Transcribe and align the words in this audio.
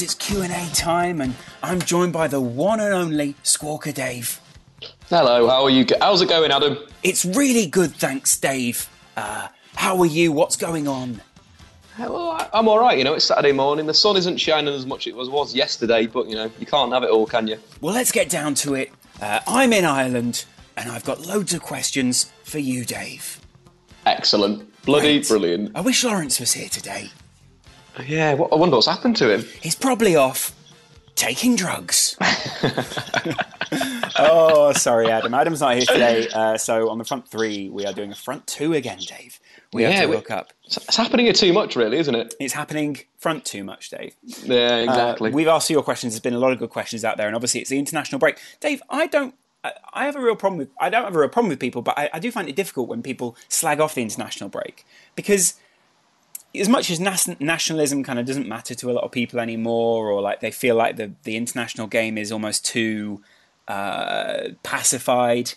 means 0.00 0.12
it's 0.12 0.14
Q 0.14 0.42
and 0.42 0.52
A 0.52 0.74
time, 0.74 1.20
and 1.20 1.34
I'm 1.62 1.80
joined 1.80 2.12
by 2.12 2.26
the 2.28 2.40
one 2.40 2.80
and 2.80 2.92
only 2.94 3.34
Squawka 3.44 3.92
Dave. 3.92 4.40
Hello, 5.10 5.46
how 5.48 5.64
are 5.64 5.70
you? 5.70 5.84
How's 6.00 6.22
it 6.22 6.28
going, 6.28 6.50
Adam? 6.50 6.78
It's 7.02 7.24
really 7.24 7.66
good, 7.66 7.94
thanks, 7.96 8.38
Dave. 8.38 8.88
Uh, 9.16 9.48
how 9.74 9.98
are 9.98 10.06
you? 10.06 10.32
What's 10.32 10.56
going 10.56 10.88
on? 10.88 11.20
Well, 11.98 12.30
I- 12.30 12.48
I'm 12.54 12.66
all 12.68 12.78
right. 12.78 12.96
You 12.96 13.04
know, 13.04 13.12
it's 13.14 13.26
Saturday 13.26 13.52
morning. 13.52 13.84
The 13.86 13.92
sun 13.94 14.16
isn't 14.16 14.38
shining 14.38 14.72
as 14.72 14.86
much 14.86 15.06
as 15.06 15.12
it 15.12 15.16
was, 15.16 15.28
was 15.28 15.54
yesterday, 15.54 16.06
but 16.06 16.28
you 16.28 16.34
know, 16.36 16.50
you 16.58 16.64
can't 16.66 16.92
have 16.92 17.02
it 17.02 17.10
all, 17.10 17.26
can 17.26 17.46
you? 17.46 17.58
Well, 17.82 17.94
let's 17.94 18.12
get 18.12 18.30
down 18.30 18.54
to 18.56 18.74
it. 18.74 18.90
Uh, 19.20 19.40
I'm 19.46 19.72
in 19.74 19.84
Ireland, 19.84 20.44
and 20.78 20.90
I've 20.90 21.04
got 21.04 21.26
loads 21.26 21.52
of 21.52 21.60
questions 21.62 22.30
for 22.44 22.58
you, 22.58 22.84
Dave. 22.86 23.38
Excellent, 24.06 24.64
bloody 24.86 25.18
Right. 25.18 25.28
brilliant. 25.28 25.72
I 25.74 25.82
wish 25.82 26.04
Laurence 26.04 26.40
was 26.40 26.52
here 26.52 26.70
today. 26.70 27.10
Yeah, 28.06 28.34
what, 28.34 28.52
I 28.52 28.56
wonder 28.56 28.76
what's 28.76 28.86
happened 28.86 29.16
to 29.16 29.32
him. 29.32 29.44
He's 29.60 29.74
probably 29.74 30.16
off 30.16 30.54
taking 31.16 31.56
drugs. 31.56 32.16
oh, 34.18 34.72
sorry, 34.76 35.10
Adam. 35.10 35.34
Adam's 35.34 35.60
not 35.60 35.74
here 35.76 35.84
today. 35.86 36.28
Uh, 36.32 36.56
so 36.56 36.88
on 36.90 36.98
the 36.98 37.04
front 37.04 37.28
three, 37.28 37.68
we 37.68 37.84
are 37.86 37.92
doing 37.92 38.10
a 38.12 38.14
front 38.14 38.46
two 38.46 38.72
again, 38.74 38.98
Dave. 38.98 39.38
We 39.72 39.82
have 39.84 40.02
to 40.02 40.08
we- 40.08 40.16
look 40.16 40.30
up. 40.30 40.52
It's, 40.64 40.76
it's 40.78 40.96
happening 40.96 41.26
here 41.26 41.32
too 41.32 41.52
much, 41.52 41.76
really, 41.76 41.98
isn't 41.98 42.14
it? 42.14 42.34
It's 42.40 42.54
happening 42.54 42.98
front 43.18 43.44
too 43.44 43.64
much, 43.64 43.90
Dave. 43.90 44.14
Yeah, 44.22 44.54
Uh, 44.68 44.76
exactly. 44.82 45.30
we've 45.30 45.48
asked 45.48 45.68
you 45.70 45.74
your 45.74 45.82
questions. 45.82 46.12
There's 46.14 46.20
been 46.20 46.34
a 46.34 46.38
lot 46.38 46.52
of 46.52 46.58
good 46.58 46.70
questions 46.70 47.04
out 47.04 47.16
there, 47.16 47.26
and 47.26 47.36
obviously 47.36 47.60
it's 47.60 47.70
the 47.70 47.78
international 47.78 48.18
break. 48.18 48.38
Dave, 48.60 48.82
I 48.90 49.06
don't. 49.06 49.34
I- 49.62 49.72
I 49.92 50.04
have 50.06 50.16
a 50.16 50.20
real 50.20 50.36
problem 50.36 50.58
with. 50.58 50.70
I 50.80 50.88
don't 50.88 51.04
have 51.04 51.14
a 51.14 51.18
real 51.18 51.28
problem 51.28 51.50
with 51.50 51.60
people, 51.60 51.82
but 51.82 51.98
I, 51.98 52.08
I 52.14 52.18
do 52.18 52.30
find 52.30 52.48
it 52.48 52.56
difficult 52.56 52.88
when 52.88 53.02
people 53.02 53.36
slag 53.48 53.78
off 53.80 53.94
the 53.94 54.02
international 54.02 54.48
break 54.48 54.86
because, 55.16 55.54
as 56.54 56.68
much 56.68 56.90
as 56.90 57.00
nationalism 57.40 58.02
kind 58.02 58.18
of 58.18 58.26
doesn't 58.26 58.48
matter 58.48 58.74
to 58.74 58.90
a 58.90 58.92
lot 58.92 59.04
of 59.04 59.10
people 59.10 59.40
anymore, 59.40 60.10
or 60.10 60.20
like 60.20 60.40
they 60.40 60.50
feel 60.50 60.74
like 60.74 60.96
the 60.96 61.12
the 61.24 61.36
international 61.36 61.86
game 61.86 62.18
is 62.18 62.32
almost 62.32 62.64
too 62.64 63.22
uh, 63.68 64.48
pacified. 64.62 65.54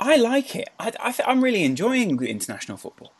I 0.00 0.16
like 0.16 0.56
it. 0.56 0.68
I, 0.80 0.92
I, 0.98 1.14
I'm 1.26 1.42
really 1.42 1.62
enjoying 1.62 2.20
international 2.24 2.76
football. 2.76 3.12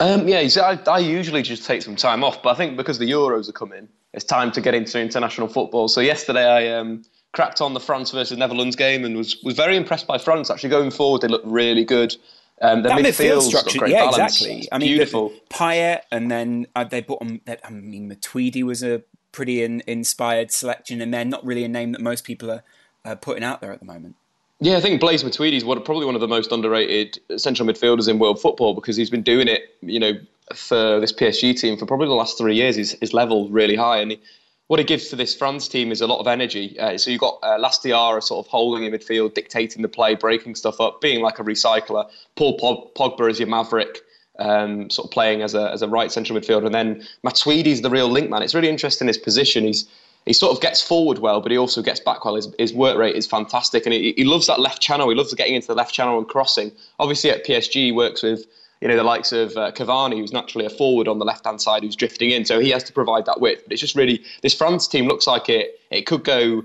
Um, 0.00 0.26
yeah, 0.26 0.46
see, 0.48 0.60
I, 0.60 0.78
I 0.86 0.98
usually 0.98 1.42
just 1.42 1.66
take 1.66 1.82
some 1.82 1.96
time 1.96 2.24
off, 2.24 2.42
but 2.42 2.50
I 2.50 2.54
think 2.54 2.76
because 2.76 2.98
the 2.98 3.10
Euros 3.10 3.48
are 3.48 3.52
coming, 3.52 3.88
it's 4.12 4.24
time 4.24 4.50
to 4.52 4.60
get 4.60 4.74
into 4.74 4.98
international 5.00 5.48
football. 5.48 5.86
So 5.88 6.00
yesterday 6.00 6.46
I 6.46 6.78
um, 6.78 7.04
cracked 7.32 7.60
on 7.60 7.74
the 7.74 7.80
France 7.80 8.10
versus 8.10 8.36
Netherlands 8.38 8.74
game 8.74 9.04
and 9.04 9.16
was, 9.16 9.36
was 9.44 9.54
very 9.54 9.76
impressed 9.76 10.06
by 10.06 10.18
France. 10.18 10.50
Actually, 10.50 10.70
going 10.70 10.90
forward, 10.90 11.20
they 11.20 11.28
look 11.28 11.42
really 11.44 11.84
good. 11.84 12.16
Um, 12.62 12.82
their 12.82 12.94
that 12.96 13.04
midfield 13.04 13.38
midfield's 13.38 13.46
structure, 13.46 13.78
great 13.78 13.92
yeah, 13.92 14.10
balance. 14.10 14.40
exactly. 14.40 14.68
I 14.70 14.78
mean, 14.78 14.88
beautiful. 14.90 15.30
the- 15.30 15.40
Payet, 15.50 16.00
and 16.10 16.30
then 16.30 16.66
uh, 16.76 16.84
they 16.84 17.00
bought 17.00 17.20
on. 17.20 17.40
I 17.46 17.70
mean, 17.70 18.10
Matuidi 18.10 18.62
was 18.62 18.82
a 18.82 19.02
pretty 19.32 19.62
in, 19.62 19.82
inspired 19.86 20.52
selection, 20.52 21.00
and 21.00 21.12
they're 21.12 21.24
not 21.24 21.44
really 21.44 21.64
a 21.64 21.68
name 21.68 21.92
that 21.92 22.00
most 22.00 22.24
people 22.24 22.50
are 22.50 22.62
uh, 23.04 23.16
putting 23.16 23.42
out 23.42 23.60
there 23.60 23.72
at 23.72 23.80
the 23.80 23.86
moment. 23.86 24.16
Yeah, 24.60 24.76
I 24.76 24.80
think 24.80 25.00
Blaise 25.00 25.24
Matuidi 25.24 25.54
is 25.54 25.64
probably 25.64 26.06
one 26.06 26.14
of 26.14 26.20
the 26.20 26.28
most 26.28 26.52
underrated 26.52 27.18
central 27.36 27.68
midfielders 27.68 28.08
in 28.08 28.18
world 28.18 28.40
football 28.40 28.72
because 28.74 28.96
he's 28.96 29.10
been 29.10 29.22
doing 29.22 29.48
it, 29.48 29.76
you 29.82 29.98
know, 29.98 30.12
for 30.54 31.00
this 31.00 31.12
PSG 31.12 31.58
team 31.58 31.76
for 31.76 31.86
probably 31.86 32.06
the 32.06 32.14
last 32.14 32.38
three 32.38 32.54
years. 32.54 32.76
His, 32.76 32.92
his 33.00 33.12
level 33.12 33.48
really 33.50 33.74
high, 33.76 33.98
and 33.98 34.12
he, 34.12 34.20
what 34.68 34.80
it 34.80 34.86
gives 34.86 35.08
to 35.08 35.16
this 35.16 35.34
France 35.34 35.68
team 35.68 35.92
is 35.92 36.00
a 36.00 36.06
lot 36.06 36.20
of 36.20 36.26
energy. 36.26 36.78
Uh, 36.78 36.96
so 36.96 37.10
you've 37.10 37.20
got 37.20 37.38
uh, 37.42 37.58
Lass 37.58 37.78
Diarra 37.80 38.22
sort 38.22 38.44
of 38.44 38.50
holding 38.50 38.84
in 38.84 38.92
midfield, 38.92 39.34
dictating 39.34 39.82
the 39.82 39.88
play, 39.88 40.14
breaking 40.14 40.54
stuff 40.54 40.80
up, 40.80 41.00
being 41.00 41.20
like 41.20 41.38
a 41.38 41.44
recycler. 41.44 42.08
Paul 42.36 42.58
Pogba 42.96 43.30
is 43.30 43.38
your 43.38 43.48
maverick. 43.48 44.00
Um, 44.36 44.90
sort 44.90 45.06
of 45.06 45.12
playing 45.12 45.42
as 45.42 45.54
a 45.54 45.70
as 45.70 45.80
a 45.80 45.86
right 45.86 46.10
central 46.10 46.36
midfielder, 46.36 46.66
and 46.66 46.74
then 46.74 47.06
Matuidi's 47.24 47.82
the 47.82 47.90
real 47.90 48.08
link 48.08 48.30
man. 48.30 48.42
It's 48.42 48.52
really 48.52 48.68
interesting 48.68 49.06
his 49.06 49.16
position. 49.16 49.62
He's 49.62 49.88
he 50.26 50.32
sort 50.32 50.56
of 50.56 50.60
gets 50.60 50.82
forward 50.82 51.18
well, 51.18 51.40
but 51.40 51.52
he 51.52 51.58
also 51.58 51.82
gets 51.82 52.00
back 52.00 52.24
well. 52.24 52.34
His, 52.34 52.52
his 52.58 52.72
work 52.72 52.98
rate 52.98 53.14
is 53.14 53.26
fantastic, 53.28 53.86
and 53.86 53.92
he, 53.92 54.12
he 54.16 54.24
loves 54.24 54.48
that 54.48 54.58
left 54.58 54.80
channel. 54.80 55.08
He 55.08 55.14
loves 55.14 55.32
getting 55.34 55.54
into 55.54 55.68
the 55.68 55.74
left 55.74 55.94
channel 55.94 56.18
and 56.18 56.26
crossing. 56.26 56.72
Obviously, 56.98 57.30
at 57.30 57.44
PSG, 57.46 57.74
he 57.74 57.92
works 57.92 58.24
with 58.24 58.46
you 58.80 58.88
know 58.88 58.96
the 58.96 59.04
likes 59.04 59.32
of 59.32 59.56
uh, 59.56 59.72
Cavani, 59.72 60.18
who's 60.18 60.32
naturally 60.32 60.66
a 60.66 60.70
forward 60.70 61.08
on 61.08 61.18
the 61.18 61.24
left 61.24 61.44
hand 61.44 61.60
side, 61.60 61.82
who's 61.82 61.96
drifting 61.96 62.30
in. 62.30 62.44
So 62.44 62.60
he 62.60 62.70
has 62.70 62.84
to 62.84 62.92
provide 62.92 63.26
that 63.26 63.40
width. 63.40 63.62
But 63.64 63.72
it's 63.72 63.80
just 63.80 63.94
really 63.94 64.22
this 64.42 64.54
France 64.54 64.86
team 64.86 65.06
looks 65.06 65.26
like 65.26 65.48
it. 65.48 65.80
It 65.90 66.06
could 66.06 66.24
go 66.24 66.64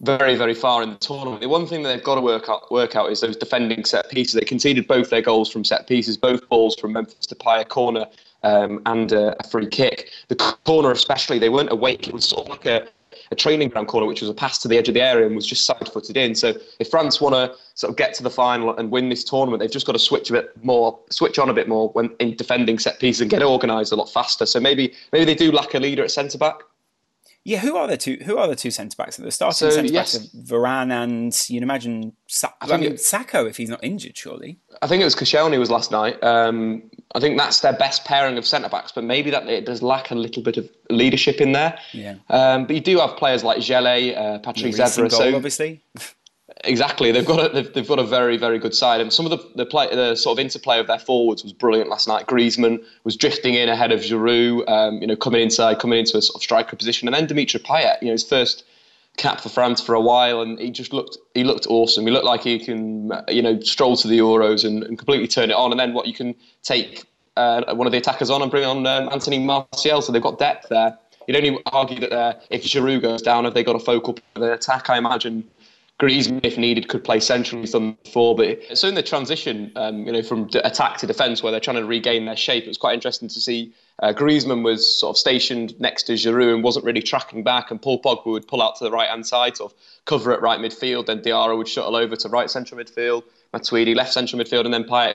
very, 0.00 0.34
very 0.34 0.54
far 0.54 0.82
in 0.82 0.90
the 0.90 0.96
tournament. 0.96 1.42
The 1.42 1.48
one 1.48 1.66
thing 1.66 1.82
that 1.82 1.90
they've 1.90 2.04
got 2.04 2.14
to 2.14 2.20
work 2.20 2.48
out, 2.48 2.70
work 2.70 2.96
out 2.96 3.10
is 3.10 3.20
those 3.20 3.36
defending 3.36 3.84
set 3.84 4.10
pieces. 4.10 4.34
They 4.34 4.46
conceded 4.46 4.88
both 4.88 5.10
their 5.10 5.22
goals 5.22 5.50
from 5.50 5.64
set 5.64 5.86
pieces, 5.86 6.16
both 6.16 6.48
balls 6.48 6.74
from 6.78 6.92
Memphis 6.92 7.26
to 7.26 7.36
a 7.46 7.64
corner 7.64 8.06
um, 8.42 8.80
and 8.86 9.12
uh, 9.12 9.34
a 9.38 9.48
free 9.48 9.66
kick. 9.66 10.10
The 10.28 10.36
corner, 10.64 10.90
especially, 10.90 11.38
they 11.38 11.50
weren't 11.50 11.70
awake. 11.70 12.08
It 12.08 12.14
was 12.14 12.24
sort 12.24 12.46
of 12.46 12.50
like 12.50 12.66
a, 12.66 12.88
a 13.30 13.36
training 13.36 13.68
ground 13.68 13.88
corner, 13.88 14.06
which 14.06 14.20
was 14.20 14.30
a 14.30 14.34
pass 14.34 14.58
to 14.58 14.68
the 14.68 14.76
edge 14.76 14.88
of 14.88 14.94
the 14.94 15.00
area 15.00 15.26
and 15.26 15.36
was 15.36 15.46
just 15.46 15.64
side 15.64 15.88
footed 15.92 16.16
in. 16.16 16.34
So 16.34 16.54
if 16.78 16.88
France 16.88 17.20
want 17.20 17.34
to 17.34 17.54
sort 17.74 17.90
of 17.90 17.96
get 17.96 18.12
to 18.14 18.22
the 18.22 18.30
final 18.30 18.76
and 18.76 18.90
win 18.90 19.08
this 19.08 19.22
tournament, 19.22 19.60
they've 19.60 19.70
just 19.70 19.86
got 19.86 19.92
to 19.92 19.98
switch 19.98 20.30
a 20.30 20.32
bit 20.32 20.64
more, 20.64 20.98
switch 21.10 21.38
on 21.38 21.48
a 21.48 21.54
bit 21.54 21.68
more 21.68 21.90
when 21.90 22.10
in 22.18 22.34
defending 22.34 22.78
set 22.78 22.98
pieces 22.98 23.20
and 23.20 23.30
get 23.30 23.42
organised 23.42 23.92
a 23.92 23.96
lot 23.96 24.10
faster. 24.10 24.46
So 24.46 24.58
maybe 24.58 24.94
maybe 25.12 25.24
they 25.24 25.34
do 25.34 25.52
lack 25.52 25.74
a 25.74 25.78
leader 25.78 26.02
at 26.02 26.10
centre 26.10 26.38
back. 26.38 26.62
Yeah, 27.44 27.58
who 27.60 27.76
are 27.76 27.86
the 27.86 27.96
two? 27.96 28.18
Who 28.26 28.36
are 28.36 28.46
the 28.46 28.54
two 28.54 28.70
centre 28.70 28.94
backs? 28.96 29.16
The 29.16 29.30
starting 29.30 29.54
So, 29.54 29.70
centre 29.70 29.92
backs 29.92 30.14
yes. 30.14 30.34
of 30.34 30.40
Varane 30.44 30.92
and 30.92 31.34
you'd 31.48 31.62
imagine 31.62 32.12
Sa- 32.26 32.52
I, 32.60 32.66
think 32.66 32.80
mean 32.82 32.92
it- 32.92 32.96
Sakho 32.98 33.48
if 33.48 33.56
he's 33.56 33.70
not 33.70 33.82
injured, 33.82 34.16
surely. 34.16 34.58
I 34.82 34.86
think 34.86 35.00
it 35.00 35.04
was 35.04 35.14
Koscielny 35.14 35.58
was 35.58 35.70
last 35.70 35.90
night. 35.90 36.22
Um, 36.22 36.82
I 37.14 37.20
think 37.20 37.38
that's 37.38 37.60
their 37.60 37.72
best 37.72 38.04
pairing 38.04 38.36
of 38.36 38.46
centre 38.46 38.68
backs, 38.68 38.92
but 38.92 39.04
maybe 39.04 39.30
that 39.30 39.48
it 39.48 39.64
does 39.64 39.82
lack 39.82 40.10
a 40.10 40.14
little 40.14 40.42
bit 40.42 40.58
of 40.58 40.68
leadership 40.90 41.40
in 41.40 41.52
there. 41.52 41.78
Yeah. 41.92 42.16
Um, 42.28 42.66
but 42.66 42.76
you 42.76 42.82
do 42.82 42.98
have 42.98 43.16
players 43.16 43.42
like 43.42 43.60
Gele, 43.60 44.14
uh, 44.14 44.38
Patrick 44.40 44.66
Recent 44.76 45.10
So 45.10 45.34
obviously. 45.34 45.82
exactly, 46.64 47.12
they've 47.12 47.26
got 47.26 47.44
a, 47.44 47.48
they've, 47.48 47.72
they've 47.72 47.88
got 47.88 47.98
a 47.98 48.04
very 48.04 48.36
very 48.36 48.58
good 48.58 48.74
side, 48.74 49.00
and 49.00 49.12
some 49.12 49.26
of 49.26 49.30
the 49.30 49.50
the, 49.56 49.66
play, 49.66 49.88
the 49.94 50.14
sort 50.14 50.38
of 50.38 50.42
interplay 50.42 50.78
of 50.78 50.86
their 50.86 50.98
forwards 50.98 51.42
was 51.42 51.52
brilliant 51.52 51.88
last 51.90 52.08
night. 52.08 52.26
Griezmann 52.26 52.82
was 53.04 53.16
drifting 53.16 53.54
in 53.54 53.68
ahead 53.68 53.92
of 53.92 54.00
Giroud, 54.00 54.68
um, 54.68 55.00
you 55.00 55.06
know, 55.06 55.16
coming 55.16 55.42
inside, 55.42 55.78
coming 55.78 55.98
into 55.98 56.16
a 56.16 56.22
sort 56.22 56.36
of 56.36 56.42
striker 56.42 56.76
position, 56.76 57.08
and 57.08 57.14
then 57.14 57.26
Dimitri 57.26 57.60
Payet, 57.60 58.00
you 58.00 58.06
know, 58.06 58.12
his 58.12 58.24
first 58.24 58.64
cap 59.16 59.40
for 59.40 59.48
France 59.48 59.80
for 59.80 59.94
a 59.94 60.00
while, 60.00 60.40
and 60.40 60.58
he 60.58 60.70
just 60.70 60.92
looked 60.92 61.18
he 61.34 61.44
looked 61.44 61.66
awesome. 61.68 62.04
He 62.06 62.10
looked 62.10 62.24
like 62.24 62.42
he 62.42 62.58
can 62.58 63.12
you 63.28 63.42
know 63.42 63.60
stroll 63.60 63.96
to 63.96 64.08
the 64.08 64.18
Euros 64.18 64.64
and, 64.64 64.82
and 64.82 64.98
completely 64.98 65.28
turn 65.28 65.50
it 65.50 65.56
on, 65.56 65.70
and 65.70 65.80
then 65.80 65.92
what 65.92 66.06
you 66.06 66.14
can 66.14 66.34
take 66.62 67.04
uh, 67.36 67.74
one 67.74 67.86
of 67.86 67.92
the 67.92 67.98
attackers 67.98 68.30
on 68.30 68.42
and 68.42 68.50
bring 68.50 68.64
on 68.64 68.86
um, 68.86 69.08
Anthony 69.12 69.38
Martial, 69.38 70.02
so 70.02 70.12
they've 70.12 70.22
got 70.22 70.38
depth 70.38 70.68
there. 70.68 70.98
You'd 71.26 71.36
only 71.36 71.62
argue 71.66 72.00
that 72.00 72.12
uh, 72.12 72.34
if 72.50 72.64
Giroud 72.64 73.02
goes 73.02 73.22
down, 73.22 73.44
have 73.44 73.54
they 73.54 73.62
got 73.62 73.76
a 73.76 73.78
focal 73.78 74.14
point 74.14 74.24
of 74.34 74.42
the 74.42 74.52
attack? 74.54 74.90
I 74.90 74.98
imagine 74.98 75.48
Griezmann, 76.00 76.40
if 76.42 76.56
needed, 76.56 76.88
could 76.88 77.04
play 77.04 77.20
centrally 77.20 77.66
from 77.66 77.98
four. 78.10 78.34
But 78.34 78.76
so 78.76 78.88
in 78.88 78.94
the 78.94 79.02
transition, 79.02 79.70
um, 79.76 80.06
you 80.06 80.12
know, 80.12 80.22
from 80.22 80.48
attack 80.54 80.96
to 80.98 81.06
defence, 81.06 81.42
where 81.42 81.52
they're 81.52 81.60
trying 81.60 81.76
to 81.76 81.84
regain 81.84 82.24
their 82.24 82.36
shape, 82.36 82.64
it 82.64 82.68
was 82.68 82.78
quite 82.78 82.94
interesting 82.94 83.28
to 83.28 83.40
see. 83.40 83.74
Uh, 84.02 84.14
Griezmann 84.14 84.64
was 84.64 84.98
sort 84.98 85.14
of 85.14 85.18
stationed 85.18 85.78
next 85.78 86.04
to 86.04 86.14
Giroud 86.14 86.54
and 86.54 86.64
wasn't 86.64 86.86
really 86.86 87.02
tracking 87.02 87.44
back, 87.44 87.70
and 87.70 87.80
Paul 87.80 88.00
Pogba 88.00 88.26
would 88.26 88.48
pull 88.48 88.62
out 88.62 88.76
to 88.76 88.84
the 88.84 88.90
right 88.90 89.10
hand 89.10 89.26
side, 89.26 89.58
sort 89.58 89.72
of 89.72 89.78
cover 90.06 90.32
at 90.32 90.40
right 90.40 90.58
midfield. 90.58 91.04
Then 91.04 91.20
Diarra 91.20 91.56
would 91.56 91.68
shuttle 91.68 91.94
over 91.94 92.16
to 92.16 92.28
right 92.30 92.50
central 92.50 92.80
midfield, 92.80 93.24
Matuidi 93.54 93.94
left 93.94 94.12
central 94.12 94.40
midfield, 94.42 94.64
and 94.64 94.72
then 94.72 94.84
Payet 94.84 95.14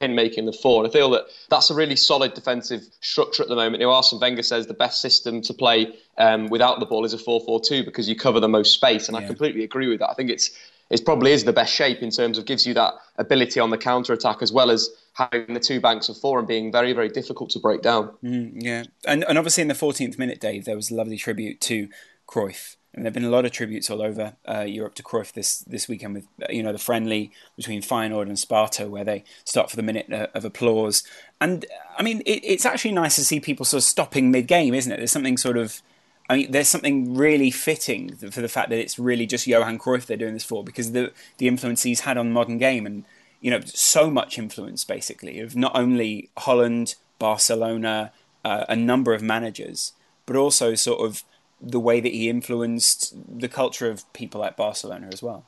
in 0.00 0.14
making 0.14 0.46
the 0.46 0.52
four. 0.52 0.82
And 0.82 0.90
I 0.90 0.92
feel 0.92 1.10
that 1.10 1.26
that's 1.50 1.70
a 1.70 1.74
really 1.74 1.96
solid 1.96 2.34
defensive 2.34 2.82
structure 3.00 3.42
at 3.42 3.48
the 3.48 3.56
moment. 3.56 3.80
You 3.80 3.86
know, 3.86 3.92
Arsene 3.92 4.20
Wenger 4.20 4.42
says 4.42 4.66
the 4.66 4.74
best 4.74 5.00
system 5.00 5.42
to 5.42 5.54
play 5.54 5.94
um, 6.18 6.46
without 6.46 6.80
the 6.80 6.86
ball 6.86 7.04
is 7.04 7.12
a 7.12 7.18
4-4-2 7.18 7.84
because 7.84 8.08
you 8.08 8.16
cover 8.16 8.40
the 8.40 8.48
most 8.48 8.74
space, 8.74 9.08
and 9.08 9.16
yeah. 9.16 9.24
I 9.24 9.26
completely 9.26 9.64
agree 9.64 9.88
with 9.88 10.00
that. 10.00 10.10
I 10.10 10.14
think 10.14 10.30
it's 10.30 10.50
it 10.88 11.04
probably 11.04 11.32
is 11.32 11.44
the 11.44 11.52
best 11.52 11.74
shape 11.74 12.00
in 12.00 12.10
terms 12.10 12.38
of 12.38 12.44
gives 12.44 12.64
you 12.64 12.72
that 12.74 12.94
ability 13.16 13.58
on 13.58 13.70
the 13.70 13.78
counter 13.78 14.12
attack 14.12 14.40
as 14.40 14.52
well 14.52 14.70
as 14.70 14.88
having 15.14 15.52
the 15.52 15.58
two 15.58 15.80
banks 15.80 16.08
of 16.08 16.16
four 16.16 16.38
and 16.38 16.46
being 16.46 16.70
very 16.70 16.92
very 16.92 17.08
difficult 17.08 17.50
to 17.50 17.58
break 17.58 17.82
down. 17.82 18.10
Mm, 18.22 18.52
yeah, 18.54 18.84
and 19.04 19.24
and 19.24 19.38
obviously 19.38 19.62
in 19.62 19.68
the 19.68 19.74
14th 19.74 20.18
minute, 20.18 20.40
Dave, 20.40 20.64
there 20.64 20.76
was 20.76 20.90
a 20.90 20.94
lovely 20.94 21.16
tribute 21.16 21.60
to 21.62 21.88
Cruyff 22.28 22.76
and 22.96 23.04
there 23.04 23.08
have 23.10 23.14
been 23.14 23.24
a 23.24 23.30
lot 23.30 23.44
of 23.44 23.52
tributes 23.52 23.90
all 23.90 24.00
over 24.00 24.34
uh, 24.48 24.62
Europe 24.62 24.94
to 24.94 25.02
Cruyff 25.02 25.32
this 25.32 25.58
this 25.60 25.86
weekend 25.86 26.14
with 26.14 26.26
you 26.48 26.62
know 26.62 26.72
the 26.72 26.78
friendly 26.78 27.30
between 27.54 27.82
Feyenoord 27.82 28.22
and 28.22 28.38
Sparta 28.38 28.88
where 28.88 29.04
they 29.04 29.22
stop 29.44 29.68
for 29.68 29.76
the 29.76 29.82
minute 29.82 30.10
uh, 30.10 30.28
of 30.34 30.46
applause. 30.46 31.02
And 31.40 31.66
I 31.98 32.02
mean, 32.02 32.22
it, 32.24 32.40
it's 32.42 32.64
actually 32.64 32.92
nice 32.92 33.16
to 33.16 33.24
see 33.24 33.38
people 33.38 33.66
sort 33.66 33.82
of 33.82 33.84
stopping 33.84 34.30
mid 34.30 34.46
game, 34.46 34.72
isn't 34.72 34.90
it? 34.90 34.96
There's 34.96 35.12
something 35.12 35.36
sort 35.36 35.58
of 35.58 35.82
I 36.28 36.36
mean, 36.36 36.50
there's 36.50 36.68
something 36.68 37.14
really 37.14 37.50
fitting 37.50 38.16
for 38.16 38.40
the 38.40 38.48
fact 38.48 38.70
that 38.70 38.78
it's 38.78 38.98
really 38.98 39.26
just 39.26 39.46
Johan 39.46 39.78
Cruyff 39.78 40.06
they're 40.06 40.16
doing 40.16 40.34
this 40.34 40.44
for 40.44 40.64
because 40.64 40.92
the 40.92 41.12
the 41.36 41.48
influence 41.48 41.82
he's 41.82 42.00
had 42.00 42.16
on 42.16 42.28
the 42.28 42.32
modern 42.32 42.56
game 42.56 42.86
and 42.86 43.04
you 43.42 43.50
know 43.50 43.60
so 43.60 44.10
much 44.10 44.38
influence 44.38 44.84
basically 44.84 45.38
of 45.38 45.54
not 45.54 45.76
only 45.76 46.30
Holland, 46.38 46.94
Barcelona, 47.18 48.12
uh, 48.42 48.64
a 48.70 48.74
number 48.74 49.12
of 49.12 49.22
managers, 49.22 49.92
but 50.24 50.34
also 50.34 50.74
sort 50.74 51.00
of 51.00 51.22
the 51.60 51.80
way 51.80 52.00
that 52.00 52.12
he 52.12 52.28
influenced 52.28 53.14
the 53.40 53.48
culture 53.48 53.90
of 53.90 54.10
people 54.12 54.44
at 54.44 54.56
Barcelona 54.56 55.08
as 55.12 55.22
well. 55.22 55.44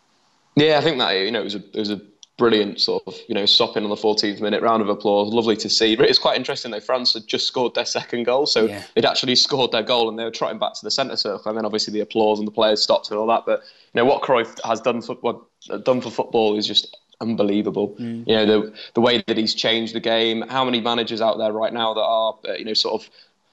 Yeah, 0.56 0.78
I 0.78 0.80
think 0.80 0.98
that 0.98 1.12
you 1.12 1.30
know 1.30 1.40
it 1.40 1.44
was 1.44 1.54
a 1.54 1.64
it 1.72 1.78
was 1.78 1.90
a 1.90 2.00
brilliant 2.38 2.80
sort 2.80 3.02
of 3.06 3.16
you 3.28 3.34
know 3.34 3.44
stopping 3.44 3.82
on 3.82 3.90
the 3.90 3.96
14th 3.96 4.40
minute 4.40 4.62
round 4.62 4.80
of 4.80 4.88
applause. 4.88 5.32
Lovely 5.32 5.56
to 5.56 5.68
see. 5.68 5.96
But 5.96 6.08
it's 6.08 6.18
quite 6.18 6.36
interesting 6.36 6.70
though. 6.70 6.80
France 6.80 7.12
had 7.14 7.26
just 7.26 7.46
scored 7.46 7.74
their 7.74 7.84
second 7.84 8.24
goal, 8.24 8.46
so 8.46 8.66
yeah. 8.66 8.82
they'd 8.94 9.04
actually 9.04 9.34
scored 9.34 9.72
their 9.72 9.82
goal 9.82 10.08
and 10.08 10.18
they 10.18 10.24
were 10.24 10.30
trotting 10.30 10.58
back 10.58 10.74
to 10.74 10.84
the 10.84 10.90
centre 10.90 11.16
circle, 11.16 11.48
and 11.50 11.58
then 11.58 11.66
obviously 11.66 11.92
the 11.92 12.00
applause 12.00 12.38
and 12.38 12.48
the 12.48 12.52
players 12.52 12.82
stopped 12.82 13.10
and 13.10 13.18
all 13.18 13.26
that. 13.26 13.44
But 13.44 13.60
you 13.92 14.00
know 14.00 14.04
what 14.04 14.22
Cruyff 14.22 14.58
has 14.64 14.80
done 14.80 15.02
for 15.02 15.16
what 15.16 15.40
done 15.84 16.00
for 16.00 16.10
football 16.10 16.56
is 16.56 16.66
just 16.66 16.96
unbelievable. 17.20 17.96
Mm. 18.00 18.26
You 18.26 18.34
know 18.34 18.46
the 18.46 18.74
the 18.94 19.00
way 19.00 19.22
that 19.26 19.36
he's 19.36 19.54
changed 19.54 19.94
the 19.94 20.00
game. 20.00 20.42
How 20.48 20.64
many 20.64 20.80
managers 20.80 21.20
out 21.20 21.38
there 21.38 21.52
right 21.52 21.72
now 21.72 21.94
that 21.94 22.00
are 22.00 22.38
uh, 22.48 22.52
you 22.54 22.64
know 22.64 22.74
sort 22.74 23.02
of 23.02 23.10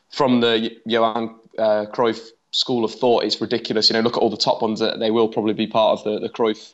from 0.10 0.40
the 0.40 0.72
Johan 0.86 1.36
uh, 1.57 1.86
Cruyff 1.94 2.30
school 2.56 2.86
of 2.86 2.94
thought 2.94 3.25
is 3.25 3.42
ridiculous. 3.42 3.90
You 3.90 3.96
know, 3.96 4.00
look 4.00 4.16
at 4.16 4.22
all 4.24 4.30
the 4.30 4.38
top 4.38 4.62
ones 4.62 4.80
that 4.80 4.98
they 4.98 5.12
will 5.12 5.28
probably 5.28 5.54
be 5.54 5.68
part 5.68 6.00
of 6.00 6.06
the, 6.06 6.19
the 6.19 6.30
Cruyff 6.30 6.74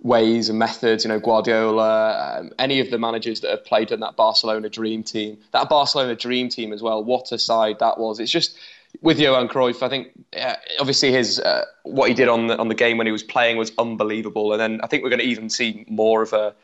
ways 0.00 0.48
and 0.48 0.58
methods. 0.58 1.04
You 1.04 1.08
know, 1.08 1.20
Guardiola, 1.20 2.38
um, 2.38 2.52
any 2.58 2.80
of 2.80 2.90
the 2.90 2.98
managers 2.98 3.40
that 3.40 3.50
have 3.50 3.64
played 3.66 3.92
in 3.92 4.00
that 4.00 4.16
Barcelona 4.16 4.70
dream 4.70 5.02
team, 5.02 5.36
that 5.52 5.68
Barcelona 5.68 6.16
dream 6.16 6.48
team 6.48 6.72
as 6.72 6.82
well. 6.82 7.04
What 7.04 7.30
a 7.30 7.38
side 7.38 7.78
that 7.80 7.98
was! 7.98 8.18
It's 8.20 8.32
just 8.32 8.56
with 9.02 9.20
Johan 9.20 9.48
Cruyff. 9.48 9.82
I 9.82 9.90
think 9.90 10.12
uh, 10.34 10.54
obviously 10.80 11.12
his 11.12 11.40
uh, 11.40 11.66
what 11.82 12.08
he 12.08 12.14
did 12.14 12.28
on 12.28 12.46
the 12.46 12.56
on 12.56 12.68
the 12.68 12.74
game 12.74 12.96
when 12.96 13.06
he 13.06 13.12
was 13.12 13.22
playing 13.22 13.58
was 13.58 13.72
unbelievable, 13.76 14.52
and 14.52 14.60
then 14.60 14.80
I 14.82 14.86
think 14.86 15.02
we're 15.02 15.10
going 15.10 15.20
to 15.20 15.26
even 15.26 15.50
see 15.50 15.84
more 15.88 16.22
of 16.22 16.32
a 16.32 16.54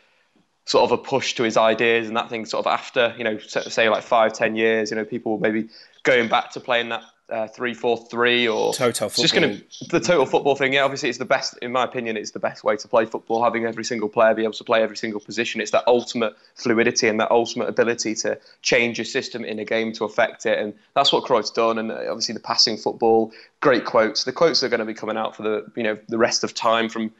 sort 0.65 0.91
of 0.91 0.93
a 0.93 1.03
push 1.03 1.35
to 1.35 1.43
his 1.43 1.59
ideas 1.59 2.07
and 2.09 2.17
that 2.17 2.31
thing 2.31 2.47
sort 2.47 2.65
of 2.65 2.73
after 2.73 3.13
you 3.19 3.25
know 3.25 3.37
say 3.39 3.89
like 3.89 4.05
five 4.05 4.33
ten 4.33 4.55
years 4.55 4.91
you 4.91 4.97
know 4.97 5.05
people 5.05 5.37
maybe 5.39 5.69
going 6.05 6.29
back 6.29 6.53
to 6.53 6.61
playing 6.61 6.89
that 6.89 7.03
uh, 7.33 7.49
three 7.49 7.73
four 7.73 7.97
three 7.97 8.47
or 8.47 8.75
total 8.75 9.09
football. 9.09 9.23
just 9.23 9.35
going 9.35 9.57
to 9.57 9.89
the 9.89 10.01
total 10.01 10.27
football 10.27 10.55
thing. 10.55 10.75
Yeah, 10.75 10.85
obviously 10.85 11.09
it's 11.09 11.19
the 11.19 11.25
best 11.25 11.57
in 11.63 11.73
my 11.73 11.85
opinion. 11.85 12.17
It's 12.17 12.33
the 12.33 12.39
best 12.39 12.63
way 12.63 12.77
to 12.77 12.89
play 12.89 13.07
football. 13.07 13.43
Having 13.43 13.65
every 13.65 13.85
single 13.85 14.09
player 14.09 14.35
be 14.35 14.43
able 14.43 14.53
to 14.53 14.65
play 14.65 14.83
every 14.83 14.97
single 14.97 15.21
position. 15.21 15.61
It's 15.61 15.71
that 15.71 15.85
ultimate 15.87 16.35
fluidity 16.55 17.09
and 17.09 17.19
that 17.21 17.31
ultimate 17.31 17.69
ability 17.69 18.15
to 18.17 18.39
change 18.61 18.99
your 18.99 19.07
system 19.07 19.45
in 19.45 19.59
a 19.59 19.65
game 19.65 19.93
to 19.95 20.05
affect 20.05 20.45
it. 20.47 20.59
And 20.59 20.75
that's 20.95 21.13
what 21.13 21.25
Cruyff's 21.25 21.51
done. 21.51 21.79
And 21.79 21.91
uh, 21.91 22.05
obviously 22.09 22.35
the 22.35 22.41
passing 22.41 22.77
football, 22.77 23.33
great 23.61 23.85
quotes. 23.85 24.25
The 24.25 24.33
quotes 24.33 24.63
are 24.63 24.69
going 24.69 24.81
to 24.81 24.87
be 24.87 24.95
coming 24.95 25.17
out 25.17 25.35
for 25.35 25.43
the 25.43 25.67
you 25.75 25.83
know 25.83 25.99
the 26.09 26.19
rest 26.19 26.45
of 26.45 26.55
time 26.55 26.89
from. 26.89 27.13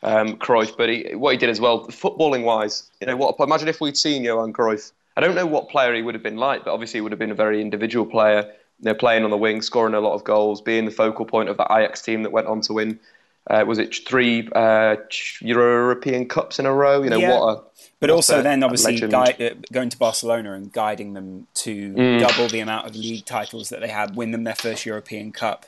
Um, 0.00 0.36
Cruyff, 0.36 0.76
but 0.76 0.88
he, 0.88 1.16
what 1.16 1.32
he 1.32 1.38
did 1.38 1.50
as 1.50 1.60
well, 1.60 1.84
footballing 1.88 2.44
wise, 2.44 2.88
you 3.00 3.08
know 3.08 3.16
what? 3.16 3.34
Imagine 3.40 3.66
if 3.66 3.80
we'd 3.80 3.96
seen 3.96 4.22
Johan 4.22 4.52
Cruyff 4.52 4.92
I 5.18 5.20
don't 5.20 5.34
know 5.34 5.46
what 5.46 5.68
player 5.68 5.92
he 5.94 6.02
would 6.02 6.14
have 6.14 6.22
been 6.22 6.36
like, 6.36 6.64
but 6.64 6.72
obviously 6.72 6.98
he 6.98 7.00
would 7.00 7.10
have 7.10 7.18
been 7.18 7.32
a 7.32 7.34
very 7.34 7.60
individual 7.60 8.06
player 8.06 8.52
you 8.80 8.84
know, 8.84 8.94
playing 8.94 9.24
on 9.24 9.30
the 9.30 9.36
wing, 9.36 9.62
scoring 9.62 9.94
a 9.94 10.00
lot 10.00 10.14
of 10.14 10.24
goals, 10.24 10.60
being 10.60 10.84
the 10.84 10.90
focal 10.90 11.24
point 11.24 11.48
of 11.48 11.56
that 11.56 11.70
Ajax 11.70 12.02
team 12.02 12.22
that 12.22 12.30
went 12.30 12.46
on 12.46 12.60
to 12.62 12.72
win. 12.72 13.00
Uh, 13.48 13.64
was 13.66 13.78
it 13.78 14.06
three 14.06 14.48
uh, 14.54 14.96
European 15.40 16.28
Cups 16.28 16.58
in 16.58 16.66
a 16.66 16.72
row? 16.72 17.02
You 17.02 17.10
know 17.10 17.18
yeah. 17.18 17.38
what 17.38 17.58
a 17.58 17.62
but 18.00 18.10
also 18.10 18.42
then 18.42 18.62
obviously 18.62 19.00
guide, 19.00 19.40
uh, 19.42 19.54
going 19.72 19.88
to 19.88 19.98
Barcelona 19.98 20.52
and 20.52 20.72
guiding 20.72 21.14
them 21.14 21.48
to 21.54 21.92
mm. 21.92 22.20
double 22.20 22.48
the 22.48 22.60
amount 22.60 22.86
of 22.86 22.94
league 22.94 23.24
titles 23.24 23.70
that 23.70 23.80
they 23.80 23.88
had, 23.88 24.14
win 24.14 24.30
them 24.30 24.44
their 24.44 24.54
first 24.54 24.86
European 24.86 25.32
Cup, 25.32 25.66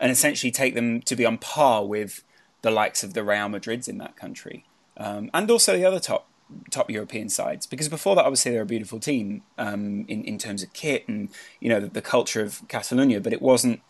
and 0.00 0.10
essentially 0.10 0.50
take 0.50 0.74
them 0.74 1.00
to 1.02 1.14
be 1.14 1.24
on 1.24 1.38
par 1.38 1.86
with 1.86 2.24
the 2.62 2.70
likes 2.72 3.04
of 3.04 3.14
the 3.14 3.22
Real 3.22 3.48
Madrids 3.48 3.88
in 3.88 3.98
that 3.98 4.16
country, 4.16 4.64
um, 4.96 5.30
and 5.32 5.48
also 5.50 5.76
the 5.76 5.84
other 5.84 6.00
top 6.00 6.26
top 6.70 6.90
European 6.90 7.28
sides. 7.28 7.66
Because 7.66 7.88
before 7.88 8.16
that, 8.16 8.24
obviously, 8.24 8.52
they're 8.52 8.62
a 8.62 8.66
beautiful 8.66 9.00
team 9.00 9.42
um, 9.56 10.04
in 10.08 10.24
in 10.24 10.38
terms 10.38 10.62
of 10.62 10.72
kit 10.72 11.06
and 11.08 11.28
you 11.60 11.68
know 11.68 11.80
the, 11.80 11.88
the, 11.88 12.02
culture 12.02 12.42
of 12.42 12.62
Catalonia, 12.68 13.20
but 13.20 13.32
it 13.32 13.42
wasn't 13.42 13.80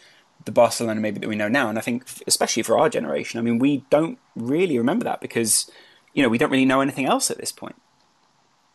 the 0.45 0.53
Barcelona 0.53 1.01
maybe 1.01 1.19
that 1.21 1.29
we 1.29 1.37
know 1.37 1.49
now. 1.49 1.69
And 1.69 1.79
I 1.79 1.81
think, 1.81 2.05
especially 2.27 2.63
for 2.63 2.79
our 2.79 2.89
generation, 2.89 3.39
I 3.39 3.43
mean, 3.43 3.59
we 3.59 3.85
don't 3.91 4.19
really 4.37 4.79
remember 4.79 5.05
that 5.05 5.21
because 5.21 5.71
you 6.15 6.23
know 6.23 6.29
we 6.29 6.39
don't 6.39 6.51
really 6.51 6.65
know 6.65 6.81
anything 6.81 7.07
else 7.07 7.31
at 7.31 7.39
this 7.39 7.53
point. 7.53 7.77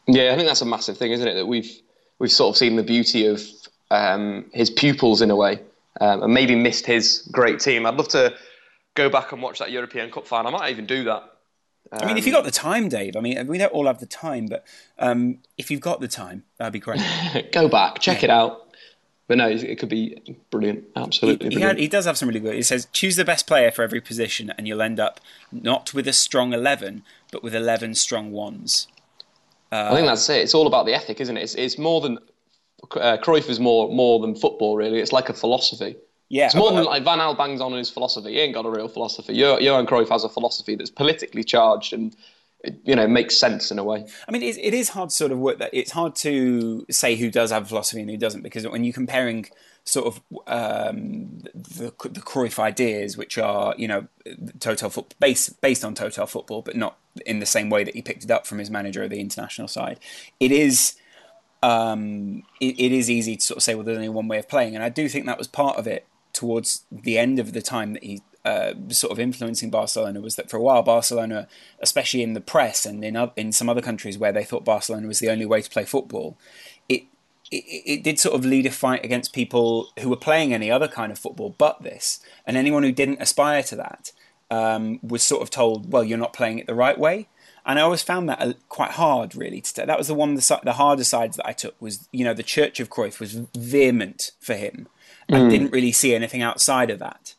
Yeah, 0.08 0.34
I 0.34 0.36
think 0.36 0.48
that's 0.48 0.62
a 0.62 0.66
massive 0.66 0.98
thing, 0.98 1.12
isn't 1.12 1.28
it? 1.28 1.36
That 1.36 1.48
we've 1.48 1.72
we've 2.20 2.32
sort 2.32 2.54
of 2.54 2.58
seen 2.58 2.76
the 2.76 2.84
beauty 2.84 3.28
of 3.28 3.42
um, 3.92 4.46
his 4.54 4.70
pupils 4.70 5.22
in 5.22 5.32
a 5.32 5.36
way, 5.36 5.60
um, 6.02 6.24
and 6.24 6.34
maybe 6.34 6.56
missed 6.56 6.86
his 6.86 7.28
great 7.32 7.60
team. 7.60 7.86
I'd 7.86 7.96
love 7.96 8.10
to 8.10 8.34
go 8.96 9.10
back 9.10 9.32
and 9.32 9.42
watch 9.42 9.60
that 9.60 9.72
European 9.72 10.12
Cup 10.12 10.28
final. 10.28 10.54
I 10.54 10.60
might 10.60 10.72
even 10.72 10.86
do 10.86 11.06
that 11.06 11.33
I 12.02 12.06
mean, 12.06 12.18
if 12.18 12.26
you've 12.26 12.34
got 12.34 12.44
the 12.44 12.52
time, 12.52 12.90
Dave. 12.90 13.16
I 13.16 13.20
mean, 13.20 13.48
we 13.48 13.58
don't 13.58 13.72
all 13.72 13.88
have 13.88 14.00
the 14.00 14.06
time, 14.06 14.48
but 14.48 14.66
um, 14.98 15.40
if 15.58 15.70
you've 15.70 15.82
got 15.82 16.02
the 16.02 16.08
time, 16.08 16.44
that'd 16.58 16.74
be 16.74 16.80
great. 16.80 17.02
Go 17.52 17.68
back, 17.68 18.00
check 18.00 18.22
yeah. 18.22 18.26
it 18.26 18.32
out. 18.32 18.60
But 19.28 19.38
no, 19.38 19.48
it 19.48 19.80
could 19.80 19.90
be 19.90 20.22
brilliant. 20.52 20.84
Absolutely, 20.96 21.50
he, 21.50 21.56
he, 21.56 21.62
had, 21.62 21.80
he, 21.80 21.88
does 21.88 22.06
have 22.06 22.18
some 22.18 22.28
really 22.28 22.42
good. 22.42 22.56
He 22.56 22.62
says 22.62 22.88
choose 22.92 23.16
the 23.16 23.24
best 23.24 23.48
player 23.48 23.72
for 23.72 23.82
every 23.82 24.02
position, 24.02 24.52
and 24.58 24.68
you'll 24.68 24.82
end 24.82 25.00
up 25.00 25.22
not 25.52 25.94
with 25.94 26.08
a 26.10 26.14
strong 26.14 26.52
eleven, 26.52 27.04
but 27.32 27.42
with 27.42 27.56
eleven 27.56 27.96
strong 27.96 28.32
ones. 28.32 28.88
Uh, 29.72 29.90
I 29.92 29.96
think 29.96 30.08
that's 30.08 30.30
it. 30.30 30.42
It's 30.42 30.54
all 30.54 30.68
about 30.68 30.86
the 30.86 30.94
ethic, 30.94 31.22
isn't 31.22 31.38
it? 31.38 31.42
It's, 31.42 31.56
it's 31.56 31.78
more 31.78 32.02
than 32.02 32.20
uh, 32.92 33.18
Cruyff 33.24 33.50
is 33.50 33.62
more 33.62 33.88
more 33.90 34.20
than 34.20 34.36
football. 34.36 34.76
Really, 34.76 35.00
it's 35.00 35.14
like 35.14 35.30
a 35.30 35.34
philosophy. 35.34 35.96
Yeah, 36.34 36.48
it's 36.48 36.56
more 36.56 36.72
than 36.72 36.84
like 36.86 37.04
Van 37.04 37.20
Gaal 37.20 37.38
bangs 37.38 37.62
on 37.62 37.74
in 37.74 37.78
his 37.78 37.92
philosophy. 37.92 38.34
He 38.34 38.40
ain't 38.40 38.56
got 38.56 38.66
a 38.66 38.70
real 38.72 38.88
philosophy. 38.88 39.36
Johan 39.36 39.86
Cruyff 39.86 40.10
has 40.10 40.24
a 40.24 40.30
philosophy 40.30 40.76
that's 40.76 40.90
politically 40.90 41.44
charged 41.44 41.94
and 41.94 42.16
you 42.84 42.96
know 42.96 43.08
makes 43.08 43.38
sense 43.38 43.70
in 43.70 43.78
a 43.78 43.84
way. 43.84 44.08
I 44.28 44.32
mean, 44.32 44.42
it, 44.42 44.58
it 44.58 44.74
is 44.74 44.90
hard 44.90 45.12
to 45.12 45.16
sort 45.16 45.32
of 45.32 45.38
work 45.38 45.60
that. 45.60 45.70
It's 45.74 45.92
hard 45.92 46.16
to 46.18 46.88
say 46.90 47.18
who 47.18 47.30
does 47.30 47.52
have 47.52 47.62
a 47.62 47.66
philosophy 47.68 48.02
and 48.02 48.10
who 48.10 48.18
doesn't 48.18 48.42
because 48.42 48.68
when 48.68 48.84
you're 48.84 48.96
comparing 48.96 49.46
sort 49.84 50.08
of 50.08 50.22
um, 50.48 51.42
the 51.54 51.94
the 52.02 52.22
Cruyff 52.22 52.58
ideas, 52.58 53.16
which 53.16 53.38
are 53.38 53.76
you 53.78 53.88
know 53.88 54.08
total 54.60 54.90
foot 54.90 55.14
based 55.20 55.62
based 55.62 55.86
on 55.86 55.94
total 55.94 56.26
football, 56.26 56.64
but 56.64 56.76
not 56.76 56.98
in 57.28 57.42
the 57.42 57.46
same 57.46 57.70
way 57.70 57.84
that 57.84 57.94
he 57.94 58.02
picked 58.02 58.24
it 58.24 58.32
up 58.32 58.48
from 58.48 58.58
his 58.58 58.72
manager 58.72 59.04
of 59.04 59.12
the 59.12 59.20
international 59.20 59.68
side. 59.68 60.00
It 60.40 60.52
is. 60.52 60.96
Um, 61.62 62.44
it, 62.60 62.78
it 62.78 62.92
is 62.92 63.10
easy 63.10 63.38
to 63.38 63.42
sort 63.42 63.56
of 63.56 63.64
say, 63.64 63.74
well, 63.74 63.86
there's 63.86 63.96
only 63.96 64.10
one 64.10 64.28
way 64.28 64.38
of 64.38 64.50
playing, 64.50 64.76
and 64.76 64.84
I 64.84 64.90
do 64.90 65.08
think 65.08 65.28
that 65.28 65.38
was 65.38 65.48
part 65.48 65.78
of 65.78 65.88
it 65.88 66.06
towards 66.34 66.86
the 66.92 67.18
end 67.18 67.40
of 67.40 67.54
the 67.54 67.62
time 67.62 67.94
that 67.94 68.04
he 68.04 68.22
uh, 68.46 68.74
sort 68.90 69.12
of 69.12 69.20
influencing 69.20 69.70
Barcelona 69.70 70.20
was 70.20 70.36
that 70.36 70.50
for 70.50 70.58
a 70.58 70.62
while 70.62 70.84
Barcelona, 70.84 71.48
especially 71.80 72.24
in 72.24 72.34
the 72.34 72.42
press 72.42 72.86
and 72.86 73.04
in 73.04 73.16
in 73.38 73.52
some 73.52 73.70
other 73.70 73.82
countries 73.82 74.18
where 74.18 74.34
they 74.34 74.44
thought 74.44 74.66
Barcelona 74.66 75.08
was 75.08 75.20
the 75.20 75.30
only 75.30 75.46
way 75.46 75.62
to 75.62 75.70
play 75.70 75.86
football, 75.86 76.38
it, 76.90 77.04
it 77.52 77.64
it 77.86 78.04
did 78.04 78.20
sort 78.20 78.36
of 78.36 78.44
lead 78.44 78.66
a 78.66 78.72
fight 78.72 79.06
against 79.06 79.34
people 79.34 79.90
who 80.00 80.10
were 80.10 80.18
playing 80.18 80.54
any 80.54 80.70
other 80.70 80.90
kind 80.90 81.12
of 81.12 81.20
football 81.20 81.56
but 81.58 81.84
this, 81.84 82.20
and 82.46 82.58
anyone 82.58 82.84
who 82.84 82.92
didn't 82.92 83.22
aspire 83.22 83.64
to 83.64 83.78
that 83.78 84.12
um, 84.52 85.00
was 85.02 85.24
sort 85.24 85.42
of 85.42 85.50
told, 85.50 85.92
well, 85.92 86.04
you're 86.04 86.18
not 86.18 86.34
playing 86.34 86.60
it 86.60 86.68
the 86.68 86.76
right 86.76 87.00
way. 87.00 87.28
And 87.66 87.80
I 87.80 87.82
always 87.84 88.04
found 88.04 88.28
that 88.28 88.58
quite 88.68 88.92
hard, 88.92 89.36
really. 89.36 89.62
To. 89.62 89.86
That 89.86 89.98
was 89.98 90.08
the 90.08 90.14
one, 90.14 90.36
the, 90.36 90.60
the 90.64 90.74
harder 90.74 91.06
sides 91.06 91.38
that 91.38 91.48
I 91.48 91.54
took 91.54 91.82
was, 91.82 92.10
you 92.12 92.26
know, 92.26 92.34
the 92.34 92.44
Church 92.44 92.82
of 92.82 92.90
Cruyff 92.90 93.22
was 93.22 93.34
vehement 93.56 94.32
for 94.42 94.54
him 94.54 94.90
and 95.30 95.48
mm. 95.48 95.50
didn't 95.50 95.72
really 95.72 95.92
see 95.92 96.14
anything 96.14 96.42
outside 96.42 96.90
of 96.90 97.00
that. 97.00 97.36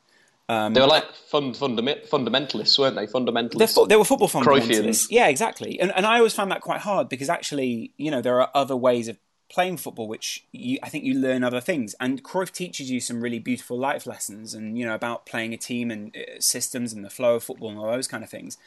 Um, 0.49 0.75
they 0.75 0.81
were 0.81 0.87
like 0.87 1.11
fund, 1.31 1.57
fundament, 1.57 2.05
fundamentalists, 2.05 2.79
weren't 2.79 2.97
they? 2.97 3.07
Fundamentalists. 3.07 3.75
Fo- 3.75 3.87
they 3.87 3.97
were 3.97 4.05
football 4.05 4.29
fundamentalists. 4.29 4.69
Cruyffians. 4.69 5.07
Yeah, 5.11 5.29
exactly. 5.29 5.81
And, 5.81 5.91
and 5.97 6.05
I 6.05 6.19
always 6.19 6.35
found 6.35 6.51
that 6.51 6.61
quite 6.61 6.81
hard 6.81 7.09
because 7.09 7.31
actually, 7.31 7.93
you 7.97 8.11
know, 8.11 8.21
there 8.21 8.41
are 8.41 8.51
other 8.55 8.77
ways 8.77 9.09
of 9.09 9.19
playing 9.51 9.77
football 9.77 10.09
which 10.09 10.45
you, 10.53 10.79
I 10.83 10.89
think 10.91 11.05
you 11.05 11.15
learn 11.15 11.45
other 11.45 11.61
things. 11.61 11.95
And 11.99 12.23
Cruyff 12.23 12.51
teaches 12.51 12.91
you 12.91 13.01
some 13.01 13.23
really 13.23 13.39
beautiful 13.39 13.79
life 13.79 14.07
lessons 14.07 14.53
and, 14.53 14.77
you 14.77 14.85
know, 14.85 14.95
about 14.95 15.25
playing 15.25 15.55
a 15.55 15.57
team 15.57 15.91
and 15.91 16.15
uh, 16.15 16.41
systems 16.41 16.93
and 16.93 17.05
the 17.05 17.11
flow 17.11 17.37
of 17.37 17.45
football 17.45 17.71
and 17.71 17.79
all 17.79 17.91
those 17.91 18.09
kind 18.09 18.23
of 18.23 18.29
things. 18.29 18.59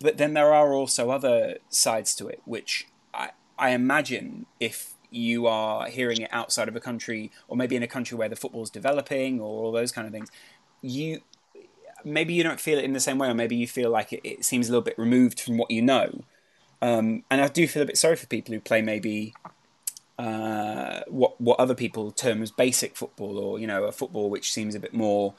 But 0.00 0.16
then 0.16 0.34
there 0.34 0.52
are 0.52 0.72
also 0.72 1.10
other 1.10 1.58
sides 1.68 2.14
to 2.16 2.26
it, 2.26 2.40
which 2.44 2.88
I, 3.14 3.30
I 3.56 3.70
imagine 3.70 4.46
if 4.58 4.94
you 5.10 5.46
are 5.46 5.86
hearing 5.86 6.20
it 6.20 6.28
outside 6.32 6.68
of 6.68 6.76
a 6.76 6.80
country 6.80 7.30
or 7.48 7.56
maybe 7.56 7.76
in 7.76 7.82
a 7.82 7.86
country 7.86 8.16
where 8.16 8.28
the 8.28 8.36
football's 8.36 8.70
developing 8.70 9.40
or 9.40 9.64
all 9.64 9.72
those 9.72 9.92
kind 9.92 10.06
of 10.06 10.12
things, 10.12 10.30
you 10.82 11.20
maybe 12.04 12.34
you 12.34 12.42
don't 12.42 12.60
feel 12.60 12.78
it 12.78 12.84
in 12.84 12.92
the 12.92 13.00
same 13.00 13.18
way, 13.18 13.28
or 13.28 13.34
maybe 13.34 13.56
you 13.56 13.66
feel 13.66 13.90
like 13.90 14.12
it, 14.12 14.20
it 14.24 14.44
seems 14.44 14.68
a 14.68 14.72
little 14.72 14.82
bit 14.82 14.98
removed 14.98 15.40
from 15.40 15.58
what 15.58 15.70
you 15.70 15.82
know. 15.82 16.24
Um, 16.80 17.24
and 17.30 17.40
I 17.40 17.48
do 17.48 17.66
feel 17.66 17.82
a 17.82 17.86
bit 17.86 17.98
sorry 17.98 18.16
for 18.16 18.26
people 18.26 18.54
who 18.54 18.60
play 18.60 18.82
maybe 18.82 19.34
uh, 20.18 21.00
what 21.08 21.40
what 21.40 21.58
other 21.58 21.74
people 21.74 22.10
term 22.12 22.42
as 22.42 22.50
basic 22.50 22.96
football, 22.96 23.38
or 23.38 23.58
you 23.58 23.66
know, 23.66 23.84
a 23.84 23.92
football 23.92 24.30
which 24.30 24.52
seems 24.52 24.74
a 24.74 24.80
bit 24.80 24.94
more 24.94 25.34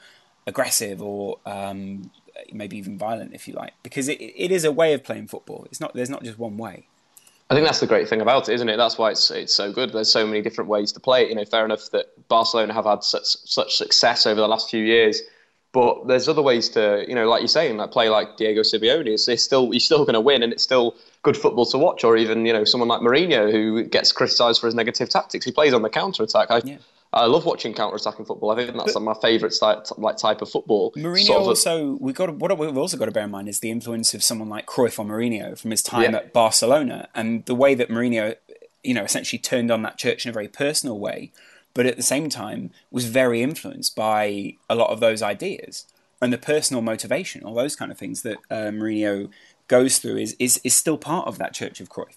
aggressive 0.46 1.00
or 1.02 1.38
um, 1.46 2.10
maybe 2.52 2.76
even 2.76 2.98
violent, 2.98 3.34
if 3.34 3.46
you 3.46 3.54
like, 3.54 3.74
because 3.82 4.08
it, 4.08 4.20
it 4.20 4.50
is 4.50 4.64
a 4.64 4.72
way 4.72 4.92
of 4.92 5.04
playing 5.04 5.28
football. 5.28 5.66
It's 5.70 5.80
not 5.80 5.94
there's 5.94 6.10
not 6.10 6.22
just 6.22 6.38
one 6.38 6.56
way. 6.56 6.86
I 7.50 7.54
think 7.54 7.66
that's 7.66 7.80
the 7.80 7.86
great 7.88 8.08
thing 8.08 8.20
about 8.20 8.48
it, 8.48 8.54
isn't 8.54 8.68
it? 8.68 8.76
That's 8.76 8.96
why 8.96 9.10
it's 9.10 9.28
it's 9.32 9.52
so 9.52 9.72
good. 9.72 9.92
There's 9.92 10.10
so 10.10 10.24
many 10.24 10.40
different 10.40 10.70
ways 10.70 10.92
to 10.92 11.00
play 11.00 11.24
it. 11.24 11.30
You 11.30 11.34
know, 11.34 11.44
fair 11.44 11.64
enough 11.64 11.90
that 11.90 12.06
Barcelona 12.28 12.72
have 12.72 12.84
had 12.84 13.02
such 13.02 13.24
such 13.24 13.76
success 13.76 14.24
over 14.24 14.40
the 14.40 14.46
last 14.46 14.70
few 14.70 14.84
years, 14.84 15.20
but 15.72 16.06
there's 16.06 16.28
other 16.28 16.42
ways 16.42 16.68
to, 16.70 17.04
you 17.08 17.14
know, 17.16 17.28
like 17.28 17.40
you're 17.40 17.48
saying, 17.48 17.76
like 17.76 17.90
play 17.90 18.08
like 18.08 18.36
Diego 18.36 18.60
Simeone. 18.60 19.08
It's, 19.08 19.26
it's 19.26 19.42
still 19.42 19.72
you're 19.72 19.80
still 19.80 20.04
going 20.04 20.14
to 20.14 20.20
win, 20.20 20.44
and 20.44 20.52
it's 20.52 20.62
still 20.62 20.94
good 21.22 21.36
football 21.36 21.66
to 21.66 21.78
watch. 21.78 22.04
Or 22.04 22.16
even 22.16 22.46
you 22.46 22.52
know 22.52 22.62
someone 22.62 22.88
like 22.88 23.00
Mourinho 23.00 23.50
who 23.50 23.82
gets 23.82 24.12
criticised 24.12 24.60
for 24.60 24.68
his 24.68 24.76
negative 24.76 25.08
tactics. 25.08 25.44
He 25.44 25.50
plays 25.50 25.74
on 25.74 25.82
the 25.82 25.90
counter 25.90 26.22
attack. 26.22 26.52
I, 26.52 26.62
yeah. 26.64 26.76
I 27.12 27.26
love 27.26 27.44
watching 27.44 27.74
counter-attacking 27.74 28.24
football. 28.24 28.52
I 28.52 28.56
think 28.56 28.76
that's 28.76 28.94
but, 28.94 29.02
my 29.02 29.14
favourite 29.14 29.52
type, 29.58 29.84
like 29.96 30.16
type 30.16 30.42
of 30.42 30.50
football. 30.50 30.92
Mourinho 30.92 31.26
sort 31.26 31.40
of 31.40 31.48
also 31.48 31.96
we 32.00 32.12
got 32.12 32.34
what 32.36 32.56
we've 32.56 32.76
also 32.76 32.96
got 32.96 33.06
to 33.06 33.10
bear 33.10 33.24
in 33.24 33.30
mind 33.30 33.48
is 33.48 33.60
the 33.60 33.70
influence 33.70 34.14
of 34.14 34.22
someone 34.22 34.48
like 34.48 34.66
Cruyff 34.66 34.98
or 34.98 35.04
Mourinho 35.04 35.58
from 35.58 35.72
his 35.72 35.82
time 35.82 36.12
yeah. 36.12 36.18
at 36.18 36.32
Barcelona 36.32 37.08
and 37.14 37.44
the 37.46 37.54
way 37.54 37.74
that 37.74 37.88
Mourinho, 37.88 38.36
you 38.84 38.94
know, 38.94 39.02
essentially 39.02 39.40
turned 39.40 39.70
on 39.72 39.82
that 39.82 39.98
church 39.98 40.24
in 40.24 40.30
a 40.30 40.32
very 40.32 40.48
personal 40.48 40.98
way, 40.98 41.32
but 41.74 41.84
at 41.84 41.96
the 41.96 42.02
same 42.02 42.28
time 42.28 42.70
was 42.92 43.06
very 43.06 43.42
influenced 43.42 43.96
by 43.96 44.54
a 44.68 44.76
lot 44.76 44.90
of 44.90 45.00
those 45.00 45.20
ideas 45.20 45.86
and 46.22 46.32
the 46.32 46.38
personal 46.38 46.82
motivation, 46.82 47.42
all 47.42 47.54
those 47.54 47.76
kind 47.76 47.90
of 47.90 47.98
things 47.98 48.22
that 48.22 48.38
uh, 48.50 48.70
Mourinho 48.70 49.30
goes 49.68 49.98
through 49.98 50.18
is, 50.18 50.36
is 50.38 50.60
is 50.64 50.74
still 50.74 50.98
part 50.98 51.26
of 51.26 51.38
that 51.38 51.54
church 51.54 51.80
of 51.80 51.88
Cruyff. 51.88 52.16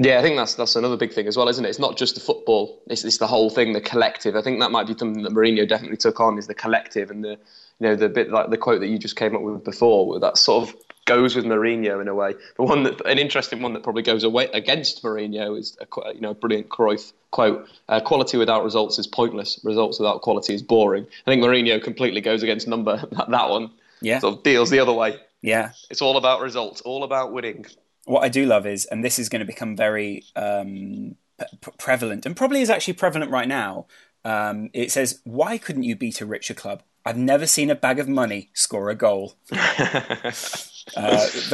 Yeah, 0.00 0.20
I 0.20 0.22
think 0.22 0.36
that's 0.36 0.54
that's 0.54 0.76
another 0.76 0.96
big 0.96 1.12
thing 1.12 1.26
as 1.26 1.36
well, 1.36 1.48
isn't 1.48 1.64
it? 1.64 1.68
It's 1.68 1.80
not 1.80 1.96
just 1.96 2.14
the 2.14 2.20
football; 2.20 2.80
it's, 2.86 3.04
it's 3.04 3.18
the 3.18 3.26
whole 3.26 3.50
thing, 3.50 3.72
the 3.72 3.80
collective. 3.80 4.36
I 4.36 4.42
think 4.42 4.60
that 4.60 4.70
might 4.70 4.86
be 4.86 4.96
something 4.96 5.24
that 5.24 5.32
Mourinho 5.32 5.68
definitely 5.68 5.96
took 5.96 6.20
on 6.20 6.38
is 6.38 6.46
the 6.46 6.54
collective 6.54 7.10
and 7.10 7.24
the 7.24 7.30
you 7.30 7.36
know 7.80 7.96
the 7.96 8.08
bit 8.08 8.30
like 8.30 8.48
the 8.48 8.56
quote 8.56 8.78
that 8.78 8.86
you 8.86 8.96
just 8.96 9.16
came 9.16 9.34
up 9.34 9.42
with 9.42 9.64
before. 9.64 10.20
That 10.20 10.38
sort 10.38 10.68
of 10.68 10.76
goes 11.04 11.34
with 11.34 11.46
Mourinho 11.46 12.00
in 12.00 12.06
a 12.06 12.14
way. 12.14 12.34
But 12.56 12.66
one 12.66 12.84
that 12.84 13.04
an 13.06 13.18
interesting 13.18 13.60
one 13.60 13.72
that 13.72 13.82
probably 13.82 14.02
goes 14.04 14.22
away 14.22 14.48
against 14.52 15.02
Mourinho 15.02 15.58
is 15.58 15.76
a 15.80 16.14
you 16.14 16.20
know 16.20 16.30
a 16.30 16.34
brilliant 16.34 16.68
Cruyff 16.68 17.12
quote: 17.32 17.68
uh, 17.88 17.98
"Quality 17.98 18.36
without 18.36 18.62
results 18.62 19.00
is 19.00 19.08
pointless. 19.08 19.58
Results 19.64 19.98
without 19.98 20.22
quality 20.22 20.54
is 20.54 20.62
boring." 20.62 21.08
I 21.26 21.30
think 21.32 21.42
Mourinho 21.42 21.82
completely 21.82 22.20
goes 22.20 22.44
against 22.44 22.68
number 22.68 23.04
that, 23.10 23.28
that 23.30 23.50
one. 23.50 23.72
Yeah, 24.00 24.20
sort 24.20 24.36
of 24.36 24.42
deals 24.44 24.70
the 24.70 24.78
other 24.78 24.92
way. 24.92 25.16
Yeah, 25.42 25.72
it's 25.90 26.02
all 26.02 26.16
about 26.16 26.40
results, 26.40 26.82
all 26.82 27.02
about 27.02 27.32
winning 27.32 27.66
what 28.08 28.24
I 28.24 28.28
do 28.28 28.46
love 28.46 28.66
is, 28.66 28.86
and 28.86 29.04
this 29.04 29.18
is 29.18 29.28
going 29.28 29.40
to 29.40 29.46
become 29.46 29.76
very 29.76 30.24
um, 30.34 31.16
p- 31.38 31.72
prevalent, 31.78 32.24
and 32.26 32.36
probably 32.36 32.62
is 32.62 32.70
actually 32.70 32.94
prevalent 32.94 33.30
right 33.30 33.48
now. 33.48 33.86
Um, 34.24 34.70
it 34.72 34.90
says, 34.90 35.20
"Why 35.24 35.58
couldn't 35.58 35.84
you 35.84 35.94
beat 35.94 36.20
a 36.20 36.26
richer 36.26 36.54
club? 36.54 36.82
I've 37.04 37.16
never 37.16 37.46
seen 37.46 37.70
a 37.70 37.74
bag 37.74 37.98
of 37.98 38.08
money 38.08 38.50
score 38.54 38.90
a 38.90 38.94
goal." 38.94 39.34
uh, 39.52 40.32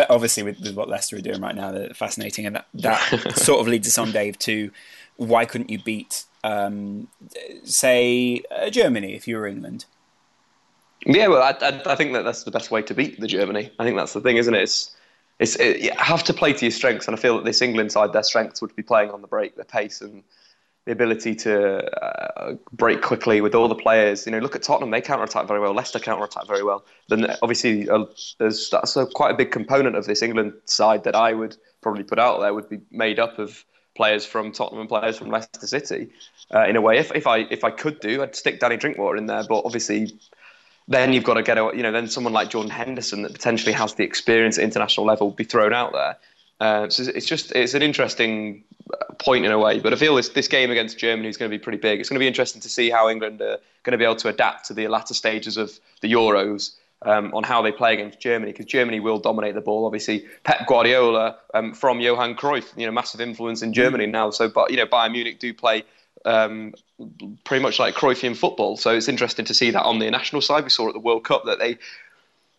obviously, 0.08 0.42
with, 0.42 0.61
with, 0.61 0.75
what 0.75 0.88
Leicester 0.88 1.16
are 1.16 1.20
doing 1.20 1.40
right 1.40 1.56
now, 1.56 1.73
they're 1.73 1.94
fascinating, 1.94 2.46
and 2.46 2.56
that, 2.56 2.66
that 2.75 3.32
sort 3.37 3.61
of 3.61 3.66
leads 3.66 3.88
us 3.88 3.99
on, 3.99 4.12
Dave, 4.12 4.38
to 4.40 4.70
why 5.16 5.44
couldn't 5.44 5.70
you 5.70 5.82
beat, 5.82 6.25
um, 6.44 7.08
say, 7.64 8.42
uh, 8.50 8.70
Germany 8.70 9.14
if 9.14 9.26
you 9.26 9.37
were 9.37 9.46
England? 9.46 9.87
Yeah, 11.06 11.26
well, 11.26 11.42
I, 11.42 11.50
I, 11.61 11.82
I, 11.92 11.96
think 11.96 12.14
that 12.14 12.23
that's 12.23 12.44
the 12.44 12.50
best 12.50 12.70
way 12.70 12.80
to 12.82 12.94
beat 12.94 13.20
the 13.20 13.26
Germany. 13.26 13.70
I 13.78 13.84
think 13.84 13.96
that's 13.96 14.14
the 14.14 14.23
thing, 14.23 14.38
isn't 14.38 14.54
it? 14.54 14.62
It's 14.62 14.94
it's 15.38 15.56
it, 15.56 15.80
you 15.80 15.90
have 15.98 16.24
to 16.24 16.34
play 16.34 16.52
to 16.52 16.64
your 16.64 16.72
strengths, 16.72 17.06
and 17.06 17.16
I 17.16 17.20
feel 17.20 17.36
that 17.36 17.44
this 17.44 17.62
England 17.62 17.92
side, 17.92 18.12
their 18.12 18.22
strengths 18.22 18.62
would 18.62 18.74
be 18.76 18.82
playing 18.82 19.10
on 19.10 19.20
the 19.20 19.28
break, 19.28 19.56
the 19.56 19.64
pace, 19.64 20.00
and 20.00 20.22
the 20.86 20.92
ability 20.92 21.34
to 21.34 21.84
uh, 22.04 22.54
break 22.72 23.00
quickly 23.02 23.40
with 23.40 23.54
all 23.54 23.68
the 23.68 23.74
players. 23.74 24.26
You 24.26 24.32
know, 24.32 24.38
look 24.38 24.54
at 24.54 24.62
Tottenham; 24.62 24.90
they 24.90 25.00
counter 25.00 25.24
attack 25.24 25.48
very 25.48 25.60
well. 25.60 25.74
Leicester 25.74 25.98
counter 25.98 26.24
attack 26.24 26.46
very 26.46 26.62
well. 26.62 26.84
Then 27.08 27.26
obviously, 27.42 27.88
uh, 27.88 28.04
there's 28.38 28.70
that's 28.70 28.96
a, 28.96 29.06
quite 29.06 29.32
a 29.32 29.36
big 29.36 29.50
component 29.50 29.96
of 29.96 30.06
this 30.06 30.22
England 30.22 30.52
side 30.66 31.04
that 31.04 31.16
I 31.16 31.32
would 31.32 31.56
probably 31.80 32.04
put 32.04 32.18
out 32.18 32.40
there 32.40 32.54
would 32.54 32.68
be 32.68 32.80
made 32.90 33.18
up 33.18 33.38
of 33.38 33.64
players 33.94 34.26
from 34.26 34.52
Tottenham 34.52 34.80
and 34.80 34.88
players 34.88 35.16
from 35.18 35.30
Leicester 35.30 35.66
City. 35.66 36.08
Uh, 36.54 36.66
in 36.66 36.76
a 36.76 36.80
way, 36.80 36.98
if, 36.98 37.12
if 37.14 37.26
I 37.26 37.38
if 37.50 37.64
I 37.64 37.70
could 37.70 38.00
do, 38.00 38.22
I'd 38.22 38.36
stick 38.36 38.60
Danny 38.60 38.76
Drinkwater 38.76 39.16
in 39.16 39.26
there. 39.26 39.44
But 39.48 39.62
obviously, 39.64 40.18
then 40.88 41.12
you've 41.12 41.24
got 41.24 41.34
to 41.34 41.42
get 41.42 41.58
a, 41.58 41.70
you 41.74 41.82
know, 41.82 41.92
then 41.92 42.08
someone 42.08 42.32
like 42.32 42.50
Jordan 42.50 42.70
Henderson 42.70 43.22
that 43.22 43.32
potentially 43.32 43.72
has 43.72 43.94
the 43.94 44.04
experience 44.04 44.58
at 44.58 44.64
international 44.64 45.06
level 45.06 45.30
be 45.30 45.44
thrown 45.44 45.72
out 45.72 45.92
there. 45.92 46.16
Uh, 46.60 46.88
so 46.88 47.02
it's 47.14 47.26
just 47.26 47.52
it's 47.52 47.74
an 47.74 47.82
interesting 47.82 48.62
point 49.18 49.44
in 49.44 49.52
a 49.52 49.58
way. 49.58 49.80
But 49.80 49.92
I 49.92 49.96
feel 49.96 50.14
this 50.14 50.28
this 50.30 50.48
game 50.48 50.70
against 50.70 50.98
Germany 50.98 51.28
is 51.28 51.36
going 51.36 51.50
to 51.50 51.56
be 51.56 51.62
pretty 51.62 51.78
big. 51.78 52.00
It's 52.00 52.08
going 52.08 52.16
to 52.16 52.20
be 52.20 52.28
interesting 52.28 52.60
to 52.62 52.68
see 52.68 52.90
how 52.90 53.08
England 53.08 53.40
are 53.40 53.58
going 53.82 53.92
to 53.92 53.98
be 53.98 54.04
able 54.04 54.16
to 54.16 54.28
adapt 54.28 54.66
to 54.66 54.74
the 54.74 54.88
latter 54.88 55.14
stages 55.14 55.56
of 55.56 55.78
the 56.00 56.12
Euros. 56.12 56.76
Um, 57.02 57.34
on 57.34 57.42
how 57.42 57.60
they 57.60 57.70
play 57.70 57.92
against 57.92 58.18
Germany, 58.18 58.52
because 58.52 58.64
Germany 58.64 58.98
will 58.98 59.18
dominate 59.18 59.54
the 59.54 59.60
ball. 59.60 59.84
Obviously, 59.84 60.24
Pep 60.42 60.66
Guardiola 60.66 61.36
um, 61.52 61.74
from 61.74 62.00
Johan 62.00 62.34
Cruyff, 62.34 62.72
you 62.78 62.86
know, 62.86 62.92
massive 62.92 63.20
influence 63.20 63.60
in 63.60 63.74
Germany 63.74 64.06
now. 64.06 64.30
So, 64.30 64.48
but 64.48 64.70
you 64.70 64.78
know, 64.78 64.86
Bayern 64.86 65.12
Munich 65.12 65.38
do 65.38 65.52
play 65.52 65.84
um, 66.24 66.74
pretty 67.44 67.62
much 67.62 67.78
like 67.78 67.94
Cruyffian 67.94 68.36
football. 68.36 68.76
So 68.76 68.90
it's 68.90 69.08
interesting 69.08 69.44
to 69.46 69.54
see 69.54 69.70
that 69.70 69.82
on 69.82 69.98
the 69.98 70.10
national 70.10 70.42
side. 70.42 70.64
We 70.64 70.70
saw 70.70 70.88
at 70.88 70.94
the 70.94 71.00
World 71.00 71.24
Cup 71.24 71.44
that 71.46 71.58
they 71.58 71.78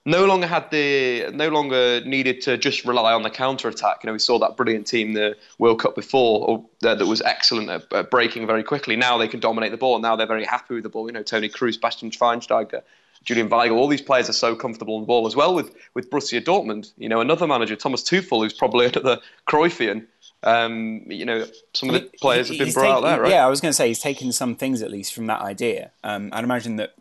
no 0.05 0.25
longer 0.25 0.45
had 0.45 0.69
the 0.69 1.31
no 1.33 1.49
longer 1.49 2.01
needed 2.05 2.41
to 2.41 2.57
just 2.57 2.85
rely 2.85 3.13
on 3.13 3.23
the 3.23 3.29
counter 3.29 3.67
attack. 3.67 4.03
You 4.03 4.07
know, 4.07 4.13
we 4.13 4.19
saw 4.19 4.37
that 4.39 4.55
brilliant 4.55 4.85
team 4.85 5.13
the 5.13 5.35
World 5.57 5.79
Cup 5.79 5.95
before 5.95 6.47
or, 6.47 6.65
uh, 6.83 6.95
that 6.95 7.05
was 7.05 7.21
excellent 7.21 7.69
at, 7.69 7.91
at, 7.91 8.11
breaking 8.11 8.45
very 8.45 8.63
quickly. 8.63 8.95
Now 8.95 9.17
they 9.17 9.27
can 9.27 9.39
dominate 9.39 9.71
the 9.71 9.77
ball. 9.77 9.97
Now 9.99 10.15
they're 10.15 10.27
very 10.27 10.45
happy 10.45 10.75
with 10.75 10.83
the 10.83 10.89
ball. 10.89 11.07
You 11.07 11.13
know, 11.13 11.23
Toni 11.23 11.49
Kroos, 11.49 11.79
Bastian 11.79 12.11
Schweinsteiger. 12.11 12.81
Julian 13.23 13.49
Weigl, 13.49 13.71
all 13.71 13.87
these 13.87 14.03
players 14.03 14.29
are 14.29 14.33
so 14.33 14.55
comfortable 14.55 14.95
on 14.95 15.01
the 15.01 15.07
ball 15.07 15.25
as 15.25 15.35
well 15.35 15.55
with, 15.55 15.75
with 15.95 16.11
Borussia 16.11 16.39
Dortmund. 16.39 16.93
You 16.97 17.09
know, 17.09 17.21
another 17.21 17.47
manager, 17.47 17.75
Thomas 17.75 18.03
Tuchel, 18.03 18.43
who's 18.43 18.53
probably 18.53 18.85
another 18.93 19.19
Cruyffian, 19.47 20.05
um, 20.43 21.03
you 21.07 21.25
know, 21.25 21.45
some 21.73 21.89
of 21.89 21.95
the 21.95 22.09
players 22.21 22.49
have 22.49 22.57
been 22.57 22.71
brought 22.71 22.83
taken, 22.83 22.97
out 22.97 23.01
there, 23.01 23.21
right? 23.21 23.31
Yeah, 23.31 23.45
I 23.45 23.49
was 23.49 23.61
going 23.61 23.69
to 23.71 23.75
say 23.75 23.87
he's 23.87 23.99
taken 23.99 24.31
some 24.31 24.55
things 24.55 24.81
at 24.81 24.91
least 24.91 25.13
from 25.13 25.27
that 25.27 25.41
idea. 25.41 25.91
Um, 26.03 26.29
I'd 26.31 26.43
imagine 26.43 26.75
that 26.75 26.93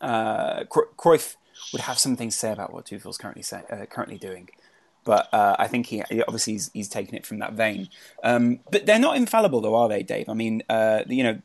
uh, 0.00 0.64
Cruyff 0.64 1.36
would 1.72 1.82
have 1.82 1.98
some 1.98 2.16
things 2.16 2.34
to 2.34 2.38
say 2.38 2.52
about 2.52 2.72
what 2.72 2.86
Tuchel's 2.86 3.18
currently 3.18 3.42
say, 3.42 3.62
uh, 3.70 3.86
currently 3.86 4.18
doing. 4.18 4.48
But 5.04 5.32
uh, 5.34 5.56
I 5.58 5.66
think 5.66 5.86
he 5.86 6.02
obviously 6.02 6.54
he's, 6.54 6.70
he's 6.72 6.88
taken 6.88 7.14
it 7.14 7.26
from 7.26 7.38
that 7.40 7.52
vein. 7.52 7.88
Um, 8.22 8.60
but 8.70 8.86
they're 8.86 8.98
not 8.98 9.16
infallible, 9.16 9.60
though, 9.60 9.74
are 9.74 9.88
they, 9.88 10.02
Dave? 10.02 10.28
I 10.28 10.34
mean, 10.34 10.62
uh, 10.68 11.02
you 11.06 11.22
know, 11.22 11.38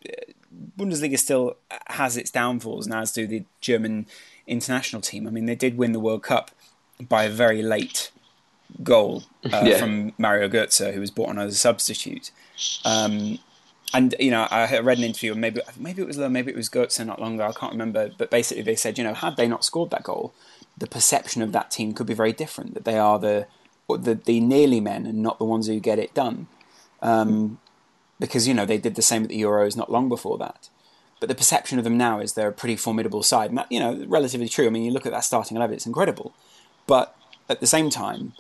Bundesliga 0.78 1.20
still 1.20 1.58
has 1.88 2.16
its 2.16 2.32
downfalls, 2.32 2.86
and 2.86 2.96
as 2.96 3.12
do 3.12 3.28
the 3.28 3.44
German 3.60 4.08
international 4.48 5.02
team. 5.02 5.28
I 5.28 5.32
mean, 5.32 5.46
they 5.46 5.56
did 5.56 5.78
win 5.78 5.92
the 5.92 6.00
World 6.00 6.24
Cup 6.24 6.52
by 7.02 7.26
a 7.26 7.30
very 7.30 7.62
late 7.62 8.12
goal 8.84 9.24
uh, 9.52 9.64
yeah. 9.66 9.78
from 9.78 10.14
Mario 10.18 10.48
Götze, 10.48 10.94
who 10.94 11.00
was 11.00 11.12
brought 11.12 11.30
on 11.30 11.40
as 11.40 11.54
a 11.54 11.58
substitute. 11.58 12.32
Um, 12.86 13.40
and 13.94 14.16
you 14.20 14.32
know, 14.32 14.48
I 14.52 14.80
read 14.80 15.00
an 15.00 15.04
interview, 15.04 15.32
and 15.32 15.42
maybe 15.42 15.62
maybe 15.78 16.02
it 16.02 16.08
was 16.08 16.18
maybe 16.18 16.52
it 16.52 16.58
was 16.58 16.70
Götze 16.70 17.06
not 17.06 17.20
long 17.20 17.36
ago. 17.36 17.48
I 17.48 17.54
can't 17.54 17.72
remember, 17.72 18.12
but 18.18 18.30
basically 18.30 18.64
they 18.64 18.76
said, 18.76 18.98
you 18.98 19.04
know, 19.04 19.14
had 19.14 19.36
they 19.36 19.48
not 19.48 19.66
scored 19.66 19.90
that 19.92 20.04
goal, 20.04 20.34
the 20.78 20.88
perception 20.88 21.42
of 21.42 21.52
that 21.54 21.72
team 21.72 21.94
could 21.94 22.08
be 22.08 22.14
very 22.14 22.34
different. 22.34 22.74
That 22.76 22.86
they 22.86 22.98
are 22.98 23.18
the 23.18 23.48
the, 23.90 24.16
the 24.16 24.40
nearly 24.40 24.80
men 24.80 25.06
and 25.06 25.24
not 25.24 25.40
the 25.40 25.46
ones 25.46 25.68
who 25.68 25.80
get 25.80 25.98
it 25.98 26.14
done, 26.14 26.48
um, 27.02 27.60
because 28.20 28.48
you 28.48 28.54
know 28.54 28.66
they 28.66 28.78
did 28.78 28.96
the 28.96 29.02
same 29.02 29.24
at 29.24 29.30
the 29.30 29.42
Euros 29.42 29.76
not 29.76 29.92
long 29.92 30.08
before 30.08 30.38
that. 30.38 30.70
But 31.20 31.28
the 31.28 31.36
perception 31.36 31.80
of 31.80 31.84
them 31.84 31.98
now 31.98 32.20
is 32.20 32.34
they're 32.34 32.48
a 32.48 32.54
pretty 32.54 32.76
formidable 32.76 33.24
side, 33.24 33.50
and 33.50 33.58
that 33.58 33.72
you 33.72 33.80
know, 33.80 34.06
relatively 34.08 34.48
true. 34.48 34.68
I 34.68 34.70
mean, 34.70 34.84
you 34.84 34.92
look 34.92 35.08
at 35.08 35.12
that 35.12 35.24
starting 35.24 35.58
eleven; 35.58 35.76
it's 35.76 35.88
incredible. 35.88 36.34
But 36.86 37.16
at 37.50 37.60
the 37.60 37.68
same 37.68 37.90
time, 37.90 38.34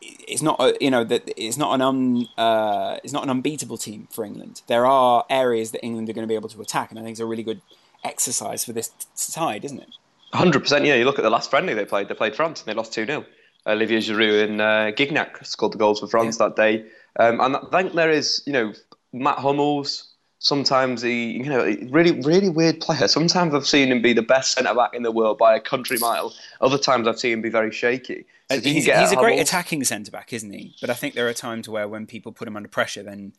it's 0.00 0.42
not 0.42 0.60
a, 0.60 0.76
you 0.80 0.90
know 0.90 1.04
that 1.04 1.28
it's 1.36 1.56
not 1.56 1.74
an 1.74 1.82
un, 1.82 2.28
uh, 2.36 2.98
it's 3.02 3.12
not 3.12 3.24
an 3.24 3.30
unbeatable 3.30 3.78
team 3.78 4.08
for 4.10 4.24
England. 4.24 4.62
There 4.66 4.86
are 4.86 5.24
areas 5.28 5.72
that 5.72 5.84
England 5.84 6.08
are 6.08 6.12
going 6.12 6.24
to 6.24 6.28
be 6.28 6.34
able 6.34 6.48
to 6.50 6.60
attack, 6.60 6.90
and 6.90 6.98
I 6.98 7.02
think 7.02 7.12
it's 7.12 7.20
a 7.20 7.26
really 7.26 7.42
good 7.42 7.60
exercise 8.04 8.64
for 8.64 8.72
this 8.72 8.92
side, 9.14 9.64
isn't 9.64 9.80
it? 9.80 9.88
Hundred 10.32 10.60
percent. 10.60 10.84
Yeah, 10.84 10.94
you 10.94 11.04
look 11.04 11.18
at 11.18 11.22
the 11.22 11.30
last 11.30 11.50
friendly 11.50 11.74
they 11.74 11.84
played. 11.84 12.08
They 12.08 12.14
played 12.14 12.36
France 12.36 12.60
and 12.60 12.68
they 12.68 12.74
lost 12.74 12.92
two 12.92 13.06
0 13.06 13.24
Olivier 13.66 13.98
Giroud 13.98 14.44
and 14.44 14.60
uh, 14.60 14.92
Gignac 14.92 15.44
scored 15.44 15.72
the 15.72 15.78
goals 15.78 16.00
for 16.00 16.06
France 16.06 16.38
yeah. 16.38 16.48
that 16.48 16.56
day. 16.56 16.86
Um, 17.18 17.40
and 17.40 17.56
I 17.56 17.60
think 17.70 17.94
there 17.94 18.10
is, 18.10 18.42
you 18.46 18.52
know, 18.52 18.72
Mats 19.12 19.40
Hummels. 19.40 20.04
Sometimes 20.40 21.02
he, 21.02 21.32
you 21.32 21.48
know, 21.48 21.64
really, 21.90 22.20
really 22.20 22.48
weird 22.48 22.80
player. 22.80 23.08
Sometimes 23.08 23.54
I've 23.54 23.66
seen 23.66 23.90
him 23.90 24.00
be 24.00 24.12
the 24.12 24.22
best 24.22 24.52
centre 24.52 24.72
back 24.74 24.94
in 24.94 25.02
the 25.02 25.10
world 25.10 25.36
by 25.36 25.56
a 25.56 25.60
country 25.60 25.98
mile. 25.98 26.32
Other 26.60 26.78
times 26.78 27.08
I've 27.08 27.18
seen 27.18 27.32
him 27.32 27.42
be 27.42 27.50
very 27.50 27.72
shaky. 27.72 28.24
He's, 28.50 28.86
he's 28.86 29.12
a 29.12 29.16
great 29.16 29.40
attacking 29.40 29.84
centre 29.84 30.10
back, 30.10 30.32
isn't 30.32 30.52
he? 30.52 30.74
But 30.80 30.90
I 30.90 30.94
think 30.94 31.14
there 31.14 31.28
are 31.28 31.34
times 31.34 31.68
where 31.68 31.86
when 31.86 32.06
people 32.06 32.32
put 32.32 32.48
him 32.48 32.56
under 32.56 32.68
pressure, 32.68 33.02
then 33.02 33.34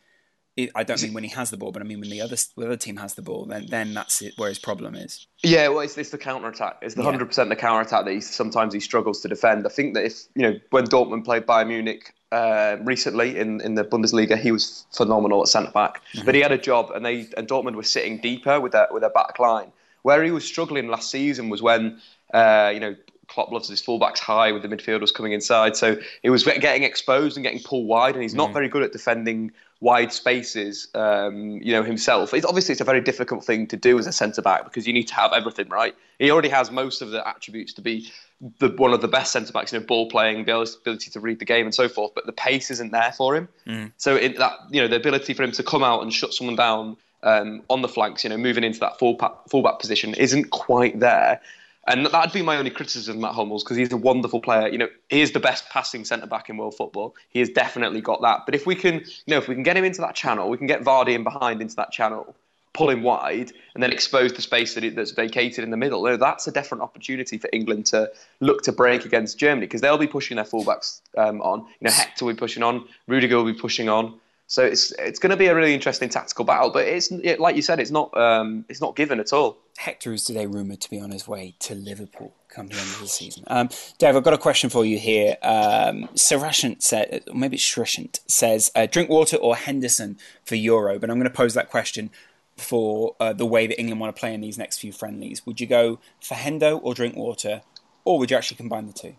I 0.76 0.84
don't 0.84 1.02
mean 1.02 1.14
when 1.14 1.24
he 1.24 1.30
has 1.32 1.50
the 1.52 1.58
ball, 1.58 1.72
but 1.72 1.82
I 1.82 1.86
mean 1.86 2.00
when 2.00 2.10
the 2.10 2.22
other 2.22 2.36
the 2.58 2.66
other 2.66 2.78
team 2.78 2.98
has 2.98 3.14
the 3.14 3.22
ball, 3.22 3.46
then 3.46 3.68
then 3.68 3.94
that's 3.94 4.22
it, 4.22 4.34
where 4.38 4.50
his 4.50 4.60
problem 4.60 4.96
is. 4.96 5.26
Yeah, 5.44 5.70
well, 5.70 5.80
it's, 5.80 5.98
it's 5.98 6.10
the 6.10 6.18
counter 6.18 6.48
attack. 6.48 6.78
It's 6.82 6.96
the 6.96 7.04
hundred 7.04 7.22
yeah. 7.22 7.28
percent 7.28 7.50
the 7.50 7.56
counter 7.56 7.82
attack 7.82 8.06
that 8.06 8.12
he 8.12 8.22
sometimes 8.22 8.74
he 8.74 8.80
struggles 8.80 9.22
to 9.22 9.28
defend. 9.28 9.66
I 9.66 9.70
think 9.70 9.94
that 9.94 10.06
if 10.06 10.24
you 10.36 10.44
know 10.44 10.60
when 10.72 10.86
Dortmund 10.86 11.26
played 11.26 11.46
Bayern 11.46 11.68
Munich 11.68 12.14
uh, 12.32 12.78
recently 12.82 13.38
in, 13.38 13.62
in 13.62 13.76
the 13.76 13.84
Bundesliga, 13.84 14.38
he 14.38 14.52
was 14.52 14.86
phenomenal 14.92 15.42
at 15.42 15.48
centre 15.48 15.72
back. 15.72 16.02
Mm-hmm. 16.14 16.26
But 16.26 16.36
he 16.36 16.42
had 16.42 16.52
a 16.52 16.58
job, 16.58 16.92
and 16.92 17.06
they 17.06 17.28
and 17.38 17.48
Dortmund 17.48 17.76
was 17.76 17.90
sitting 17.90 18.20
deeper 18.20 18.60
with 18.60 18.74
their 18.74 18.88
with 18.92 19.02
their 19.02 19.12
back 19.12 19.40
line. 19.40 19.72
Where 20.02 20.24
he 20.24 20.32
was 20.32 20.46
struggling 20.46 20.88
last 20.88 21.10
season 21.10 21.50
was 21.50 21.62
when 21.62 22.02
uh, 22.34 22.72
you 22.74 22.80
know 22.80 22.96
Klopp 23.30 23.52
loves 23.52 23.70
his 23.70 23.82
fullbacks 23.82 24.20
high 24.20 24.52
with 24.52 24.64
the 24.64 24.68
midfielders 24.68 25.14
coming 25.14 25.32
inside. 25.32 25.78
So 25.78 25.98
he 26.22 26.30
was 26.30 26.44
getting 26.44 26.84
exposed 26.84 27.38
and 27.38 27.44
getting 27.44 27.62
pulled 27.62 27.88
wide, 27.88 28.16
and 28.16 28.22
he's 28.22 28.36
not 28.36 28.50
mm. 28.50 28.54
very 28.54 28.68
good 28.68 28.84
at 28.84 28.92
defending 28.92 29.52
wide 29.82 30.12
spaces, 30.12 30.90
um, 30.94 31.62
you 31.62 31.72
know, 31.72 31.84
himself. 31.84 32.34
It's, 32.34 32.46
obviously, 32.46 32.74
it's 32.74 32.82
a 32.82 32.86
very 32.86 33.02
difficult 33.02 33.46
thing 33.46 33.68
to 33.68 33.78
do 33.78 33.98
as 33.98 34.08
a 34.08 34.12
centre 34.12 34.42
back 34.42 34.66
because 34.66 34.86
you 34.86 34.94
need 34.94 35.08
to 35.08 35.16
have 35.16 35.32
everything 35.32 35.70
right. 35.70 35.96
He 36.18 36.32
already 36.32 36.50
has 36.50 36.70
most 36.70 37.02
of 37.02 37.12
the 37.12 37.26
attributes 37.26 37.74
to 37.74 37.82
be 37.82 38.12
the, 38.60 38.70
one 38.70 38.94
of 38.94 39.02
the 39.02 39.08
best 39.08 39.32
centre 39.32 39.54
backs, 39.54 39.72
you 39.72 39.80
know, 39.80 39.86
ball 39.86 40.10
playing, 40.10 40.46
the 40.46 40.60
ability 40.82 41.12
to 41.12 41.20
read 41.20 41.40
the 41.40 41.46
game 41.46 41.66
and 41.66 41.74
so 41.74 41.88
forth. 41.88 42.14
But 42.14 42.26
the 42.26 42.34
pace 42.34 42.72
isn't 42.72 42.92
there 42.92 43.14
for 43.16 43.36
him. 43.36 43.48
Mm. 43.68 43.92
So 43.98 44.16
it, 44.16 44.38
that 44.38 44.54
you 44.70 44.82
know, 44.82 44.88
the 44.88 44.98
ability 44.98 45.34
for 45.34 45.44
him 45.44 45.52
to 45.54 45.64
come 45.64 45.84
out 45.84 46.02
and 46.02 46.12
shut 46.12 46.34
someone 46.34 46.56
down 46.56 46.98
um, 47.24 47.62
on 47.70 47.82
the 47.82 47.88
flanks, 47.88 48.24
you 48.24 48.30
know, 48.30 48.38
moving 48.38 48.64
into 48.64 48.80
that 48.80 49.00
full 49.00 49.18
fullback 49.50 49.80
position 49.80 50.14
isn't 50.16 50.50
quite 50.52 51.00
there. 51.00 51.42
And 51.88 52.06
that'd 52.06 52.34
be 52.34 52.42
my 52.42 52.58
only 52.58 52.70
criticism 52.70 53.16
of 53.16 53.22
Mats 53.22 53.36
Hummels 53.36 53.64
because 53.64 53.78
he's 53.78 53.92
a 53.92 53.98
wonderful 53.98 54.42
player. 54.42 54.68
You 54.68 54.78
know, 54.78 54.90
he 55.10 55.22
is 55.22 55.32
the 55.32 55.40
best 55.40 55.70
passing 55.70 56.06
centre 56.06 56.28
back 56.28 56.50
in 56.50 56.58
world 56.58 56.76
football. 56.76 57.16
He 57.30 57.40
has 57.40 57.50
definitely 57.50 58.02
got 58.02 58.22
that. 58.22 58.42
But 58.46 58.54
if 58.54 58.66
we 58.66 58.76
can, 58.76 58.96
you 58.96 59.04
know, 59.28 59.38
if 59.38 59.48
we 59.48 59.56
can 59.56 59.64
get 59.64 59.78
him 59.78 59.86
into 59.86 60.02
that 60.02 60.14
channel, 60.14 60.50
we 60.50 60.58
can 60.58 60.68
get 60.68 60.84
Vardy 60.84 61.16
in 61.16 61.24
behind 61.24 61.62
into 61.62 61.76
that 61.78 61.92
channel, 61.92 62.36
pull 62.74 62.90
him 62.90 63.02
wide, 63.02 63.54
and 63.74 63.82
then 63.82 63.92
expose 63.92 64.34
the 64.34 64.42
space 64.42 64.76
that 64.76 64.84
it, 64.84 64.96
that's 64.96 65.12
vacated 65.12 65.64
in 65.64 65.72
the 65.72 65.78
middle. 65.78 66.06
You 66.06 66.12
know, 66.12 66.18
that's 66.18 66.48
a 66.48 66.52
different 66.52 66.84
opportunity 66.84 67.38
for 67.38 67.50
England 67.54 67.88
to 67.88 68.12
look 68.40 68.62
to 68.64 68.72
break 68.72 69.06
against 69.06 69.40
Germany 69.40 69.66
because 69.66 69.82
they'll 69.82 69.98
be 69.98 70.08
pushing 70.08 70.36
their 70.36 70.46
fullbacks 70.46 71.02
um, 71.18 71.42
on. 71.42 71.62
You 71.62 71.88
know, 71.88 71.92
Hector 71.92 72.26
will 72.26 72.34
be 72.34 72.40
pushing 72.40 72.62
on, 72.62 72.88
Rudiger 73.08 73.38
will 73.38 73.52
be 73.52 73.60
pushing 73.60 73.90
on. 73.90 74.20
So 74.50 74.66
it's 74.66 74.92
it's 74.98 75.20
going 75.20 75.30
to 75.30 75.38
be 75.38 75.46
a 75.46 75.54
really 75.54 75.76
interesting 75.76 76.10
tactical 76.10 76.44
battle, 76.44 76.72
but 76.72 76.88
it's 76.88 77.12
it, 77.12 77.40
like 77.40 77.56
you 77.56 77.62
said, 77.62 77.80
it's 77.80 77.92
not 77.92 78.16
um, 78.18 78.66
it's 78.68 78.82
not 78.82 78.96
given 78.96 79.20
at 79.20 79.32
all. 79.32 79.60
Hector 79.78 80.12
is 80.12 80.24
today 80.26 80.48
rumoured 80.48 80.82
to 80.82 80.90
be 80.90 81.00
on 81.00 81.12
his 81.12 81.28
way 81.28 81.54
to 81.60 81.76
Liverpool 81.76 82.34
come 82.50 82.66
the 82.68 82.74
end 82.74 82.90
of 82.96 83.00
the 83.00 83.08
season. 83.08 83.44
Um, 83.46 83.70
Dave, 84.00 84.16
I've 84.16 84.24
got 84.24 84.34
a 84.34 84.40
question 84.40 84.72
for 84.72 84.84
you 84.84 84.98
here. 84.98 85.38
Um, 85.44 86.10
Sarashant 86.16 86.82
said, 86.82 87.24
maybe 87.32 87.58
it's 87.58 87.64
Shrishant 87.64 88.22
says, 88.26 88.72
uh, 88.76 88.88
Drinkwater 88.88 89.38
or 89.38 89.56
Henderson 89.56 90.18
for 90.44 90.56
Euro? 90.56 90.98
But 90.98 91.12
I'm 91.12 91.18
going 91.18 91.30
to 91.30 91.36
pose 91.36 91.54
that 91.54 91.70
question 91.70 92.10
for 92.58 93.16
uh, 93.20 93.34
the 93.34 93.46
way 93.46 93.68
that 93.68 93.80
England 93.80 94.02
want 94.02 94.16
to 94.16 94.20
play 94.20 94.34
in 94.34 94.42
these 94.42 94.58
next 94.58 94.80
few 94.80 94.92
friendlies. 94.92 95.46
Would 95.46 95.62
you 95.62 95.68
go 95.68 96.00
for 96.22 96.34
Hendo 96.34 96.80
or 96.82 96.96
Drinkwater, 96.96 97.62
or 98.04 98.18
would 98.18 98.32
you 98.32 98.38
actually 98.38 98.58
combine 98.58 98.88
the 98.88 98.94
two? 98.94 99.16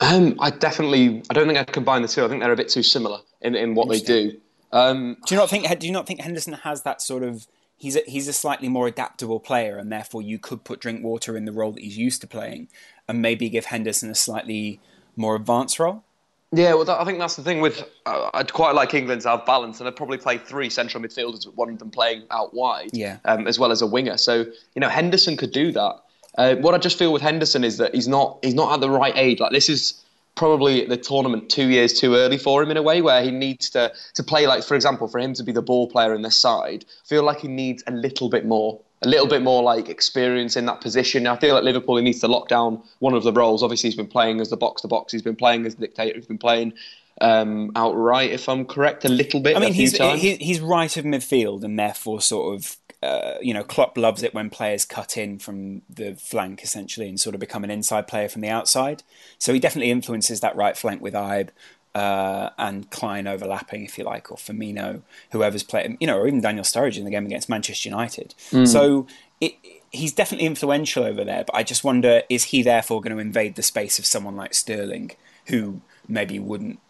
Um, 0.00 0.36
I 0.40 0.50
definitely, 0.50 1.22
I 1.30 1.34
don't 1.34 1.46
think 1.46 1.58
I'd 1.58 1.72
combine 1.72 2.02
the 2.02 2.08
two. 2.08 2.24
I 2.24 2.28
think 2.28 2.40
they're 2.40 2.52
a 2.52 2.56
bit 2.56 2.70
too 2.70 2.82
similar 2.82 3.20
in, 3.42 3.54
in 3.54 3.74
what 3.74 3.88
they 3.88 4.00
do. 4.00 4.40
Um, 4.72 5.16
do 5.26 5.34
you 5.34 5.40
not 5.40 5.50
think? 5.50 5.78
Do 5.78 5.86
you 5.86 5.92
not 5.92 6.06
think 6.06 6.20
Henderson 6.20 6.54
has 6.54 6.82
that 6.82 7.02
sort 7.02 7.22
of? 7.22 7.46
He's 7.76 7.96
a, 7.96 8.02
he's 8.06 8.28
a 8.28 8.32
slightly 8.32 8.68
more 8.68 8.86
adaptable 8.86 9.40
player, 9.40 9.78
and 9.78 9.90
therefore 9.90 10.22
you 10.22 10.38
could 10.38 10.64
put 10.64 10.80
Drinkwater 10.80 11.36
in 11.36 11.44
the 11.44 11.52
role 11.52 11.72
that 11.72 11.82
he's 11.82 11.98
used 11.98 12.20
to 12.20 12.26
playing, 12.26 12.68
and 13.08 13.20
maybe 13.20 13.48
give 13.48 13.66
Henderson 13.66 14.10
a 14.10 14.14
slightly 14.14 14.80
more 15.16 15.34
advanced 15.34 15.78
role. 15.78 16.04
Yeah, 16.52 16.74
well, 16.74 16.84
that, 16.84 17.00
I 17.00 17.04
think 17.04 17.18
that's 17.18 17.36
the 17.36 17.42
thing 17.42 17.60
with. 17.60 17.84
Uh, 18.06 18.30
I'd 18.34 18.52
quite 18.52 18.74
like 18.74 18.94
England 18.94 19.22
to 19.22 19.30
have 19.30 19.46
balance, 19.46 19.80
and 19.80 19.88
I'd 19.88 19.96
probably 19.96 20.18
play 20.18 20.38
three 20.38 20.70
central 20.70 21.02
midfielders 21.02 21.46
with 21.46 21.56
one 21.56 21.70
of 21.70 21.78
them 21.78 21.90
playing 21.90 22.24
out 22.30 22.54
wide, 22.54 22.90
yeah, 22.92 23.18
um, 23.24 23.46
as 23.46 23.58
well 23.58 23.70
as 23.70 23.82
a 23.82 23.86
winger. 23.86 24.16
So 24.16 24.46
you 24.74 24.80
know, 24.80 24.88
Henderson 24.88 25.36
could 25.36 25.52
do 25.52 25.72
that. 25.72 25.96
Uh, 26.36 26.54
what 26.56 26.74
I 26.74 26.78
just 26.78 26.98
feel 26.98 27.12
with 27.12 27.22
Henderson 27.22 27.64
is 27.64 27.78
that 27.78 27.94
he's 27.94 28.08
not 28.08 28.38
he's 28.42 28.54
not 28.54 28.72
at 28.72 28.80
the 28.80 28.90
right 28.90 29.16
age. 29.16 29.40
Like 29.40 29.52
this 29.52 29.68
is 29.68 30.04
probably 30.36 30.86
the 30.86 30.96
tournament 30.96 31.50
two 31.50 31.68
years 31.68 31.92
too 31.92 32.14
early 32.14 32.38
for 32.38 32.62
him 32.62 32.70
in 32.70 32.76
a 32.76 32.82
way 32.82 33.02
where 33.02 33.22
he 33.22 33.30
needs 33.30 33.70
to 33.70 33.92
to 34.14 34.22
play 34.22 34.46
like 34.46 34.62
for 34.62 34.74
example 34.74 35.08
for 35.08 35.18
him 35.18 35.34
to 35.34 35.42
be 35.42 35.52
the 35.52 35.62
ball 35.62 35.88
player 35.88 36.14
in 36.14 36.22
this 36.22 36.40
side 36.40 36.84
I 37.04 37.08
feel 37.08 37.24
like 37.24 37.40
he 37.40 37.48
needs 37.48 37.82
a 37.86 37.90
little 37.90 38.30
bit 38.30 38.46
more 38.46 38.80
a 39.02 39.08
little 39.08 39.26
bit 39.26 39.42
more 39.42 39.62
like 39.62 39.88
experience 39.88 40.56
in 40.56 40.66
that 40.66 40.80
position 40.80 41.26
I 41.26 41.36
feel 41.36 41.54
like 41.54 41.64
Liverpool 41.64 41.96
he 41.96 42.02
needs 42.02 42.20
to 42.20 42.28
lock 42.28 42.48
down 42.48 42.82
one 43.00 43.14
of 43.14 43.22
the 43.22 43.32
roles 43.32 43.62
obviously 43.62 43.88
he's 43.88 43.96
been 43.96 44.06
playing 44.06 44.40
as 44.40 44.50
the 44.50 44.56
box 44.56 44.82
to 44.82 44.88
box 44.88 45.12
he's 45.12 45.20
been 45.20 45.36
playing 45.36 45.66
as 45.66 45.74
the 45.74 45.82
dictator 45.82 46.16
he's 46.16 46.26
been 46.26 46.38
playing 46.38 46.72
um, 47.20 47.70
outright 47.76 48.30
if 48.30 48.48
I'm 48.48 48.64
correct 48.64 49.04
a 49.04 49.08
little 49.08 49.40
bit 49.40 49.56
I 49.56 49.60
mean 49.60 49.74
he's, 49.74 49.96
he's 49.96 50.60
right 50.60 50.96
of 50.96 51.04
midfield 51.04 51.64
and 51.64 51.78
therefore 51.78 52.20
sort 52.20 52.54
of 52.54 52.76
uh, 53.02 53.38
you 53.40 53.54
know, 53.54 53.64
Klopp 53.64 53.96
loves 53.96 54.22
it 54.22 54.34
when 54.34 54.50
players 54.50 54.84
cut 54.84 55.16
in 55.16 55.38
from 55.38 55.82
the 55.88 56.14
flank 56.16 56.62
essentially 56.62 57.08
and 57.08 57.18
sort 57.18 57.34
of 57.34 57.40
become 57.40 57.64
an 57.64 57.70
inside 57.70 58.06
player 58.06 58.28
from 58.28 58.42
the 58.42 58.50
outside. 58.50 59.02
So 59.38 59.54
he 59.54 59.58
definitely 59.58 59.90
influences 59.90 60.40
that 60.40 60.54
right 60.54 60.76
flank 60.76 61.00
with 61.00 61.14
Ibe 61.14 61.48
uh, 61.94 62.50
and 62.58 62.90
Clyne 62.90 63.26
overlapping, 63.26 63.84
if 63.84 63.96
you 63.96 64.04
like, 64.04 64.30
or 64.30 64.36
Firmino, 64.36 65.00
whoever's 65.32 65.62
playing, 65.62 65.96
you 65.98 66.06
know, 66.06 66.18
or 66.18 66.26
even 66.26 66.42
Daniel 66.42 66.64
Sturridge 66.64 66.98
in 66.98 67.04
the 67.04 67.10
game 67.10 67.24
against 67.24 67.48
Manchester 67.48 67.88
United. 67.88 68.34
Mm. 68.50 68.68
So 68.68 69.06
it, 69.40 69.54
he's 69.90 70.12
definitely 70.12 70.46
influential 70.46 71.04
over 71.04 71.24
there, 71.24 71.44
but 71.44 71.56
I 71.56 71.62
just 71.62 71.82
wonder 71.82 72.22
is 72.28 72.44
he 72.44 72.62
therefore 72.62 73.00
going 73.00 73.16
to 73.16 73.20
invade 73.20 73.56
the 73.56 73.62
space 73.62 73.98
of 73.98 74.04
someone 74.04 74.36
like 74.36 74.52
Sterling, 74.52 75.12
who 75.46 75.80
maybe 76.06 76.38
wouldn't 76.38 76.80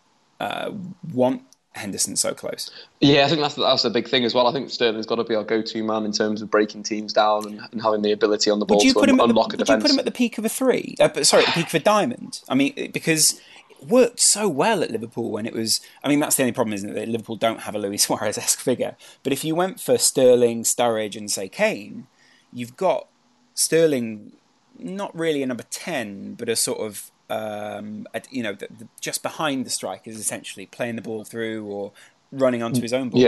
uh, 0.41 0.73
want 1.13 1.43
Henderson 1.73 2.17
so 2.17 2.35
close. 2.35 2.71
Yeah, 3.01 3.25
I 3.25 3.29
think 3.29 3.41
that's 3.41 3.55
that's 3.55 3.85
a 3.85 3.91
big 3.91 4.09
thing 4.09 4.25
as 4.25 4.35
well. 4.35 4.49
I 4.49 4.53
think 4.53 4.71
Sterling's 4.71 5.07
got 5.07 5.17
to 5.17 5.25
be 5.25 5.35
our 5.35 5.45
go-to 5.45 5.85
man 5.85 6.05
in 6.05 6.13
terms 6.13 6.43
of 6.43 6.51
breaking 6.51 6.83
teams 6.83 7.13
down 7.13 7.47
and, 7.47 7.61
and 7.71 7.83
having 7.83 8.03
the 8.03 8.11
ability 8.11 8.51
on 8.51 8.59
the 8.59 8.67
ball 8.67 8.81
to 8.81 9.01
un- 9.01 9.21
unlock 9.21 9.51
the, 9.51 9.55
a 9.55 9.59
defence. 9.59 9.69
Would 9.69 9.77
you 9.77 9.83
put 9.83 9.91
him 9.93 9.99
at 10.01 10.05
the 10.05 10.11
peak 10.11 10.39
of 10.39 10.45
a 10.45 10.49
three? 10.49 10.97
Uh, 10.99 11.23
sorry, 11.23 11.45
the 11.45 11.53
peak 11.53 11.69
of 11.69 11.75
a 11.75 11.79
diamond. 11.79 12.41
I 12.49 12.55
mean, 12.55 12.91
because 12.93 13.41
it 13.71 13.87
worked 13.87 14.19
so 14.19 14.49
well 14.49 14.83
at 14.83 14.91
Liverpool 14.91 15.31
when 15.31 15.47
it 15.47 15.55
was. 15.55 15.81
I 16.03 16.09
mean, 16.09 16.19
that's 16.19 16.35
the 16.37 16.43
only 16.43 16.53
problem, 16.53 16.75
isn't 16.75 16.91
it? 16.91 16.95
That 16.95 17.09
Liverpool 17.09 17.37
don't 17.37 17.61
have 17.61 17.77
a 17.77 17.79
Luis 17.79 18.03
Suarez-esque 18.07 18.59
figure. 18.59 18.97
But 19.23 19.33
if 19.33 19.45
you 19.45 19.55
went 19.55 19.81
for 19.81 19.97
Sterling, 19.97 20.65
Sturridge, 20.65 21.17
and 21.17 21.31
say 21.31 21.49
Kane, 21.49 22.09
you've 22.53 22.77
got 22.77 23.07
Sterling, 23.55 24.33
not 24.77 25.17
really 25.17 25.43
a 25.45 25.47
number 25.47 25.65
ten, 25.71 26.35
but 26.35 26.49
a 26.49 26.57
sort 26.57 26.81
of 26.81 27.13
um, 27.31 28.07
at, 28.13 28.31
you 28.33 28.43
know, 28.43 28.53
the, 28.53 28.67
the, 28.79 28.89
just 29.01 29.23
behind 29.23 29.65
the 29.65 29.71
strikers, 29.71 30.17
essentially 30.19 30.67
playing 30.67 30.97
the 30.97 31.03
ball 31.03 31.25
through 31.25 31.65
or 31.65 31.93
running 32.33 32.63
onto 32.63 32.81
his 32.83 32.93
own 32.93 33.09
ball. 33.11 33.21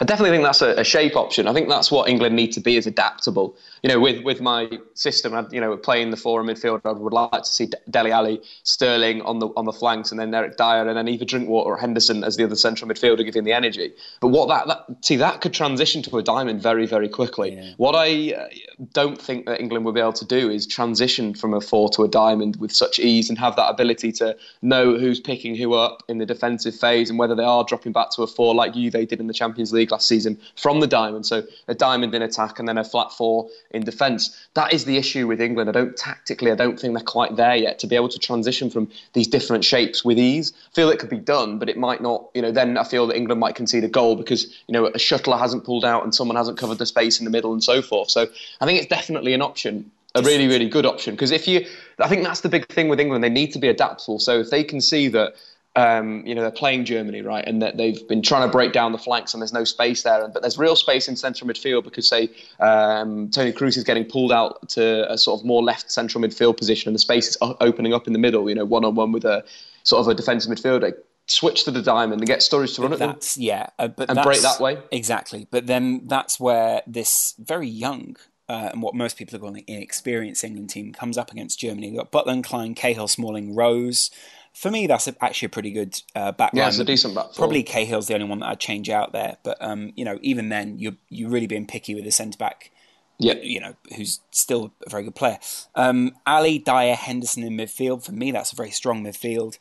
I 0.00 0.04
definitely 0.04 0.30
think 0.30 0.44
that's 0.44 0.62
a, 0.62 0.80
a, 0.80 0.84
shape 0.84 1.16
option. 1.16 1.46
I 1.46 1.52
think 1.52 1.68
that's 1.68 1.90
what 1.90 2.08
England 2.08 2.34
need 2.34 2.52
to 2.52 2.60
be 2.60 2.76
is 2.76 2.86
adaptable. 2.86 3.56
You 3.82 3.88
know, 3.88 4.00
with 4.00 4.24
with 4.24 4.40
my 4.40 4.70
system, 4.94 5.48
you 5.50 5.60
know, 5.60 5.76
playing 5.76 6.10
the 6.10 6.16
four 6.16 6.40
in 6.40 6.46
midfield, 6.46 6.80
I 6.84 6.92
would 6.92 7.12
like 7.12 7.30
to 7.30 7.44
see 7.44 7.68
Dele 7.90 8.10
Alli, 8.10 8.42
Sterling 8.62 9.22
on 9.22 9.38
the 9.38 9.48
on 9.48 9.64
the 9.64 9.72
flanks, 9.72 10.10
and 10.10 10.20
then 10.20 10.34
Eric 10.34 10.56
Dier, 10.56 10.88
and 10.88 10.96
then 10.96 11.08
either 11.08 11.24
Drinkwater 11.24 11.70
or 11.70 11.76
Henderson 11.76 12.24
as 12.24 12.36
the 12.36 12.44
other 12.44 12.56
central 12.56 12.90
midfielder, 12.90 13.24
giving 13.24 13.44
the 13.44 13.52
energy. 13.52 13.92
But 14.20 14.28
what 14.28 14.48
that, 14.48 14.66
that 14.66 15.04
see 15.04 15.16
that 15.16 15.40
could 15.40 15.52
transition 15.52 16.02
to 16.02 16.18
a 16.18 16.22
diamond 16.22 16.62
very 16.62 16.86
very 16.86 17.08
quickly. 17.08 17.54
Yeah. 17.54 17.72
What 17.76 17.94
I 17.94 18.34
uh, 18.34 18.48
don't 18.92 19.20
think 19.20 19.46
that 19.46 19.60
England 19.60 19.84
will 19.84 19.92
be 19.92 20.00
able 20.00 20.12
to 20.14 20.26
do 20.26 20.50
is 20.50 20.66
transition 20.66 21.34
from 21.34 21.54
a 21.54 21.60
four 21.60 21.88
to 21.90 22.02
a 22.02 22.08
diamond 22.08 22.56
with 22.56 22.72
such 22.72 22.98
ease 22.98 23.28
and 23.28 23.38
have 23.38 23.56
that 23.56 23.68
ability 23.68 24.12
to 24.12 24.36
know 24.62 24.98
who's 24.98 25.20
picking 25.20 25.54
who 25.54 25.74
up 25.74 26.02
in 26.08 26.18
the 26.18 26.26
defensive 26.26 26.74
phase 26.74 27.10
and 27.10 27.18
whether 27.18 27.34
they 27.34 27.44
are 27.44 27.64
dropping 27.64 27.92
back 27.92 28.10
to 28.10 28.22
a 28.22 28.26
four 28.26 28.54
like 28.54 28.74
you 28.74 28.90
they 28.90 29.06
did 29.06 29.20
in 29.20 29.26
the 29.26 29.34
Champions 29.34 29.72
League 29.72 29.81
last 29.90 30.08
season 30.08 30.38
from 30.56 30.80
the 30.80 30.86
diamond. 30.86 31.26
So 31.26 31.42
a 31.68 31.74
diamond 31.74 32.14
in 32.14 32.22
attack 32.22 32.58
and 32.58 32.68
then 32.68 32.78
a 32.78 32.84
flat 32.84 33.12
four 33.12 33.48
in 33.70 33.84
defence. 33.84 34.36
That 34.54 34.72
is 34.72 34.84
the 34.84 34.96
issue 34.96 35.26
with 35.26 35.40
England. 35.40 35.68
I 35.68 35.72
don't 35.72 35.96
tactically, 35.96 36.50
I 36.50 36.54
don't 36.54 36.78
think 36.78 36.94
they're 36.94 37.04
quite 37.04 37.36
there 37.36 37.56
yet 37.56 37.78
to 37.80 37.86
be 37.86 37.96
able 37.96 38.08
to 38.10 38.18
transition 38.18 38.70
from 38.70 38.88
these 39.12 39.26
different 39.26 39.64
shapes 39.64 40.04
with 40.04 40.18
ease. 40.18 40.52
I 40.70 40.74
feel 40.74 40.90
it 40.90 40.98
could 40.98 41.10
be 41.10 41.18
done, 41.18 41.58
but 41.58 41.68
it 41.68 41.76
might 41.76 42.00
not. 42.00 42.30
You 42.34 42.42
know, 42.42 42.52
then 42.52 42.78
I 42.78 42.84
feel 42.84 43.06
that 43.08 43.16
England 43.16 43.40
might 43.40 43.54
concede 43.54 43.84
a 43.84 43.88
goal 43.88 44.16
because 44.16 44.46
you 44.66 44.72
know 44.72 44.86
a 44.86 44.98
shuttler 44.98 45.38
hasn't 45.38 45.64
pulled 45.64 45.84
out 45.84 46.04
and 46.04 46.14
someone 46.14 46.36
hasn't 46.36 46.58
covered 46.58 46.78
the 46.78 46.86
space 46.86 47.18
in 47.18 47.24
the 47.24 47.30
middle 47.30 47.52
and 47.52 47.64
so 47.64 47.82
forth. 47.82 48.10
So 48.10 48.26
I 48.60 48.66
think 48.66 48.78
it's 48.78 48.88
definitely 48.88 49.34
an 49.34 49.42
option 49.42 49.90
a 50.14 50.22
really, 50.22 50.46
really 50.46 50.68
good 50.68 50.86
option. 50.86 51.14
Because 51.14 51.30
if 51.30 51.48
you, 51.48 51.66
I 51.98 52.08
think 52.08 52.22
that's 52.22 52.40
the 52.40 52.48
big 52.48 52.66
thing 52.68 52.88
with 52.88 53.00
England. 53.00 53.24
They 53.24 53.30
need 53.30 53.52
to 53.52 53.58
be 53.58 53.68
adaptable. 53.68 54.18
So 54.18 54.40
if 54.40 54.50
they 54.50 54.64
can 54.64 54.80
see 54.80 55.08
that 55.08 55.34
um, 55.74 56.26
you 56.26 56.34
know, 56.34 56.42
they're 56.42 56.50
playing 56.50 56.84
Germany, 56.84 57.22
right, 57.22 57.44
and 57.46 57.62
that 57.62 57.78
they've 57.78 58.06
been 58.06 58.20
trying 58.20 58.46
to 58.46 58.52
break 58.52 58.72
down 58.72 58.92
the 58.92 58.98
flanks, 58.98 59.32
and 59.32 59.40
there's 59.40 59.54
no 59.54 59.64
space 59.64 60.02
there. 60.02 60.28
But 60.28 60.42
there's 60.42 60.58
real 60.58 60.76
space 60.76 61.08
in 61.08 61.16
central 61.16 61.48
midfield 61.48 61.84
because, 61.84 62.06
say, 62.06 62.28
um, 62.60 63.30
Toni 63.30 63.52
Kroos 63.52 63.78
is 63.78 63.84
getting 63.84 64.04
pulled 64.04 64.32
out 64.32 64.68
to 64.70 65.10
a 65.10 65.16
sort 65.16 65.40
of 65.40 65.46
more 65.46 65.62
left 65.62 65.90
central 65.90 66.22
midfield 66.22 66.58
position, 66.58 66.88
and 66.88 66.94
the 66.94 66.98
space 66.98 67.28
is 67.28 67.38
opening 67.40 67.94
up 67.94 68.06
in 68.06 68.12
the 68.12 68.18
middle. 68.18 68.48
You 68.50 68.54
know, 68.54 68.66
one 68.66 68.84
on 68.84 68.94
one 68.94 69.12
with 69.12 69.24
a 69.24 69.44
sort 69.82 70.00
of 70.00 70.08
a 70.08 70.14
defensive 70.14 70.52
midfielder. 70.52 70.92
Switch 71.28 71.64
to 71.64 71.70
the 71.70 71.80
diamond 71.80 72.20
and 72.20 72.26
get 72.26 72.40
Sturridge 72.40 72.74
to 72.74 72.82
run 72.82 72.92
at 72.92 72.98
that's, 72.98 73.36
them. 73.36 73.44
Yeah, 73.44 73.66
uh, 73.78 73.88
but 73.88 74.10
and 74.10 74.20
break 74.22 74.42
that 74.42 74.60
way. 74.60 74.76
Exactly, 74.90 75.46
but 75.50 75.66
then 75.66 76.06
that's 76.06 76.38
where 76.38 76.82
this 76.86 77.34
very 77.38 77.68
young 77.68 78.16
uh, 78.48 78.70
and 78.72 78.82
what 78.82 78.94
most 78.94 79.16
people 79.16 79.36
are 79.36 79.38
calling 79.38 79.64
inexperienced 79.66 80.44
England 80.44 80.68
team 80.68 80.92
comes 80.92 81.16
up 81.16 81.30
against 81.30 81.58
Germany. 81.58 81.90
We've 81.90 81.98
got 82.00 82.12
Butland, 82.12 82.44
Clyne, 82.44 82.74
Cahill, 82.74 83.08
Smalling, 83.08 83.54
Rose 83.54 84.10
for 84.52 84.70
me, 84.70 84.86
that's 84.86 85.08
a, 85.08 85.14
actually 85.20 85.46
a 85.46 85.50
pretty 85.50 85.70
good 85.70 86.00
uh, 86.14 86.32
back 86.32 86.52
Yeah, 86.54 86.68
it's 86.68 86.78
a 86.78 86.84
decent 86.84 87.14
back. 87.14 87.34
Probably 87.34 87.62
Cahill's 87.62 88.06
the 88.06 88.14
only 88.14 88.26
one 88.26 88.40
that 88.40 88.48
I'd 88.48 88.60
change 88.60 88.90
out 88.90 89.12
there, 89.12 89.36
but 89.42 89.56
um, 89.60 89.92
you 89.96 90.04
know, 90.04 90.18
even 90.22 90.50
then, 90.50 90.78
you're 90.78 90.96
you 91.08 91.28
really 91.28 91.46
being 91.46 91.66
picky 91.66 91.94
with 91.94 92.04
the 92.04 92.10
centre 92.10 92.36
back. 92.36 92.70
Yeah, 93.18 93.34
you 93.34 93.60
know, 93.60 93.74
who's 93.96 94.20
still 94.30 94.72
a 94.86 94.90
very 94.90 95.04
good 95.04 95.14
player. 95.14 95.38
Um, 95.74 96.12
Alli, 96.26 96.58
Dier, 96.58 96.96
Henderson 96.96 97.44
in 97.44 97.56
midfield. 97.56 98.04
For 98.04 98.12
me, 98.12 98.30
that's 98.30 98.52
a 98.52 98.56
very 98.56 98.70
strong 98.70 99.04
midfield. 99.04 99.58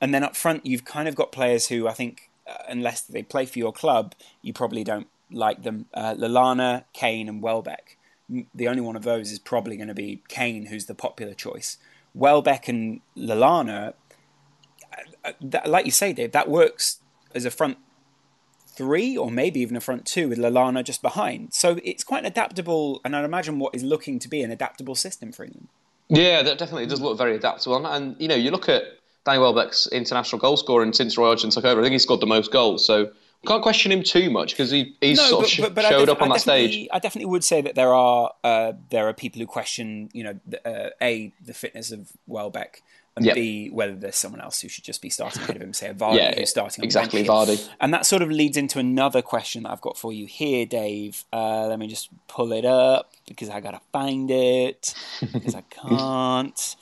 And 0.00 0.12
then 0.12 0.24
up 0.24 0.34
front, 0.36 0.66
you've 0.66 0.84
kind 0.84 1.08
of 1.08 1.14
got 1.14 1.30
players 1.30 1.68
who 1.68 1.86
I 1.86 1.92
think, 1.92 2.30
uh, 2.46 2.54
unless 2.68 3.02
they 3.02 3.22
play 3.22 3.46
for 3.46 3.58
your 3.58 3.72
club, 3.72 4.14
you 4.42 4.52
probably 4.52 4.84
don't 4.84 5.06
like 5.30 5.62
them. 5.62 5.86
Uh, 5.94 6.14
Lallana, 6.14 6.84
Kane, 6.92 7.28
and 7.28 7.40
Welbeck. 7.40 7.98
The 8.54 8.68
only 8.68 8.80
one 8.80 8.96
of 8.96 9.04
those 9.04 9.30
is 9.30 9.38
probably 9.38 9.76
going 9.76 9.88
to 9.88 9.94
be 9.94 10.22
Kane, 10.28 10.66
who's 10.66 10.86
the 10.86 10.94
popular 10.94 11.34
choice. 11.34 11.78
Welbeck 12.14 12.68
and 12.68 13.00
Lallana 13.16 13.94
that, 15.40 15.68
like 15.68 15.84
you 15.84 15.92
say, 15.92 16.12
Dave, 16.12 16.32
that 16.32 16.48
works 16.48 17.00
as 17.34 17.44
a 17.44 17.50
front 17.50 17.78
three 18.66 19.16
or 19.16 19.30
maybe 19.30 19.60
even 19.60 19.76
a 19.76 19.80
front 19.80 20.04
two 20.04 20.28
with 20.28 20.38
Lallana 20.38 20.82
just 20.82 21.00
behind. 21.02 21.54
So 21.54 21.78
it's 21.84 22.02
quite 22.02 22.20
an 22.20 22.26
adaptable, 22.26 23.00
and 23.04 23.14
I'd 23.14 23.24
imagine 23.24 23.58
what 23.58 23.74
is 23.74 23.82
looking 23.82 24.18
to 24.18 24.28
be 24.28 24.42
an 24.42 24.50
adaptable 24.50 24.94
system 24.94 25.32
for 25.32 25.44
England. 25.44 25.68
Yeah, 26.08 26.42
that 26.42 26.58
definitely 26.58 26.86
does 26.86 27.00
look 27.00 27.16
very 27.16 27.36
adaptable. 27.36 27.86
And, 27.86 28.16
you 28.18 28.28
know, 28.28 28.34
you 28.34 28.50
look 28.50 28.68
at 28.68 28.82
Danny 29.24 29.38
Welbeck's 29.38 29.86
international 29.86 30.38
goal 30.38 30.56
scoring 30.56 30.92
since 30.92 31.16
Roy 31.16 31.28
Hodgson 31.28 31.50
took 31.50 31.64
over. 31.64 31.80
I 31.80 31.84
think 31.84 31.92
he 31.92 31.98
scored 31.98 32.20
the 32.20 32.26
most 32.26 32.52
goals. 32.52 32.84
So 32.84 33.10
can't 33.46 33.62
question 33.62 33.92
him 33.92 34.02
too 34.02 34.30
much 34.30 34.52
because 34.52 34.70
he 34.70 34.96
he's 35.00 35.18
no, 35.18 35.28
sort 35.28 35.44
but, 35.44 35.58
of 35.58 35.74
but, 35.74 35.82
but 35.82 35.88
showed 35.88 36.06
def- 36.06 36.16
up 36.16 36.22
on 36.22 36.30
that 36.30 36.40
stage. 36.40 36.88
I 36.92 36.98
definitely 36.98 37.30
would 37.30 37.44
say 37.44 37.60
that 37.60 37.74
there 37.74 37.94
are 37.94 38.32
uh, 38.42 38.72
there 38.90 39.08
are 39.08 39.12
people 39.12 39.40
who 39.40 39.46
question, 39.46 40.08
you 40.12 40.24
know, 40.24 40.40
the, 40.46 40.66
uh, 40.68 40.90
a 41.00 41.32
the 41.44 41.54
fitness 41.54 41.90
of 41.90 42.12
Welbeck 42.26 42.82
and 43.16 43.24
yep. 43.24 43.34
B 43.34 43.68
whether 43.70 43.94
there's 43.94 44.16
someone 44.16 44.40
else 44.40 44.60
who 44.60 44.68
should 44.68 44.84
just 44.84 45.00
be 45.00 45.10
starting 45.10 45.42
ahead 45.42 45.56
of 45.56 45.62
him, 45.62 45.72
say 45.72 45.88
a 45.88 45.94
Vardy 45.94 46.16
yeah, 46.16 46.34
who's 46.34 46.50
starting 46.50 46.84
exactly 46.84 47.24
Vardy. 47.24 47.68
And 47.80 47.94
that 47.94 48.06
sort 48.06 48.22
of 48.22 48.30
leads 48.30 48.56
into 48.56 48.78
another 48.78 49.22
question 49.22 49.62
that 49.62 49.70
I've 49.70 49.80
got 49.80 49.96
for 49.96 50.12
you 50.12 50.26
here, 50.26 50.66
Dave. 50.66 51.24
Uh, 51.32 51.66
let 51.66 51.78
me 51.78 51.86
just 51.86 52.08
pull 52.26 52.52
it 52.52 52.64
up 52.64 53.12
because 53.26 53.48
I 53.48 53.60
gotta 53.60 53.80
find 53.92 54.30
it 54.30 54.94
because 55.32 55.54
I 55.54 55.62
can't 55.62 56.76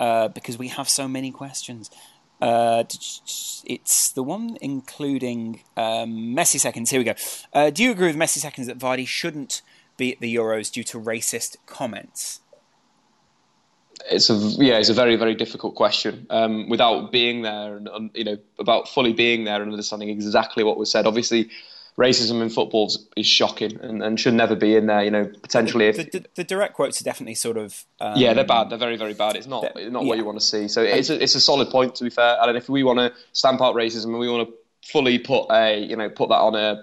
uh, 0.00 0.28
because 0.28 0.58
we 0.58 0.68
have 0.68 0.88
so 0.88 1.06
many 1.06 1.30
questions. 1.30 1.90
Uh, 2.40 2.82
it's 3.64 4.10
the 4.10 4.22
one 4.22 4.58
including 4.60 5.62
um, 5.76 6.34
Messi 6.34 6.58
seconds. 6.58 6.90
Here 6.90 6.98
we 6.98 7.04
go. 7.04 7.14
Uh, 7.52 7.70
do 7.70 7.84
you 7.84 7.92
agree 7.92 8.08
with 8.08 8.16
Messi 8.16 8.38
seconds 8.38 8.66
that 8.66 8.78
Vardy 8.78 9.06
shouldn't 9.06 9.62
be 9.96 10.12
at 10.12 10.20
the 10.20 10.34
Euros 10.34 10.72
due 10.72 10.82
to 10.82 10.98
racist 10.98 11.56
comments? 11.66 12.40
It's 14.10 14.30
a 14.30 14.34
yeah, 14.34 14.78
it's 14.78 14.88
a 14.88 14.94
very 14.94 15.16
very 15.16 15.34
difficult 15.34 15.74
question. 15.74 16.26
Um, 16.30 16.68
without 16.68 17.12
being 17.12 17.42
there 17.42 17.76
and 17.76 18.10
you 18.14 18.24
know 18.24 18.38
about 18.58 18.88
fully 18.88 19.12
being 19.12 19.44
there 19.44 19.62
and 19.62 19.70
understanding 19.70 20.08
exactly 20.08 20.64
what 20.64 20.76
was 20.76 20.90
said. 20.90 21.06
Obviously, 21.06 21.50
racism 21.98 22.40
in 22.40 22.48
football 22.48 22.90
is 23.16 23.26
shocking 23.26 23.78
and, 23.80 24.02
and 24.02 24.18
should 24.18 24.34
never 24.34 24.56
be 24.56 24.76
in 24.76 24.86
there. 24.86 25.04
You 25.04 25.10
know, 25.10 25.24
potentially 25.42 25.90
the, 25.90 26.04
the, 26.04 26.24
the 26.36 26.44
direct 26.44 26.74
quotes 26.74 27.00
are 27.00 27.04
definitely 27.04 27.34
sort 27.34 27.56
of 27.56 27.84
um, 28.00 28.16
yeah, 28.16 28.32
they're 28.32 28.44
bad. 28.44 28.70
They're 28.70 28.78
very 28.78 28.96
very 28.96 29.14
bad. 29.14 29.36
It's 29.36 29.46
not 29.46 29.62
not 29.62 30.02
yeah. 30.02 30.08
what 30.08 30.18
you 30.18 30.24
want 30.24 30.38
to 30.38 30.44
see. 30.44 30.68
So 30.68 30.82
it's 30.82 31.10
a, 31.10 31.22
it's 31.22 31.34
a 31.34 31.40
solid 31.40 31.70
point 31.70 31.94
to 31.96 32.04
be 32.04 32.10
fair. 32.10 32.36
And 32.40 32.56
if 32.56 32.68
we 32.68 32.82
want 32.82 32.98
to 32.98 33.12
stamp 33.32 33.60
out 33.60 33.74
racism 33.74 34.06
and 34.06 34.18
we 34.18 34.28
want 34.28 34.48
to 34.48 34.54
fully 34.82 35.18
put 35.18 35.46
a 35.50 35.78
you 35.78 35.96
know 35.96 36.08
put 36.08 36.28
that 36.28 36.40
on 36.40 36.54
a 36.54 36.82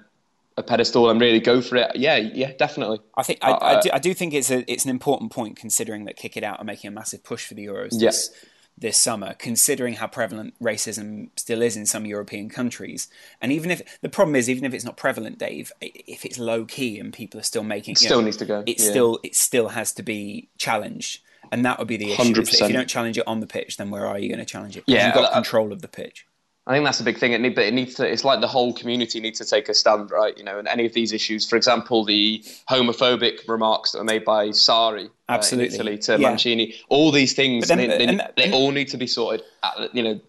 a 0.60 0.64
pedestal 0.64 1.10
and 1.10 1.20
really 1.20 1.40
go 1.40 1.62
for 1.62 1.78
it. 1.78 1.96
Yeah, 1.96 2.18
yeah, 2.18 2.52
definitely. 2.58 3.00
I 3.16 3.24
think 3.24 3.40
I, 3.42 3.52
uh, 3.52 3.58
I, 3.62 3.82
do, 3.82 3.90
I, 3.94 4.00
do, 4.00 4.14
think 4.14 4.34
it's 4.34 4.52
a 4.52 4.70
it's 4.72 4.84
an 4.84 4.92
important 4.92 5.32
point 5.32 5.56
considering 5.56 6.06
that 6.06 6.18
Kick 6.18 6.38
It 6.38 6.44
Out 6.44 6.60
are 6.60 6.66
making 6.66 6.90
a 6.90 6.92
massive 6.92 7.24
push 7.24 7.46
for 7.46 7.54
the 7.56 7.66
Euros 7.66 7.90
yeah. 7.94 8.10
this 8.10 8.30
this 8.78 8.98
summer, 8.98 9.34
considering 9.34 9.96
how 9.96 10.08
prevalent 10.08 10.54
racism 10.62 11.30
still 11.36 11.62
is 11.62 11.76
in 11.76 11.86
some 11.86 12.06
European 12.06 12.50
countries. 12.50 13.10
And 13.42 13.52
even 13.52 13.72
if 13.72 14.00
the 14.02 14.10
problem 14.10 14.36
is, 14.36 14.50
even 14.50 14.64
if 14.64 14.74
it's 14.74 14.86
not 14.86 14.96
prevalent, 14.96 15.38
Dave, 15.38 15.72
if 15.82 16.26
it's 16.26 16.40
low 16.40 16.64
key 16.66 17.00
and 17.00 17.12
people 17.12 17.40
are 17.40 17.44
still 17.44 17.64
making, 17.64 17.94
it 17.94 17.98
still 17.98 18.20
know, 18.20 18.26
needs 18.26 18.38
to 18.38 18.46
go. 18.46 18.64
It 18.66 18.80
yeah. 18.80 18.90
still 18.90 19.20
it 19.24 19.36
still 19.36 19.70
has 19.70 19.94
to 19.94 20.04
be 20.04 20.50
challenged. 20.58 21.22
And 21.52 21.66
that 21.66 21.80
would 21.80 21.88
be 21.88 21.98
the 21.98 22.12
issue. 22.12 22.40
If 22.40 22.62
you 22.62 22.74
don't 22.74 22.88
challenge 22.88 23.18
it 23.18 23.28
on 23.28 23.40
the 23.40 23.48
pitch, 23.48 23.78
then 23.78 23.90
where 23.90 24.06
are 24.06 24.20
you 24.20 24.30
going 24.30 24.40
to 24.40 24.46
challenge 24.46 24.78
it? 24.78 24.84
Yeah, 24.86 25.08
you've 25.08 25.16
got 25.16 25.34
control 25.34 25.72
of 25.72 25.82
the 25.82 25.88
pitch. 25.88 26.28
I 26.70 26.74
think 26.74 26.86
that's 26.86 27.00
a 27.00 27.04
big 27.04 27.18
thing. 27.18 27.34
It, 27.34 27.42
need, 27.42 27.56
but 27.56 27.66
it 27.66 27.74
needs 27.74 27.96
to. 27.96 28.08
It's 28.08 28.24
like 28.24 28.42
the 28.42 28.48
whole 28.48 28.74
community 28.74 29.20
needs 29.20 29.40
to 29.40 29.46
take 29.46 29.70
a 29.70 29.74
stand, 29.74 30.12
right? 30.12 30.38
You 30.38 30.44
know, 30.44 30.60
in 30.60 30.68
any 30.68 30.86
of 30.86 30.94
these 30.94 31.12
issues. 31.12 31.50
For 31.50 31.56
example, 31.56 32.06
the 32.06 32.44
homophobic 32.70 33.48
remarks 33.48 33.92
that 33.92 33.98
were 33.98 34.04
made 34.04 34.24
by 34.24 34.50
Sarri, 34.50 35.10
absolutely, 35.28 35.72
uh, 35.72 35.82
Italy 35.82 35.98
to 35.98 36.12
yeah. 36.12 36.30
Mancini. 36.30 36.76
All 36.88 37.12
these 37.12 37.34
things, 37.34 37.70
then, 37.70 37.80
they, 37.80 37.88
they, 37.88 38.06
and, 38.06 38.22
they 38.38 38.44
and, 38.44 38.54
all 38.54 38.70
need 38.70 38.88
to 38.90 38.98
be 38.98 39.08
sorted. 39.08 39.44
At, 39.64 39.96
you 39.96 40.04
know, 40.04 40.22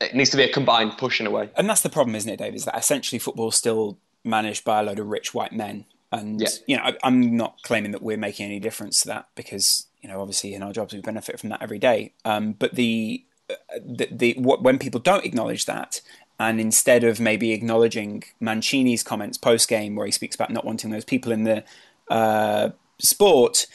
it 0.00 0.16
needs 0.16 0.30
to 0.30 0.36
be 0.36 0.42
a 0.42 0.52
combined 0.52 0.98
push 0.98 1.20
in 1.20 1.28
a 1.28 1.30
way. 1.30 1.48
And 1.56 1.70
that's 1.70 1.82
the 1.82 1.90
problem, 1.90 2.16
isn't 2.16 2.28
it, 2.28 2.38
Dave? 2.38 2.56
Is 2.56 2.64
that 2.64 2.76
essentially 2.76 3.20
football 3.20 3.50
is 3.50 3.54
still 3.54 3.96
managed 4.24 4.64
by 4.64 4.80
a 4.80 4.82
load 4.82 4.98
of 4.98 5.06
rich 5.06 5.32
white 5.32 5.52
men. 5.52 5.84
And 6.10 6.40
yeah. 6.40 6.48
you 6.66 6.76
know, 6.76 6.82
I, 6.82 6.96
I'm 7.04 7.36
not 7.36 7.62
claiming 7.62 7.92
that 7.92 8.02
we're 8.02 8.16
making 8.16 8.46
any 8.46 8.58
difference 8.58 9.02
to 9.02 9.08
that 9.08 9.28
because 9.36 9.86
you 10.02 10.08
know, 10.08 10.20
obviously 10.20 10.54
in 10.54 10.62
our 10.64 10.72
jobs 10.72 10.92
we 10.92 11.00
benefit 11.00 11.38
from 11.38 11.50
that 11.50 11.62
every 11.62 11.78
day. 11.78 12.14
Um, 12.24 12.52
but 12.52 12.74
the 12.74 13.24
the, 13.48 14.08
the 14.10 14.34
what, 14.38 14.62
when 14.62 14.78
people 14.78 15.00
don't 15.00 15.24
acknowledge 15.24 15.66
that, 15.66 16.00
and 16.38 16.60
instead 16.60 17.04
of 17.04 17.20
maybe 17.20 17.52
acknowledging 17.52 18.24
Mancini's 18.40 19.02
comments 19.02 19.38
post 19.38 19.68
game, 19.68 19.94
where 19.96 20.06
he 20.06 20.12
speaks 20.12 20.34
about 20.34 20.50
not 20.50 20.64
wanting 20.64 20.90
those 20.90 21.04
people 21.04 21.32
in 21.32 21.44
the 21.44 21.64
uh, 22.08 22.70
sport, 22.98 23.66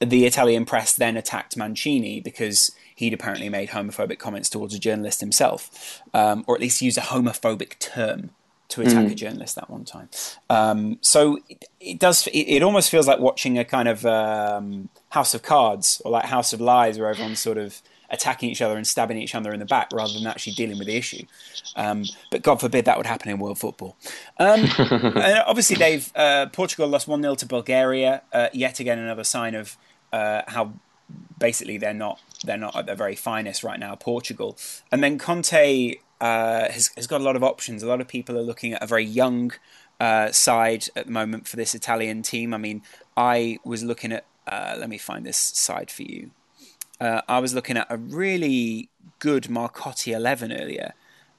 the 0.00 0.26
Italian 0.26 0.64
press 0.64 0.94
then 0.94 1.16
attacked 1.16 1.56
Mancini 1.56 2.20
because 2.20 2.72
he'd 2.94 3.14
apparently 3.14 3.48
made 3.48 3.70
homophobic 3.70 4.18
comments 4.18 4.48
towards 4.48 4.74
a 4.74 4.78
journalist 4.78 5.20
himself, 5.20 6.02
um, 6.14 6.44
or 6.46 6.54
at 6.54 6.60
least 6.60 6.82
used 6.82 6.98
a 6.98 7.02
homophobic 7.02 7.78
term 7.78 8.30
to 8.68 8.82
attack 8.82 9.06
mm. 9.06 9.12
a 9.12 9.14
journalist 9.14 9.54
that 9.54 9.70
one 9.70 9.84
time. 9.84 10.08
Um, 10.50 10.98
so 11.00 11.38
it, 11.48 11.64
it 11.80 11.98
does. 11.98 12.26
It, 12.28 12.38
it, 12.38 12.62
almost 12.62 12.90
feels 12.90 13.08
like 13.08 13.18
watching 13.18 13.58
a 13.58 13.64
kind 13.64 13.88
of 13.88 14.04
um, 14.04 14.90
House 15.10 15.34
of 15.34 15.42
Cards 15.42 16.02
or 16.04 16.10
like 16.10 16.26
House 16.26 16.52
of 16.52 16.60
Lies, 16.60 16.98
where 16.98 17.08
everyone's 17.08 17.40
sort 17.40 17.58
of 17.58 17.80
attacking 18.10 18.50
each 18.50 18.62
other 18.62 18.76
and 18.76 18.86
stabbing 18.86 19.18
each 19.18 19.34
other 19.34 19.52
in 19.52 19.60
the 19.60 19.66
back 19.66 19.90
rather 19.92 20.12
than 20.12 20.26
actually 20.26 20.54
dealing 20.54 20.78
with 20.78 20.86
the 20.86 20.96
issue. 20.96 21.24
Um, 21.76 22.04
but 22.30 22.42
God 22.42 22.60
forbid 22.60 22.84
that 22.86 22.96
would 22.96 23.06
happen 23.06 23.30
in 23.30 23.38
world 23.38 23.58
football. 23.58 23.96
Um, 24.38 24.60
and 24.78 25.42
obviously, 25.46 25.76
Dave, 25.76 26.12
uh, 26.14 26.46
Portugal 26.46 26.88
lost 26.88 27.08
1 27.08 27.22
0 27.22 27.34
to 27.36 27.46
Bulgaria. 27.46 28.22
Uh, 28.32 28.48
yet 28.52 28.80
again, 28.80 28.98
another 28.98 29.24
sign 29.24 29.54
of 29.54 29.76
uh, 30.12 30.42
how 30.48 30.72
basically 31.38 31.78
they're 31.78 31.94
not 31.94 32.20
they're 32.44 32.56
not 32.56 32.76
at 32.76 32.86
their 32.86 32.96
very 32.96 33.16
finest 33.16 33.62
right 33.64 33.78
now, 33.78 33.94
Portugal. 33.94 34.56
And 34.90 35.02
then 35.02 35.18
Conte 35.18 35.96
uh, 36.20 36.70
has, 36.70 36.90
has 36.96 37.06
got 37.06 37.20
a 37.20 37.24
lot 37.24 37.36
of 37.36 37.42
options. 37.42 37.82
A 37.82 37.86
lot 37.86 38.00
of 38.00 38.08
people 38.08 38.36
are 38.38 38.42
looking 38.42 38.72
at 38.72 38.82
a 38.82 38.86
very 38.86 39.04
young 39.04 39.52
uh, 40.00 40.30
side 40.30 40.86
at 40.96 41.06
the 41.06 41.12
moment 41.12 41.48
for 41.48 41.56
this 41.56 41.74
Italian 41.74 42.22
team. 42.22 42.54
I 42.54 42.58
mean, 42.58 42.82
I 43.16 43.58
was 43.64 43.82
looking 43.82 44.12
at, 44.12 44.24
uh, 44.46 44.76
let 44.78 44.88
me 44.88 44.98
find 44.98 45.26
this 45.26 45.36
side 45.36 45.90
for 45.90 46.02
you 46.02 46.30
uh, 47.00 47.22
I 47.28 47.38
was 47.38 47.54
looking 47.54 47.76
at 47.76 47.86
a 47.90 47.96
really 47.96 48.88
good 49.18 49.44
Marcotti 49.44 50.14
11 50.14 50.52
earlier, 50.52 50.94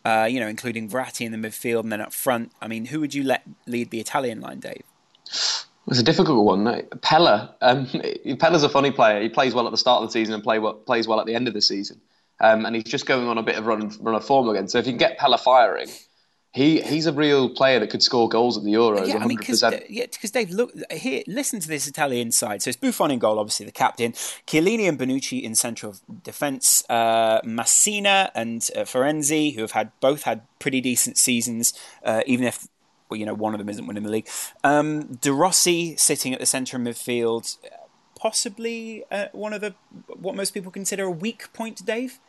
uh, 0.05 0.27
you 0.29 0.39
know, 0.39 0.47
including 0.47 0.89
Verratti 0.89 1.25
in 1.25 1.31
the 1.31 1.47
midfield 1.47 1.81
and 1.81 1.91
then 1.91 2.01
up 2.01 2.13
front. 2.13 2.51
I 2.61 2.67
mean, 2.67 2.85
who 2.85 2.99
would 2.99 3.13
you 3.13 3.23
let 3.23 3.43
lead 3.67 3.91
the 3.91 3.99
Italian 3.99 4.41
line, 4.41 4.59
Dave? 4.59 4.83
It's 5.25 5.99
a 5.99 6.03
difficult 6.03 6.45
one. 6.45 6.65
Pellè. 6.65 7.53
Um, 7.61 7.85
Pellè's 8.37 8.63
a 8.63 8.69
funny 8.69 8.91
player. 8.91 9.21
He 9.21 9.29
plays 9.29 9.53
well 9.53 9.65
at 9.65 9.71
the 9.71 9.77
start 9.77 10.03
of 10.03 10.09
the 10.09 10.13
season 10.13 10.35
and 10.35 10.43
play 10.43 10.59
plays 10.85 11.07
well 11.07 11.19
at 11.19 11.25
the 11.25 11.35
end 11.35 11.47
of 11.47 11.53
the 11.53 11.61
season. 11.61 11.99
Um, 12.41 12.65
and 12.65 12.75
he's 12.75 12.85
just 12.85 13.05
going 13.05 13.27
on 13.27 13.37
a 13.37 13.43
bit 13.43 13.57
of 13.57 13.65
run, 13.65 13.91
run 13.99 14.15
of 14.15 14.25
form 14.25 14.47
again. 14.47 14.69
So 14.69 14.77
if 14.77 14.85
you 14.85 14.93
can 14.93 14.97
get 14.97 15.19
Pellè 15.19 15.39
firing, 15.39 15.89
he 16.51 16.81
he's 16.81 17.05
a 17.05 17.13
real 17.13 17.49
player 17.49 17.79
that 17.79 17.89
could 17.89 18.01
score 18.01 18.27
goals 18.27 18.57
at 18.57 18.63
the 18.63 18.73
Euros. 18.73 19.07
Yeah, 19.07 19.17
100%. 19.17 19.21
I 19.21 19.27
mean, 19.27 19.37
because 19.37 19.61
yeah, 19.87 20.05
because 20.11 20.31
Dave, 20.31 20.49
look 20.49 20.71
here, 20.91 21.21
listen 21.27 21.59
to 21.59 21.67
this 21.67 21.87
Italian 21.87 22.31
side. 22.31 22.63
So 22.63 22.69
it's 22.69 22.77
Buffon 22.77 23.11
in 23.11 23.19
goal, 23.19 23.37
obviously 23.37 23.67
the 23.67 23.71
captain. 23.71 24.13
Chiellini 24.47 24.89
and 24.89 24.97
Bonucci 24.97 25.41
in 25.43 25.53
central 25.53 25.95
defence. 26.23 26.83
Uh, 26.89 27.39
Masina 27.41 28.31
and 28.33 28.67
uh, 28.75 28.79
Florenzi, 28.79 29.53
who 29.53 29.61
have 29.61 29.71
had 29.71 29.91
both 29.99 30.23
had 30.23 30.41
pretty 30.57 30.81
decent 30.81 31.17
seasons, 31.17 31.73
uh, 32.03 32.21
even 32.25 32.45
if 32.45 32.67
well, 33.09 33.19
you 33.19 33.27
know 33.27 33.35
one 33.35 33.53
of 33.53 33.59
them 33.59 33.69
isn't 33.69 33.85
winning 33.85 34.03
the 34.03 34.09
league. 34.09 34.27
Um, 34.63 35.15
De 35.15 35.31
Rossi 35.31 35.95
sitting 35.97 36.33
at 36.33 36.39
the 36.39 36.47
centre 36.47 36.77
of 36.77 36.83
midfield, 36.83 37.57
possibly 38.19 39.03
uh, 39.11 39.27
one 39.33 39.53
of 39.53 39.61
the 39.61 39.75
what 40.07 40.35
most 40.35 40.51
people 40.55 40.71
consider 40.71 41.05
a 41.05 41.11
weak 41.11 41.53
point, 41.53 41.85
Dave. 41.85 42.19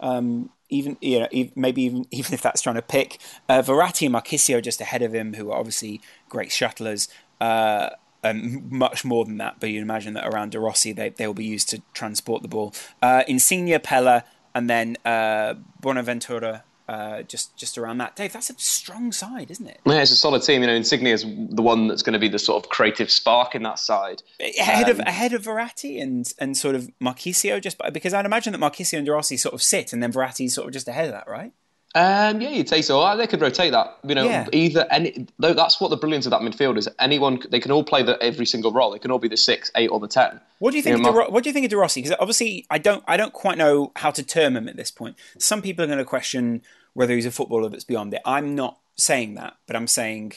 Um, 0.00 0.50
even 0.72 0.96
you 1.00 1.20
know, 1.20 1.28
maybe 1.54 1.82
even 1.82 2.06
even 2.10 2.34
if 2.34 2.42
that's 2.42 2.62
trying 2.62 2.76
to 2.76 2.82
pick 2.82 3.18
uh, 3.48 3.62
Verratti 3.62 4.06
and 4.06 4.14
Marchisio 4.14 4.62
just 4.62 4.80
ahead 4.80 5.02
of 5.02 5.14
him, 5.14 5.34
who 5.34 5.50
are 5.50 5.58
obviously 5.58 6.00
great 6.28 6.50
shuttlers. 6.50 7.08
Uh, 7.40 7.90
and 8.24 8.70
much 8.70 9.04
more 9.04 9.24
than 9.24 9.36
that, 9.38 9.56
but 9.58 9.68
you'd 9.68 9.82
imagine 9.82 10.14
that 10.14 10.24
around 10.24 10.52
De 10.52 10.60
Rossi, 10.60 10.92
they, 10.92 11.08
they 11.08 11.26
will 11.26 11.34
be 11.34 11.44
used 11.44 11.68
to 11.70 11.82
transport 11.92 12.42
the 12.42 12.48
ball. 12.48 12.72
Uh, 13.02 13.24
Insigne, 13.26 13.76
Pellè, 13.80 14.22
and 14.54 14.70
then 14.70 14.96
uh, 15.04 15.54
Bonaventura 15.80 16.62
uh, 16.92 17.22
just 17.22 17.56
just 17.56 17.78
around 17.78 17.98
that. 17.98 18.14
Dave, 18.14 18.32
that's 18.32 18.50
a 18.50 18.54
strong 18.58 19.12
side, 19.12 19.50
isn't 19.50 19.66
it? 19.66 19.80
Yeah, 19.86 20.02
it's 20.02 20.10
a 20.10 20.16
solid 20.16 20.42
team. 20.42 20.60
You 20.60 20.66
know, 20.66 20.74
Insigne 20.74 21.06
is 21.06 21.24
the 21.24 21.62
one 21.62 21.88
that's 21.88 22.02
going 22.02 22.12
to 22.12 22.18
be 22.18 22.28
the 22.28 22.38
sort 22.38 22.62
of 22.62 22.70
creative 22.70 23.10
spark 23.10 23.54
in 23.54 23.62
that 23.62 23.78
side. 23.78 24.22
Ahead 24.58 24.84
um, 24.84 24.90
of 24.90 24.98
ahead 25.00 25.32
of 25.32 25.42
Verratti 25.42 26.02
and 26.02 26.30
and 26.38 26.56
sort 26.56 26.74
of 26.74 26.90
Marchisio, 27.00 27.60
just 27.60 27.80
because 27.92 28.12
I'd 28.12 28.26
imagine 28.26 28.52
that 28.52 28.60
Marchisio 28.60 28.98
and 28.98 29.06
De 29.06 29.12
Rossi 29.12 29.36
sort 29.38 29.54
of 29.54 29.62
sit, 29.62 29.92
and 29.92 30.02
then 30.02 30.12
Verratti's 30.12 30.54
sort 30.54 30.66
of 30.66 30.74
just 30.74 30.86
ahead 30.86 31.06
of 31.06 31.12
that, 31.12 31.26
right? 31.26 31.52
Um, 31.94 32.40
yeah, 32.40 32.48
you'd 32.48 32.70
say 32.70 32.80
so. 32.80 33.16
They 33.16 33.26
could 33.26 33.42
rotate 33.42 33.72
that. 33.72 33.98
You 34.02 34.14
know, 34.14 34.24
yeah. 34.24 34.46
either 34.52 34.86
any. 34.90 35.26
Though 35.38 35.52
that's 35.52 35.80
what 35.80 35.88
the 35.88 35.96
brilliance 35.96 36.24
of 36.24 36.30
that 36.30 36.40
midfield 36.40 36.78
is. 36.78 36.88
Anyone, 36.98 37.42
they 37.50 37.60
can 37.60 37.70
all 37.70 37.84
play 37.84 38.02
the, 38.02 38.22
every 38.22 38.46
single 38.46 38.72
role. 38.72 38.92
They 38.92 38.98
can 38.98 39.10
all 39.10 39.18
be 39.18 39.28
the 39.28 39.36
six, 39.36 39.70
eight, 39.74 39.88
or 39.88 40.00
the 40.00 40.08
ten. 40.08 40.40
What 40.58 40.70
do 40.70 40.78
you 40.78 40.82
think? 40.82 40.98
You 40.98 41.02
know, 41.02 41.20
of 41.20 41.26
De, 41.26 41.32
what 41.32 41.44
do 41.44 41.50
you 41.50 41.52
think 41.52 41.64
of 41.64 41.70
De 41.70 41.76
Rossi? 41.76 42.00
Because 42.00 42.16
obviously, 42.18 42.66
I 42.70 42.78
don't, 42.78 43.04
I 43.06 43.18
don't 43.18 43.34
quite 43.34 43.58
know 43.58 43.92
how 43.96 44.10
to 44.10 44.22
term 44.22 44.56
him 44.56 44.68
at 44.68 44.76
this 44.76 44.90
point. 44.90 45.16
Some 45.38 45.60
people 45.60 45.84
are 45.84 45.86
going 45.86 45.98
to 45.98 46.04
question 46.04 46.62
whether 46.94 47.14
he's 47.14 47.26
a 47.26 47.30
footballer 47.30 47.68
that's 47.68 47.84
beyond 47.84 48.14
it. 48.14 48.20
I'm 48.24 48.54
not 48.54 48.78
saying 48.96 49.34
that, 49.34 49.54
but 49.66 49.76
I'm 49.76 49.86
saying 49.86 50.34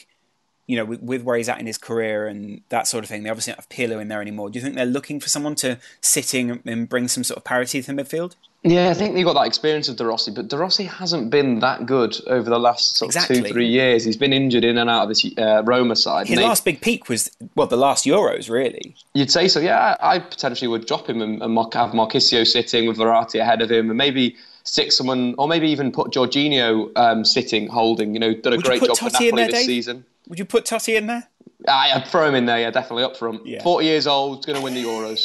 you 0.66 0.76
know, 0.76 0.84
with, 0.84 1.00
with, 1.00 1.22
where 1.22 1.36
he's 1.36 1.48
at 1.48 1.60
in 1.60 1.66
his 1.66 1.78
career 1.78 2.26
and 2.26 2.60
that 2.70 2.88
sort 2.88 3.04
of 3.04 3.08
thing, 3.08 3.22
they 3.22 3.30
obviously 3.30 3.52
don't 3.52 3.60
have 3.60 3.68
Pirlo 3.68 4.00
in 4.00 4.08
there 4.08 4.20
anymore. 4.20 4.50
Do 4.50 4.58
you 4.58 4.64
think 4.64 4.74
they're 4.74 4.84
looking 4.84 5.20
for 5.20 5.28
someone 5.28 5.54
to 5.56 5.78
sit 6.00 6.34
in 6.34 6.60
and 6.66 6.88
bring 6.88 7.08
some 7.08 7.22
sort 7.22 7.36
of 7.38 7.44
parity 7.44 7.80
to 7.80 7.94
the 7.94 8.02
midfield? 8.02 8.34
Yeah, 8.64 8.88
I 8.88 8.94
think 8.94 9.14
they've 9.14 9.24
got 9.24 9.34
that 9.34 9.46
experience 9.46 9.88
of 9.88 9.94
De 9.94 10.04
Rossi, 10.04 10.32
but 10.32 10.48
De 10.48 10.58
Rossi 10.58 10.82
hasn't 10.84 11.30
been 11.30 11.60
that 11.60 11.86
good 11.86 12.16
over 12.26 12.50
the 12.50 12.58
last 12.58 12.96
sort 12.96 13.10
of 13.10 13.16
exactly. 13.16 13.42
two, 13.42 13.48
three 13.48 13.68
years. 13.68 14.02
He's 14.02 14.16
been 14.16 14.32
injured 14.32 14.64
in 14.64 14.76
and 14.76 14.90
out 14.90 15.04
of 15.04 15.08
this 15.08 15.24
uh, 15.38 15.62
Roma 15.62 15.94
side. 15.94 16.26
His 16.26 16.40
last 16.40 16.64
big 16.64 16.80
peak 16.80 17.08
was, 17.08 17.30
well, 17.54 17.68
the 17.68 17.76
last 17.76 18.06
Euros, 18.06 18.50
really. 18.50 18.96
You'd 19.14 19.30
say 19.30 19.46
so, 19.46 19.60
yeah. 19.60 19.96
I 20.00 20.18
potentially 20.18 20.66
would 20.66 20.86
drop 20.86 21.08
him 21.08 21.22
and, 21.22 21.40
and 21.42 21.56
have 21.74 21.92
Marchisio 21.92 22.44
sitting 22.44 22.88
with 22.88 22.96
Verratti 22.96 23.40
ahead 23.40 23.62
of 23.62 23.70
him 23.70 23.88
and 23.88 23.96
maybe 23.96 24.34
stick 24.66 24.92
someone, 24.92 25.34
or 25.38 25.48
maybe 25.48 25.70
even 25.70 25.92
put 25.92 26.12
Jorginho 26.12 26.90
um, 26.96 27.24
sitting, 27.24 27.68
holding, 27.68 28.14
you 28.14 28.20
know, 28.20 28.34
done 28.34 28.52
a 28.52 28.56
would 28.56 28.64
great 28.64 28.82
job 28.82 28.98
for 28.98 29.04
Napoli 29.04 29.30
there, 29.30 29.46
this 29.46 29.54
Dave? 29.54 29.66
season. 29.66 30.04
Would 30.28 30.38
you 30.38 30.44
put 30.44 30.64
Totti 30.64 30.96
in 30.96 31.06
there? 31.06 31.28
I, 31.68 31.92
I'd 31.92 32.06
throw 32.06 32.28
him 32.28 32.34
in 32.34 32.46
there, 32.46 32.60
yeah, 32.60 32.70
definitely 32.70 33.04
up 33.04 33.16
front. 33.16 33.46
Yeah. 33.46 33.62
40 33.62 33.86
years 33.86 34.06
old, 34.06 34.44
going 34.44 34.58
to 34.58 34.62
win 34.62 34.74
the 34.74 34.84
Euros. 34.84 35.24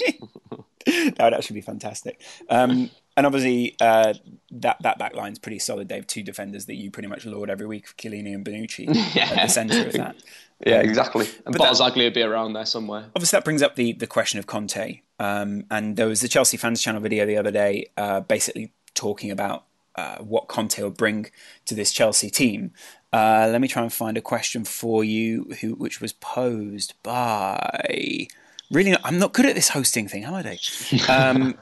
that 0.86 1.20
would 1.20 1.34
actually 1.34 1.56
be 1.56 1.62
fantastic. 1.62 2.22
Um, 2.50 2.90
and 3.18 3.26
obviously, 3.26 3.76
uh, 3.82 4.14
that 4.52 4.78
that 4.82 4.98
back 4.98 5.16
line's 5.16 5.38
pretty 5.38 5.60
solid. 5.60 5.90
They 5.90 5.96
have 5.96 6.08
two 6.08 6.24
defenders 6.24 6.66
that 6.68 6.76
you 6.76 6.90
pretty 6.90 7.10
much 7.10 7.26
lord 7.26 7.50
every 7.50 7.68
week, 7.68 7.88
Chiellini 7.98 8.34
and 8.34 8.46
Bonucci 8.46 8.88
yeah. 9.14 9.30
at 9.32 9.48
the 9.48 9.48
centre 9.48 9.88
of 9.88 9.94
that. 9.94 10.16
Yeah, 10.64 10.82
exactly. 10.82 11.28
And 11.48 11.56
Barzagli 11.56 12.04
would 12.04 12.14
be 12.14 12.22
around 12.22 12.54
there 12.54 12.68
somewhere. 12.68 13.06
Obviously, 13.16 13.36
that 13.36 13.44
brings 13.44 13.64
up 13.64 13.76
the, 13.76 13.94
the 13.94 14.06
question 14.06 14.38
of 14.38 14.46
Conte. 14.46 15.02
Um, 15.18 15.66
and 15.72 15.98
there 15.98 16.06
was 16.06 16.22
the 16.22 16.28
Chelsea 16.28 16.56
Fans 16.56 16.84
Channel 16.84 17.02
video 17.02 17.26
the 17.26 17.38
other 17.38 17.50
day 17.50 17.88
uh, 17.98 18.20
basically 18.20 18.72
talking 18.94 19.32
about 19.32 19.66
uh, 19.96 20.18
what 20.20 20.48
Conte 20.48 20.82
will 20.82 20.90
bring 20.90 21.30
to 21.66 21.76
this 21.76 21.92
Chelsea 21.92 22.30
team. 22.30 22.72
Uh, 23.12 23.50
let 23.52 23.60
me 23.60 23.68
try 23.68 23.84
and 23.84 23.92
find 23.92 24.18
a 24.18 24.22
question 24.22 24.64
for 24.64 25.04
you, 25.04 25.54
who 25.62 25.76
which 25.76 26.00
was 26.00 26.14
posed 26.14 26.94
by. 27.04 28.28
Really, 28.72 28.96
I'm 29.04 29.20
not 29.20 29.34
good 29.34 29.46
at 29.46 29.56
this 29.56 29.70
hosting 29.70 30.08
thing, 30.08 30.24
am 30.24 30.34
I, 30.34 30.42
Dave? 30.44 30.60
Um, 31.10 31.56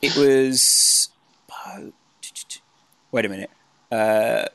it 0.00 0.16
was. 0.16 1.10
Wait 3.12 3.24
a 3.24 3.28
minute. 3.28 3.50
Uh, 3.90 4.46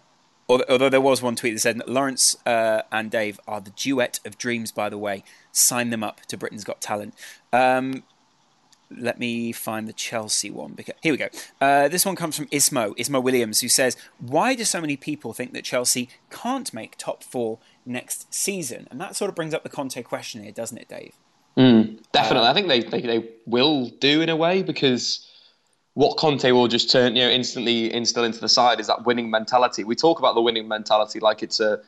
although 0.47 0.89
there 0.89 1.02
was 1.02 1.21
one 1.21 1.36
tweet 1.36 1.54
that 1.54 1.60
said 1.60 1.82
Laurence 1.88 2.36
uh, 2.45 2.82
and 2.91 3.10
Dave 3.12 3.39
are 3.47 3.62
the 3.62 3.71
duet 3.71 4.19
of 4.26 4.38
dreams. 4.38 4.71
By 4.71 4.89
the 4.89 4.97
way, 4.97 5.23
sign 5.52 5.89
them 5.89 6.04
up 6.04 6.21
to 6.28 6.38
Britain's 6.38 6.63
Got 6.63 6.82
Talent. 6.82 7.13
Um, 7.52 8.04
let 8.97 9.19
me 9.19 9.51
find 9.51 9.88
the 9.88 9.93
Chelsea 9.93 10.49
one. 10.49 10.73
Because, 10.73 10.95
here 11.01 11.13
we 11.13 11.17
go. 11.17 11.29
Uh, 11.60 11.88
this 11.88 12.06
one 12.06 12.15
comes 12.15 12.36
from 12.36 12.47
Ismo, 12.47 12.95
Ismo 12.97 13.21
Williams, 13.21 13.62
who 13.62 13.69
says, 13.69 13.97
Why 14.19 14.56
do 14.56 14.63
so 14.63 14.82
many 14.82 14.97
people 14.97 15.34
think 15.34 15.53
that 15.53 15.63
Chelsea 15.63 16.10
can't 16.29 16.73
make 16.73 16.97
top 16.97 17.23
four 17.23 17.60
next 17.86 18.34
season? 18.34 18.88
And 18.91 18.99
that 19.01 19.15
sort 19.15 19.29
of 19.29 19.36
brings 19.36 19.53
up 19.53 19.63
the 19.63 19.69
Conte 19.69 20.01
question 20.03 20.43
here, 20.43 20.51
doesn't 20.51 20.77
it, 20.77 20.88
Dave? 20.88 21.13
Mm, 21.58 21.99
definitely. 22.12 22.47
Uh, 22.47 22.51
I 22.51 22.53
think 22.53 22.67
they, 22.67 22.82
they, 22.82 23.01
they 23.01 23.29
will 23.45 23.89
do 23.89 24.21
in 24.21 24.29
a 24.29 24.36
way 24.36 24.63
because 24.63 25.29
what 25.93 26.17
Conte 26.17 26.49
will 26.51 26.67
just 26.67 26.91
turn, 26.91 27.15
you 27.15 27.23
know, 27.23 27.29
instantly 27.29 27.93
instill 27.93 28.23
into 28.23 28.39
the 28.39 28.49
side 28.49 28.79
is 28.79 28.88
that 28.88 29.06
winning 29.06 29.29
mentality. 29.29 29.84
We 29.84 29.95
talk 29.95 30.19
about 30.19 30.36
the 30.36 30.41
winning 30.41 30.67
mentality 30.67 31.19
like 31.19 31.43
it's 31.43 31.60
a, 31.60 31.79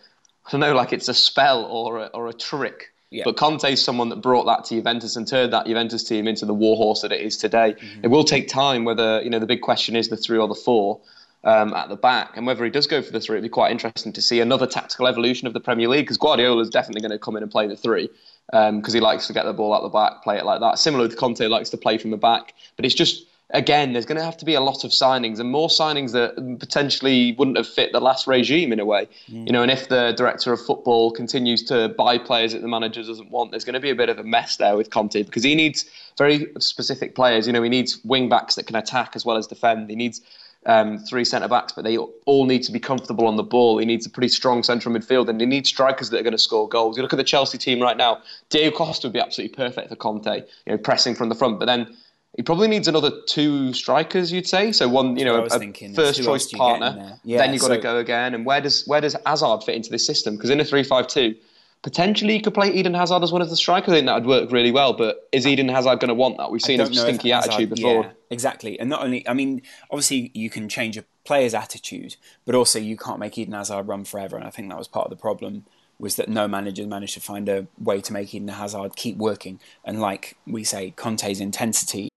I 0.45 0.51
don't 0.51 0.61
know, 0.61 0.75
like 0.75 0.93
it's 0.93 1.07
a 1.07 1.13
spell 1.13 1.65
or 1.65 1.99
a, 1.99 2.05
or 2.07 2.27
a 2.27 2.33
trick 2.33 2.91
yeah. 3.11 3.23
But 3.23 3.37
Conte 3.37 3.71
is 3.71 3.83
someone 3.83 4.09
that 4.09 4.17
brought 4.17 4.45
that 4.45 4.65
to 4.65 4.75
Juventus 4.75 5.15
and 5.15 5.27
turned 5.27 5.53
that 5.53 5.67
Juventus 5.67 6.03
team 6.03 6.27
into 6.27 6.45
the 6.45 6.53
warhorse 6.53 7.01
that 7.01 7.11
it 7.11 7.21
is 7.21 7.37
today. 7.37 7.73
Mm-hmm. 7.73 8.01
It 8.03 8.07
will 8.07 8.23
take 8.23 8.47
time. 8.47 8.83
Whether 8.83 9.21
you 9.21 9.29
know 9.29 9.39
the 9.39 9.45
big 9.45 9.61
question 9.61 9.95
is 9.95 10.09
the 10.09 10.17
three 10.17 10.37
or 10.37 10.47
the 10.47 10.55
four 10.55 10.99
um, 11.43 11.73
at 11.73 11.89
the 11.89 11.95
back, 11.95 12.35
and 12.35 12.47
whether 12.47 12.63
he 12.63 12.71
does 12.71 12.87
go 12.87 13.01
for 13.01 13.11
the 13.11 13.19
three, 13.19 13.35
it'd 13.35 13.43
be 13.43 13.49
quite 13.49 13.71
interesting 13.71 14.11
to 14.13 14.21
see 14.21 14.39
another 14.41 14.67
tactical 14.67 15.07
evolution 15.07 15.47
of 15.47 15.53
the 15.53 15.59
Premier 15.59 15.87
League. 15.87 16.05
Because 16.05 16.17
Guardiola 16.17 16.61
is 16.61 16.69
definitely 16.69 17.01
going 17.01 17.11
to 17.11 17.19
come 17.19 17.35
in 17.35 17.43
and 17.43 17.51
play 17.51 17.67
the 17.67 17.77
three 17.77 18.09
because 18.51 18.93
um, 18.93 18.93
he 18.93 18.99
likes 18.99 19.27
to 19.27 19.33
get 19.33 19.45
the 19.45 19.53
ball 19.53 19.73
out 19.73 19.83
the 19.83 19.89
back, 19.89 20.23
play 20.23 20.37
it 20.37 20.45
like 20.45 20.59
that. 20.59 20.79
Similar 20.79 21.07
with 21.07 21.17
Conte, 21.17 21.45
likes 21.47 21.69
to 21.71 21.77
play 21.77 21.97
from 21.97 22.11
the 22.11 22.17
back, 22.17 22.53
but 22.75 22.85
it's 22.85 22.95
just 22.95 23.25
again, 23.51 23.93
there's 23.93 24.05
going 24.05 24.17
to 24.17 24.23
have 24.23 24.37
to 24.37 24.45
be 24.45 24.55
a 24.55 24.61
lot 24.61 24.83
of 24.83 24.91
signings 24.91 25.39
and 25.39 25.51
more 25.51 25.69
signings 25.69 26.11
that 26.13 26.35
potentially 26.59 27.33
wouldn't 27.33 27.57
have 27.57 27.67
fit 27.67 27.91
the 27.91 27.99
last 27.99 28.27
regime 28.27 28.73
in 28.73 28.79
a 28.79 28.85
way. 28.85 29.07
Mm. 29.29 29.47
You 29.47 29.53
know, 29.53 29.61
and 29.61 29.71
if 29.71 29.87
the 29.87 30.13
director 30.17 30.51
of 30.51 30.61
football 30.65 31.11
continues 31.11 31.63
to 31.63 31.89
buy 31.89 32.17
players 32.17 32.53
that 32.53 32.61
the 32.61 32.67
manager 32.67 33.03
doesn't 33.03 33.29
want, 33.29 33.51
there's 33.51 33.65
going 33.65 33.75
to 33.75 33.79
be 33.79 33.91
a 33.91 33.95
bit 33.95 34.09
of 34.09 34.17
a 34.17 34.23
mess 34.23 34.57
there 34.57 34.75
with 34.75 34.89
Conte 34.89 35.21
because 35.23 35.43
he 35.43 35.55
needs 35.55 35.85
very 36.17 36.47
specific 36.59 37.15
players. 37.15 37.47
You 37.47 37.53
know, 37.53 37.61
he 37.61 37.69
needs 37.69 38.03
wing 38.03 38.29
backs 38.29 38.55
that 38.55 38.67
can 38.67 38.75
attack 38.75 39.15
as 39.15 39.25
well 39.25 39.37
as 39.37 39.47
defend. 39.47 39.89
He 39.89 39.95
needs 39.95 40.21
um, 40.65 40.97
three 40.97 41.25
centre 41.25 41.47
backs, 41.47 41.73
but 41.73 41.83
they 41.83 41.97
all 41.97 42.45
need 42.45 42.63
to 42.63 42.71
be 42.71 42.79
comfortable 42.79 43.27
on 43.27 43.35
the 43.35 43.43
ball. 43.43 43.77
He 43.77 43.85
needs 43.85 44.05
a 44.05 44.09
pretty 44.09 44.29
strong 44.29 44.63
central 44.63 44.93
midfield, 44.95 45.29
and 45.29 45.39
he 45.39 45.45
needs 45.45 45.69
strikers 45.69 46.09
that 46.09 46.19
are 46.19 46.23
going 46.23 46.31
to 46.31 46.39
score 46.39 46.67
goals. 46.67 46.97
You 46.97 47.03
look 47.03 47.13
at 47.13 47.17
the 47.17 47.23
Chelsea 47.23 47.57
team 47.57 47.81
right 47.81 47.97
now. 47.97 48.21
Diego 48.49 48.75
Costa 48.75 49.07
would 49.07 49.13
be 49.13 49.19
absolutely 49.19 49.55
perfect 49.55 49.89
for 49.89 49.95
Conte, 49.95 50.37
you 50.37 50.71
know, 50.71 50.77
pressing 50.77 51.13
from 51.13 51.29
the 51.29 51.35
front. 51.35 51.59
But 51.59 51.65
then 51.65 51.95
he 52.35 52.43
probably 52.43 52.67
needs 52.67 52.87
another 52.87 53.11
two 53.27 53.71
strikers, 53.73 54.31
you'd 54.31 54.47
say. 54.47 54.71
So 54.73 54.89
one, 54.89 55.17
you 55.17 55.23
know, 55.23 55.37
a, 55.37 55.45
a 55.45 55.93
first 55.93 56.21
choice 56.21 56.51
partner. 56.51 57.17
Yeah, 57.23 57.37
then 57.37 57.53
you've 57.53 57.61
got 57.61 57.69
to 57.69 57.77
go 57.77 57.97
again. 57.97 58.35
And 58.35 58.45
where 58.45 58.59
does 58.59 58.85
where 58.85 59.01
does 59.01 59.15
Hazard 59.25 59.63
fit 59.63 59.75
into 59.75 59.89
this 59.89 60.05
system? 60.05 60.35
Because 60.35 60.49
in 60.49 60.59
a 60.59 60.65
three-five-two, 60.65 61.35
potentially 61.81 62.35
you 62.35 62.41
could 62.41 62.53
play 62.53 62.71
Eden 62.71 62.93
Hazard 62.93 63.23
as 63.23 63.31
one 63.31 63.41
of 63.41 63.49
the 63.49 63.55
strikers. 63.55 63.93
I 63.93 63.97
think 63.97 64.07
that 64.07 64.15
would 64.15 64.25
work 64.25 64.51
really 64.51 64.71
well. 64.71 64.91
But 64.93 65.29
is 65.31 65.47
Eden 65.47 65.69
Hazard 65.69 65.99
going 66.01 66.09
to 66.09 66.13
want 66.13 66.37
that? 66.37 66.51
We've 66.51 66.61
seen 66.61 66.81
a 66.81 66.93
stinky 66.93 67.29
Hazard, 67.29 67.51
attitude 67.51 67.69
before. 67.69 68.03
Yeah, 68.03 68.11
exactly. 68.29 68.77
And 68.79 68.89
not 68.89 69.01
only, 69.01 69.25
I 69.27 69.33
mean, 69.33 69.61
obviously 69.89 70.31
you 70.33 70.49
can 70.49 70.67
change 70.67 70.97
a 70.97 71.05
player's 71.23 71.53
attitude, 71.53 72.17
but 72.45 72.53
also 72.53 72.79
you 72.79 72.97
can't 72.97 73.19
make 73.19 73.37
Eden 73.37 73.53
Hazard 73.53 73.87
run 73.87 74.03
forever. 74.03 74.35
And 74.35 74.45
I 74.45 74.49
think 74.49 74.69
that 74.69 74.77
was 74.77 74.89
part 74.89 75.05
of 75.05 75.09
the 75.09 75.21
problem 75.21 75.65
was 75.97 76.17
that 76.17 76.27
no 76.27 76.45
manager 76.45 76.85
managed 76.85 77.13
to 77.13 77.21
find 77.21 77.47
a 77.47 77.67
way 77.79 78.01
to 78.01 78.11
make 78.11 78.35
Eden 78.35 78.49
Hazard 78.49 78.97
keep 78.97 79.15
working. 79.15 79.61
And 79.85 80.01
like 80.01 80.35
we 80.45 80.65
say, 80.65 80.91
Conte's 80.91 81.39
intensity 81.39 82.09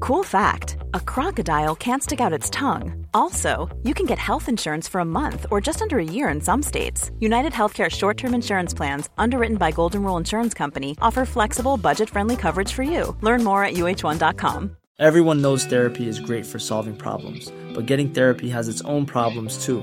Cool 0.00 0.22
fact 0.22 0.76
a 0.92 1.00
crocodile 1.00 1.74
can't 1.74 2.02
stick 2.02 2.20
out 2.20 2.32
its 2.32 2.50
tongue. 2.50 3.06
Also, 3.14 3.68
you 3.82 3.94
can 3.94 4.06
get 4.06 4.18
health 4.18 4.48
insurance 4.48 4.88
for 4.88 5.00
a 5.00 5.04
month 5.04 5.46
or 5.50 5.60
just 5.60 5.82
under 5.82 5.98
a 5.98 6.04
year 6.04 6.28
in 6.28 6.40
some 6.40 6.62
states. 6.62 7.10
United 7.20 7.52
Healthcare 7.52 7.90
short 7.90 8.16
term 8.16 8.34
insurance 8.34 8.74
plans, 8.74 9.08
underwritten 9.18 9.56
by 9.56 9.70
Golden 9.70 10.02
Rule 10.02 10.16
Insurance 10.16 10.54
Company, 10.54 10.96
offer 11.00 11.24
flexible, 11.24 11.76
budget 11.76 12.08
friendly 12.10 12.36
coverage 12.36 12.72
for 12.72 12.82
you. 12.82 13.16
Learn 13.20 13.42
more 13.44 13.64
at 13.64 13.74
uh1.com. 13.74 14.76
Everyone 15.00 15.42
knows 15.42 15.64
therapy 15.64 16.06
is 16.06 16.20
great 16.20 16.46
for 16.46 16.60
solving 16.60 16.96
problems, 16.96 17.50
but 17.74 17.86
getting 17.86 18.10
therapy 18.10 18.48
has 18.50 18.68
its 18.68 18.80
own 18.82 19.06
problems 19.06 19.64
too, 19.64 19.82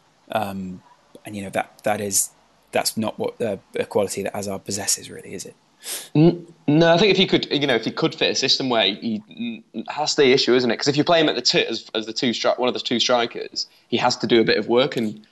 Um, 0.31 0.81
and, 1.25 1.35
you 1.35 1.43
know, 1.43 1.49
that 1.51 1.81
that 1.83 2.01
is 2.01 2.29
that's 2.71 2.97
not 2.97 3.19
what 3.19 3.39
uh, 3.41 3.57
a 3.75 3.85
quality 3.85 4.23
that 4.23 4.33
Hazard 4.33 4.65
possesses, 4.65 5.09
really, 5.09 5.33
is 5.33 5.45
it? 5.45 5.55
No, 6.13 6.93
I 6.93 6.97
think 6.97 7.11
if 7.11 7.17
you 7.17 7.27
could, 7.27 7.51
you 7.51 7.65
know, 7.65 7.75
if 7.75 7.85
he 7.85 7.91
could 7.91 8.13
fit 8.13 8.29
a 8.29 8.35
system 8.35 8.69
where 8.69 8.85
he 8.85 9.63
has 9.89 10.15
the 10.15 10.31
issue, 10.31 10.53
isn't 10.53 10.69
it? 10.69 10.75
Because 10.75 10.87
if 10.87 10.95
you 10.95 11.03
play 11.03 11.19
him 11.19 11.27
at 11.27 11.35
the 11.35 11.41
two, 11.41 11.59
as, 11.59 11.89
as 11.95 12.05
the 12.05 12.13
two 12.13 12.29
stri- 12.29 12.57
one 12.59 12.67
of 12.67 12.73
the 12.73 12.79
two 12.79 12.99
strikers, 12.99 13.67
he 13.87 13.97
has 13.97 14.15
to 14.17 14.27
do 14.27 14.39
a 14.39 14.43
bit 14.43 14.57
of 14.57 14.67
work. 14.67 14.95
And 14.95 15.25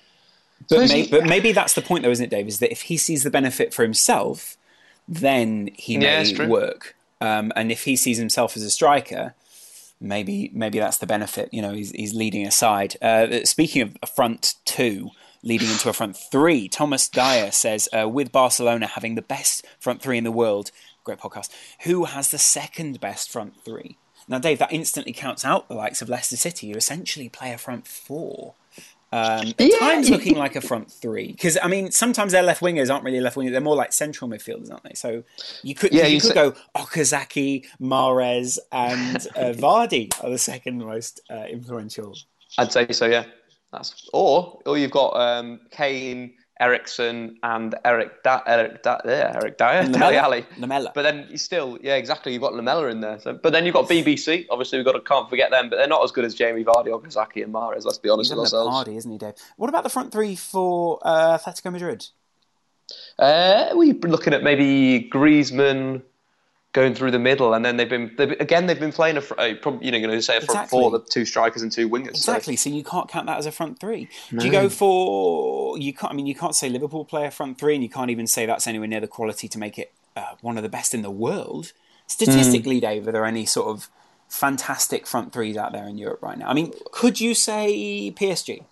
but, 0.68 0.90
may, 0.90 1.08
but 1.08 1.26
maybe 1.26 1.52
that's 1.52 1.74
the 1.74 1.82
point, 1.82 2.04
though, 2.04 2.10
isn't 2.10 2.26
it, 2.26 2.32
Dave? 2.32 2.48
Is 2.48 2.60
that 2.60 2.72
if 2.72 2.82
he 2.84 2.98
sees 2.98 3.24
the 3.24 3.30
benefit 3.30 3.74
for 3.74 3.84
himself, 3.84 4.58
then 5.08 5.70
he 5.76 5.98
may 5.98 6.24
yeah, 6.24 6.48
work. 6.48 6.96
Um, 7.22 7.52
and 7.56 7.72
if 7.72 7.84
he 7.84 7.96
sees 7.96 8.18
himself 8.18 8.58
as 8.58 8.64
a 8.64 8.72
striker, 8.72 9.36
maybe 10.00 10.52
maybe 10.54 10.80
that's 10.80 10.98
the 10.98 11.08
benefit. 11.08 11.50
You 11.52 11.62
know, 11.62 11.74
he's, 11.74 11.92
he's 11.92 12.14
leading 12.14 12.46
aside. 12.46 12.96
Uh, 13.02 13.46
speaking 13.46 13.82
of 13.82 13.98
a 14.02 14.08
front 14.08 14.56
two, 14.66 15.12
leading 15.44 15.70
into 15.70 15.90
a 15.90 15.94
front 15.94 16.18
three, 16.18 16.68
Thomas 16.68 17.08
Dyer 17.10 17.52
says, 17.52 17.90
uh, 17.98 18.08
with 18.08 18.32
Barcelona 18.32 18.88
having 18.88 19.16
the 19.16 19.22
best 19.22 19.66
front 19.80 20.02
three 20.02 20.18
in 20.18 20.24
the 20.24 20.32
world, 20.32 20.72
great 21.04 21.20
podcast, 21.20 21.50
who 21.84 22.06
has 22.06 22.32
the 22.32 22.38
second 22.38 23.00
best 23.00 23.32
front 23.32 23.64
three? 23.64 23.98
Now, 24.28 24.38
Dave, 24.38 24.60
that 24.60 24.72
instantly 24.72 25.12
counts 25.12 25.44
out 25.44 25.68
the 25.68 25.74
likes 25.74 26.02
of 26.04 26.10
Leicester 26.10 26.38
City, 26.38 26.70
who 26.70 26.78
essentially 26.78 27.30
play 27.30 27.52
a 27.52 27.58
front 27.58 27.88
four. 27.88 28.54
Um, 29.12 29.54
yeah. 29.58 29.80
times 29.80 30.10
looking 30.10 30.38
like 30.38 30.56
a 30.56 30.62
front 30.62 30.92
three 30.92 31.32
because 31.32 31.58
I 31.64 31.68
mean 31.68 31.90
sometimes 31.92 32.32
their 32.32 32.44
left 32.44 32.62
wingers 32.62 32.92
aren't 32.94 33.04
really 33.04 33.22
left 33.22 33.36
wingers 33.38 33.52
they're 33.52 33.60
more 33.62 33.76
like 33.76 33.92
central 33.92 34.30
midfielders 34.30 34.72
aren't 34.72 34.84
they? 34.84 34.94
So 34.94 35.24
you 35.64 35.74
could 35.74 35.92
yeah, 35.94 36.06
you, 36.06 36.16
you 36.16 36.22
could 36.22 36.30
say- 36.30 36.34
go 36.36 36.54
Okazaki 36.76 37.66
Mahrez, 37.82 38.60
and 38.72 39.18
uh, 39.36 39.54
Vardy 39.58 40.12
are 40.24 40.30
the 40.30 40.38
second 40.38 40.78
most 40.78 41.22
uh, 41.30 41.46
influential. 41.50 42.16
I'd 42.58 42.72
say 42.72 42.92
so 42.92 43.08
yeah. 43.08 43.26
That's 43.72 44.10
or 44.14 44.60
or 44.66 44.78
you've 44.78 44.92
got 44.92 45.16
um, 45.16 45.62
Kane 45.72 46.34
Eriksen 46.60 47.38
and 47.42 47.76
Eric 47.86 48.22
da- 48.24 48.42
Eric 48.46 48.84
da- 48.84 49.00
yeah, 49.06 49.32
Eric 49.36 49.58
Dier, 49.58 49.84
Lamela. 49.84 50.44
Lamela. 50.58 50.92
But 50.94 51.04
then 51.04 51.26
you 51.30 51.38
still, 51.38 51.78
yeah, 51.82 51.96
exactly. 51.96 52.34
You've 52.34 52.42
got 52.42 52.54
Lamela 52.54 52.88
in 52.88 53.00
there. 53.00 53.20
So, 53.20 53.34
but 53.34 53.54
then 53.54 53.66
you've 53.66 53.74
got 53.74 53.88
BBC. 53.88 54.46
Obviously, 54.50 54.78
we've 54.78 54.86
got 54.86 54.94
to 54.94 55.02
can't 55.02 55.30
forget 55.30 55.52
them. 55.52 55.70
But 55.70 55.78
they're 55.78 55.88
not 55.88 56.04
as 56.04 56.12
good 56.12 56.26
as 56.26 56.36
Jamie 56.36 56.64
Vardy, 56.66 56.88
Okazaki, 56.88 57.44
and 57.44 57.54
Mahrez. 57.54 57.86
Let's 57.86 57.98
be 57.98 58.10
honest 58.10 58.32
He's 58.32 58.38
with 58.38 58.46
ourselves. 58.46 58.70
Party, 58.70 58.98
isn't 58.98 59.12
he, 59.12 59.18
Dave? 59.18 59.34
What 59.56 59.70
about 59.70 59.84
the 59.84 59.90
front 59.90 60.12
three 60.12 60.36
for 60.36 61.00
uh, 61.04 61.38
Atletico 61.38 61.72
Madrid? 61.72 62.08
Uh, 63.18 63.70
we've 63.76 64.02
been 64.02 64.12
looking 64.12 64.34
at 64.34 64.44
maybe 64.44 65.10
Griezmann, 65.14 66.02
going 66.74 66.94
through 66.94 67.12
the 67.12 67.20
middle, 67.20 67.54
and 67.54 67.66
then 67.66 67.78
they've 67.78 67.90
been 67.90 68.14
they've, 68.18 68.32
again 68.40 68.68
they've 68.68 68.80
been 68.80 68.92
playing 68.92 69.18
a, 69.18 69.24
a 69.38 69.50
you 69.50 69.92
know 69.92 70.00
going 70.00 70.10
to 70.10 70.22
say 70.22 70.38
a 70.38 70.42
front 70.42 70.62
exactly. 70.62 70.80
four, 70.80 70.92
the 70.92 71.00
two 71.00 71.26
strikers 71.26 71.62
and 71.62 71.72
two 71.72 71.90
wingers. 71.90 72.10
Exactly. 72.10 72.56
So. 72.56 72.70
so, 72.70 72.76
you 72.76 72.84
can't 72.84 73.08
count 73.10 73.26
that 73.28 73.38
as 73.38 73.46
a 73.46 73.52
front 73.52 73.80
three. 73.80 74.10
No. 74.32 74.40
Do 74.40 74.46
you 74.46 74.52
go 74.52 74.70
for 74.70 75.78
you 75.78 75.94
can't? 75.94 76.14
I 76.14 76.16
mean, 76.16 76.28
you 76.28 76.36
can't 76.36 76.56
say 76.56 76.70
Liverpool 76.70 77.06
play 77.06 77.26
a 77.26 77.32
front 77.32 77.58
three, 77.58 77.74
and 77.76 77.84
you 77.84 77.90
can't 77.90 78.12
even 78.12 78.28
say 78.28 78.46
that's 78.46 78.68
anywhere 78.68 78.88
near 78.88 79.02
the 79.02 79.08
quality 79.08 79.48
to 79.48 79.58
make 79.58 79.80
it 79.80 79.92
uh, 80.16 80.36
one 80.42 80.58
of 80.58 80.64
the 80.64 80.70
best 80.70 80.94
in 80.94 81.02
the 81.02 81.12
world. 81.12 81.74
Statistically, 82.08 82.80
mm. 82.80 82.82
Dave, 82.82 83.08
are 83.08 83.12
there 83.12 83.26
any 83.26 83.46
sort 83.46 83.68
of 83.68 83.90
fantastic 84.28 85.06
front 85.06 85.32
threes 85.32 85.58
out 85.58 85.74
there 85.74 85.88
in 85.88 85.98
Europe 85.98 86.22
right 86.22 86.38
now? 86.38 86.48
I 86.48 86.54
mean, 86.54 86.74
could 86.92 87.20
you 87.20 87.36
say 87.36 88.12
PSG? 88.16 88.64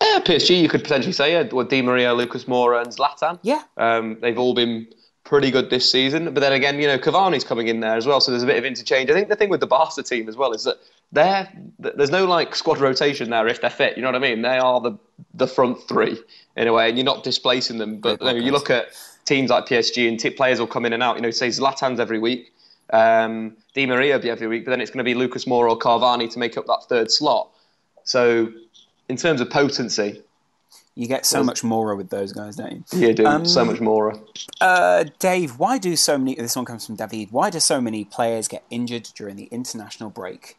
Yeah, 0.00 0.18
PSG. 0.24 0.60
You 0.60 0.68
could 0.68 0.82
potentially 0.82 1.12
say 1.12 1.32
yeah. 1.32 1.48
Well, 1.50 1.66
Di 1.66 1.82
Maria, 1.82 2.14
Lucas 2.14 2.44
Moura, 2.44 2.82
and 2.82 2.92
Zlatan. 2.92 3.38
Yeah, 3.42 3.62
um, 3.76 4.18
they've 4.20 4.38
all 4.38 4.54
been 4.54 4.88
pretty 5.32 5.50
good 5.50 5.70
this 5.70 5.90
season. 5.90 6.34
But 6.34 6.40
then 6.40 6.52
again, 6.52 6.78
you 6.78 6.86
know, 6.86 6.98
Cavani's 6.98 7.42
coming 7.42 7.68
in 7.68 7.80
there 7.80 7.96
as 7.96 8.06
well, 8.06 8.20
so 8.20 8.30
there's 8.30 8.42
a 8.42 8.46
bit 8.46 8.58
of 8.58 8.66
interchange. 8.66 9.08
I 9.08 9.14
think 9.14 9.30
the 9.30 9.34
thing 9.34 9.48
with 9.48 9.60
the 9.60 9.66
Barca 9.66 10.02
team 10.02 10.28
as 10.28 10.36
well 10.36 10.52
is 10.52 10.64
that 10.64 10.76
they're 11.10 11.50
there's 11.78 12.10
no 12.10 12.26
like 12.26 12.54
squad 12.54 12.76
rotation 12.76 13.30
there 13.30 13.48
if 13.48 13.62
they're 13.62 13.70
fit. 13.70 13.96
You 13.96 14.02
know 14.02 14.08
what 14.08 14.16
I 14.16 14.18
mean? 14.18 14.42
They 14.42 14.58
are 14.58 14.78
the 14.82 14.98
the 15.32 15.46
front 15.46 15.78
three 15.88 16.18
in 16.54 16.68
a 16.68 16.72
way, 16.74 16.90
and 16.90 16.98
you're 16.98 17.06
not 17.06 17.24
displacing 17.24 17.78
them. 17.78 17.98
But 17.98 18.20
you, 18.20 18.26
know, 18.26 18.34
you 18.34 18.52
look 18.52 18.68
at 18.68 18.88
teams 19.24 19.48
like 19.48 19.64
PSG 19.64 20.06
and 20.06 20.20
t- 20.20 20.28
players 20.28 20.60
will 20.60 20.66
come 20.66 20.84
in 20.84 20.92
and 20.92 21.02
out. 21.02 21.16
You 21.16 21.22
know, 21.22 21.30
say 21.30 21.48
Zlatan's 21.48 21.98
every 21.98 22.18
week. 22.18 22.52
Um, 22.92 23.56
Di 23.72 23.86
Maria 23.86 24.16
will 24.16 24.22
be 24.22 24.28
every 24.28 24.48
week, 24.48 24.66
but 24.66 24.70
then 24.72 24.82
it's 24.82 24.90
going 24.90 24.98
to 24.98 25.04
be 25.04 25.14
Lucas 25.14 25.46
Moura 25.46 25.70
or 25.70 25.78
Cavani 25.78 26.30
to 26.30 26.38
make 26.38 26.58
up 26.58 26.66
that 26.66 26.84
third 26.90 27.10
slot. 27.10 27.48
So, 28.04 28.52
in 29.08 29.16
terms 29.16 29.40
of 29.40 29.48
potency, 29.48 30.20
you 30.94 31.06
get 31.06 31.24
so 31.24 31.42
much 31.42 31.64
more 31.64 31.94
with 31.96 32.10
those 32.10 32.32
guys, 32.32 32.56
don't 32.56 32.72
you? 32.72 32.84
Yeah, 32.92 33.12
do 33.12 33.26
um, 33.26 33.46
so 33.46 33.64
much 33.64 33.80
more. 33.80 34.14
Uh, 34.60 35.04
Dave, 35.18 35.58
why 35.58 35.78
do 35.78 35.96
so 35.96 36.18
many? 36.18 36.34
This 36.34 36.54
one 36.54 36.64
comes 36.64 36.84
from 36.84 36.96
David. 36.96 37.28
Why 37.30 37.48
do 37.48 37.60
so 37.60 37.80
many 37.80 38.04
players 38.04 38.46
get 38.46 38.64
injured 38.68 39.08
during 39.14 39.36
the 39.36 39.44
international 39.44 40.10
break? 40.10 40.58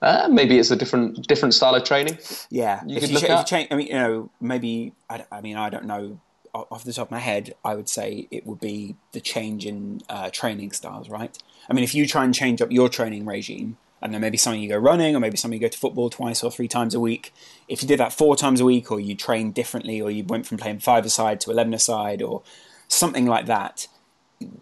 Uh, 0.00 0.28
maybe 0.30 0.58
it's 0.58 0.70
a 0.70 0.76
different 0.76 1.26
different 1.26 1.54
style 1.54 1.74
of 1.74 1.82
training. 1.82 2.18
Yeah, 2.50 2.82
you 2.86 2.96
if 2.98 3.08
you, 3.08 3.14
look 3.14 3.24
ch- 3.24 3.30
at. 3.30 3.46
Change, 3.46 3.68
I 3.72 3.74
mean, 3.74 3.88
you 3.88 3.94
know, 3.94 4.30
maybe 4.40 4.92
I, 5.10 5.24
I, 5.32 5.40
mean, 5.40 5.56
I 5.56 5.68
don't 5.70 5.86
know 5.86 6.20
off 6.54 6.84
the 6.84 6.92
top 6.92 7.08
of 7.08 7.10
my 7.10 7.18
head. 7.18 7.54
I 7.64 7.74
would 7.74 7.88
say 7.88 8.28
it 8.30 8.46
would 8.46 8.60
be 8.60 8.94
the 9.12 9.20
change 9.20 9.66
in 9.66 10.00
uh, 10.08 10.30
training 10.30 10.72
styles, 10.72 11.08
right? 11.08 11.36
I 11.68 11.72
mean, 11.72 11.82
if 11.82 11.94
you 11.94 12.06
try 12.06 12.24
and 12.24 12.32
change 12.32 12.62
up 12.62 12.70
your 12.70 12.88
training 12.88 13.26
regime, 13.26 13.76
I 14.00 14.06
don't 14.06 14.12
know, 14.12 14.18
maybe 14.18 14.36
something 14.36 14.62
you 14.62 14.68
go 14.68 14.76
running, 14.76 15.16
or 15.16 15.20
maybe 15.20 15.36
something 15.36 15.60
you 15.60 15.66
go 15.66 15.70
to 15.70 15.78
football 15.78 16.08
twice 16.08 16.42
or 16.42 16.50
three 16.50 16.68
times 16.68 16.94
a 16.94 17.00
week. 17.00 17.32
If 17.66 17.82
you 17.82 17.88
did 17.88 17.98
that 17.98 18.12
four 18.12 18.36
times 18.36 18.60
a 18.60 18.64
week, 18.64 18.92
or 18.92 19.00
you 19.00 19.14
trained 19.14 19.54
differently, 19.54 20.00
or 20.00 20.10
you 20.10 20.24
went 20.24 20.46
from 20.46 20.58
playing 20.58 20.80
five 20.80 21.04
aside 21.04 21.40
to 21.40 21.50
eleven 21.50 21.74
aside, 21.74 22.22
or 22.22 22.42
something 22.86 23.26
like 23.26 23.46
that, 23.46 23.88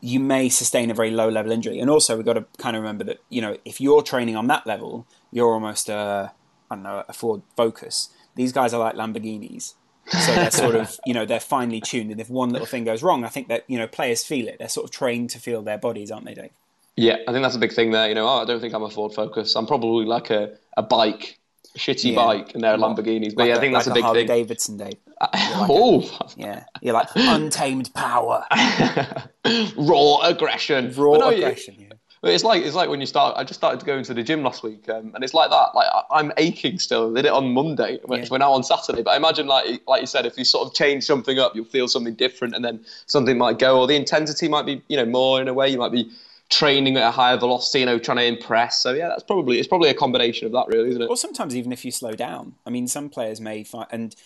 you 0.00 0.20
may 0.20 0.48
sustain 0.48 0.90
a 0.90 0.94
very 0.94 1.10
low 1.10 1.28
level 1.28 1.52
injury. 1.52 1.78
And 1.78 1.90
also, 1.90 2.16
we've 2.16 2.24
got 2.24 2.34
to 2.34 2.46
kind 2.58 2.76
of 2.76 2.82
remember 2.82 3.04
that 3.04 3.18
you 3.28 3.42
know 3.42 3.56
if 3.64 3.80
you're 3.80 4.02
training 4.02 4.36
on 4.36 4.46
that 4.46 4.66
level, 4.66 5.06
you're 5.30 5.52
almost 5.52 5.88
a 5.88 6.32
I 6.70 6.74
don't 6.74 6.82
know 6.82 7.04
a 7.08 7.12
Ford 7.12 7.42
Focus. 7.56 8.10
These 8.34 8.52
guys 8.52 8.72
are 8.72 8.80
like 8.80 8.94
Lamborghinis. 8.94 9.74
so 10.06 10.34
they're 10.36 10.50
sort 10.52 10.76
of, 10.76 10.96
you 11.04 11.12
know, 11.12 11.26
they're 11.26 11.40
finely 11.40 11.80
tuned, 11.80 12.12
and 12.12 12.20
if 12.20 12.30
one 12.30 12.50
little 12.50 12.66
thing 12.66 12.84
goes 12.84 13.02
wrong, 13.02 13.24
I 13.24 13.28
think 13.28 13.48
that 13.48 13.64
you 13.66 13.76
know 13.76 13.88
players 13.88 14.24
feel 14.24 14.46
it. 14.46 14.56
They're 14.58 14.68
sort 14.68 14.84
of 14.84 14.92
trained 14.92 15.30
to 15.30 15.40
feel 15.40 15.62
their 15.62 15.78
bodies, 15.78 16.10
aren't 16.10 16.26
they, 16.26 16.34
Dave? 16.34 16.52
Yeah, 16.96 17.16
I 17.28 17.32
think 17.32 17.42
that's 17.42 17.54
a 17.54 17.58
big 17.58 17.72
thing 17.72 17.90
there. 17.90 18.08
You 18.08 18.14
know, 18.14 18.26
oh, 18.26 18.42
I 18.42 18.44
don't 18.46 18.60
think 18.60 18.72
I'm 18.74 18.82
a 18.82 18.90
Ford 18.90 19.12
Focus. 19.12 19.54
I'm 19.54 19.66
probably 19.66 20.06
like 20.06 20.30
a, 20.30 20.56
a 20.78 20.82
bike, 20.82 21.38
a 21.74 21.78
shitty 21.78 22.12
yeah. 22.12 22.16
bike, 22.16 22.54
and 22.54 22.64
they're 22.64 22.76
Lamborghinis. 22.76 23.34
But 23.34 23.42
like 23.42 23.48
yeah, 23.48 23.56
I 23.56 23.60
think 23.60 23.74
that's 23.74 23.86
a 23.86 23.92
big 23.92 24.02
Harley 24.02 24.20
thing. 24.20 24.28
Davidson, 24.28 24.76
Dave. 24.78 24.96
Uh, 25.20 25.28
like 25.32 25.70
oh, 25.70 26.18
a, 26.20 26.28
yeah, 26.36 26.64
you're 26.80 26.94
like 26.94 27.08
untamed 27.14 27.92
power, 27.92 28.44
raw 29.76 30.20
aggression, 30.22 30.92
raw 30.96 31.18
no, 31.18 31.28
aggression. 31.28 31.76
Yeah. 31.78 31.86
It's 32.22 32.44
like 32.44 32.64
it's 32.64 32.74
like 32.74 32.88
when 32.88 33.00
you 33.00 33.06
start. 33.06 33.36
I 33.36 33.44
just 33.44 33.60
started 33.60 33.84
going 33.84 34.02
to 34.04 34.14
the 34.14 34.22
gym 34.22 34.42
last 34.42 34.62
week, 34.62 34.88
um, 34.88 35.12
and 35.14 35.22
it's 35.22 35.34
like 35.34 35.50
that. 35.50 35.74
Like 35.74 35.86
I, 36.10 36.18
am 36.18 36.32
aching 36.38 36.78
still. 36.78 37.12
I 37.12 37.20
did 37.20 37.26
it 37.26 37.32
on 37.32 37.52
Monday. 37.52 38.00
Yeah. 38.08 38.26
We're 38.30 38.38
now 38.38 38.52
on 38.52 38.62
Saturday. 38.62 39.02
But 39.02 39.10
I 39.10 39.16
imagine, 39.16 39.46
like 39.46 39.82
like 39.86 40.00
you 40.00 40.06
said, 40.06 40.24
if 40.24 40.36
you 40.38 40.44
sort 40.44 40.66
of 40.66 40.74
change 40.74 41.04
something 41.04 41.38
up, 41.38 41.54
you'll 41.54 41.66
feel 41.66 41.88
something 41.88 42.14
different, 42.14 42.54
and 42.54 42.64
then 42.64 42.84
something 43.04 43.36
might 43.36 43.58
go, 43.58 43.78
or 43.78 43.86
the 43.86 43.96
intensity 43.96 44.48
might 44.48 44.64
be, 44.64 44.82
you 44.88 44.96
know, 44.96 45.04
more 45.04 45.42
in 45.42 45.48
a 45.48 45.54
way. 45.54 45.68
You 45.68 45.78
might 45.78 45.92
be 45.92 46.10
training 46.48 46.96
at 46.96 47.02
a 47.02 47.10
higher 47.10 47.36
velocity, 47.36 47.80
you 47.80 47.86
know, 47.86 47.98
trying 47.98 48.18
to 48.18 48.24
impress. 48.24 48.82
So 48.82 48.92
yeah, 48.92 49.08
that's 49.08 49.22
probably 49.22 49.58
it's 49.58 49.68
probably 49.68 49.90
a 49.90 49.94
combination 49.94 50.46
of 50.46 50.52
that, 50.52 50.66
really, 50.68 50.90
isn't 50.90 51.02
it? 51.02 51.10
Or 51.10 51.16
sometimes 51.16 51.56
even 51.56 51.72
if 51.72 51.84
you 51.84 51.90
slow 51.90 52.12
down. 52.12 52.54
I 52.64 52.70
mean, 52.70 52.86
some 52.86 53.08
players 53.08 53.40
may 53.40 53.64
find, 53.64 53.88
and 53.90 54.16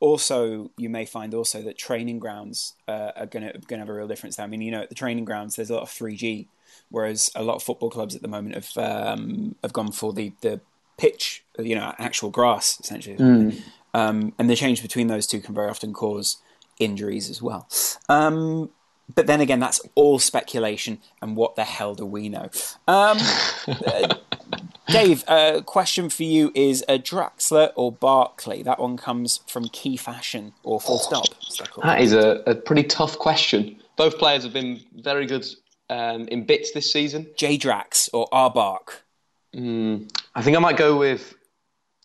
also 0.00 0.70
you 0.76 0.88
may 0.88 1.04
find 1.04 1.34
also 1.34 1.62
that 1.62 1.78
training 1.78 2.18
grounds 2.18 2.74
uh, 2.86 3.12
are 3.16 3.26
going 3.26 3.46
to 3.46 3.52
going 3.52 3.78
to 3.78 3.78
have 3.78 3.88
a 3.88 3.94
real 3.94 4.08
difference. 4.08 4.36
There. 4.36 4.44
I 4.44 4.48
mean, 4.48 4.62
you 4.62 4.70
know, 4.70 4.82
at 4.82 4.88
the 4.88 4.94
training 4.94 5.24
grounds, 5.24 5.56
there's 5.56 5.70
a 5.70 5.74
lot 5.74 5.82
of 5.82 5.90
three 5.90 6.16
G, 6.16 6.48
whereas 6.90 7.30
a 7.34 7.42
lot 7.42 7.56
of 7.56 7.62
football 7.62 7.90
clubs 7.90 8.16
at 8.16 8.22
the 8.22 8.28
moment 8.28 8.54
have 8.54 8.76
um, 8.76 9.54
have 9.62 9.72
gone 9.72 9.92
for 9.92 10.12
the 10.12 10.32
the 10.40 10.60
pitch, 10.96 11.44
you 11.58 11.76
know, 11.76 11.94
actual 11.98 12.30
grass 12.30 12.80
essentially. 12.80 13.16
Mm. 13.16 13.60
Um, 13.94 14.34
and 14.38 14.50
the 14.50 14.56
change 14.56 14.82
between 14.82 15.06
those 15.06 15.26
two 15.26 15.40
can 15.40 15.54
very 15.54 15.70
often 15.70 15.92
cause 15.92 16.38
injuries 16.78 17.30
as 17.30 17.40
well. 17.40 17.68
Um, 18.08 18.70
but 19.14 19.26
then 19.26 19.40
again, 19.40 19.60
that's 19.60 19.80
all 19.94 20.18
speculation, 20.18 20.98
and 21.22 21.36
what 21.36 21.56
the 21.56 21.64
hell 21.64 21.94
do 21.94 22.04
we 22.04 22.28
know? 22.28 22.50
Um, 22.86 23.18
uh, 23.66 24.14
Dave, 24.88 25.22
a 25.28 25.32
uh, 25.32 25.60
question 25.62 26.08
for 26.08 26.22
you 26.22 26.50
is 26.54 26.82
uh, 26.88 26.92
Draxler 26.92 27.72
or 27.76 27.92
Barkley? 27.92 28.62
That 28.62 28.78
one 28.78 28.96
comes 28.96 29.40
from 29.46 29.68
Key 29.68 29.96
Fashion 29.96 30.54
or 30.62 30.80
Full 30.80 30.98
Stop. 30.98 31.26
That 31.82 32.00
is 32.00 32.12
a, 32.12 32.42
a 32.46 32.54
pretty 32.54 32.84
tough 32.84 33.18
question. 33.18 33.76
Both 33.96 34.18
players 34.18 34.44
have 34.44 34.52
been 34.52 34.80
very 34.94 35.26
good 35.26 35.46
um, 35.90 36.28
in 36.28 36.44
bits 36.44 36.72
this 36.72 36.90
season. 36.90 37.26
J 37.36 37.56
Drax 37.56 38.08
or 38.12 38.28
R 38.32 38.50
Bark? 38.50 39.04
Mm, 39.54 40.10
I 40.34 40.42
think 40.42 40.56
I 40.56 40.60
might 40.60 40.76
go 40.76 40.96
with 40.96 41.34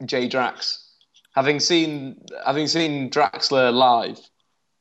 J 0.06 0.28
Drax. 0.28 0.80
Having 1.36 1.62
seen 1.62 2.22
having 2.46 2.68
seen 2.68 3.10
Draxler 3.10 3.74
live, 3.74 4.20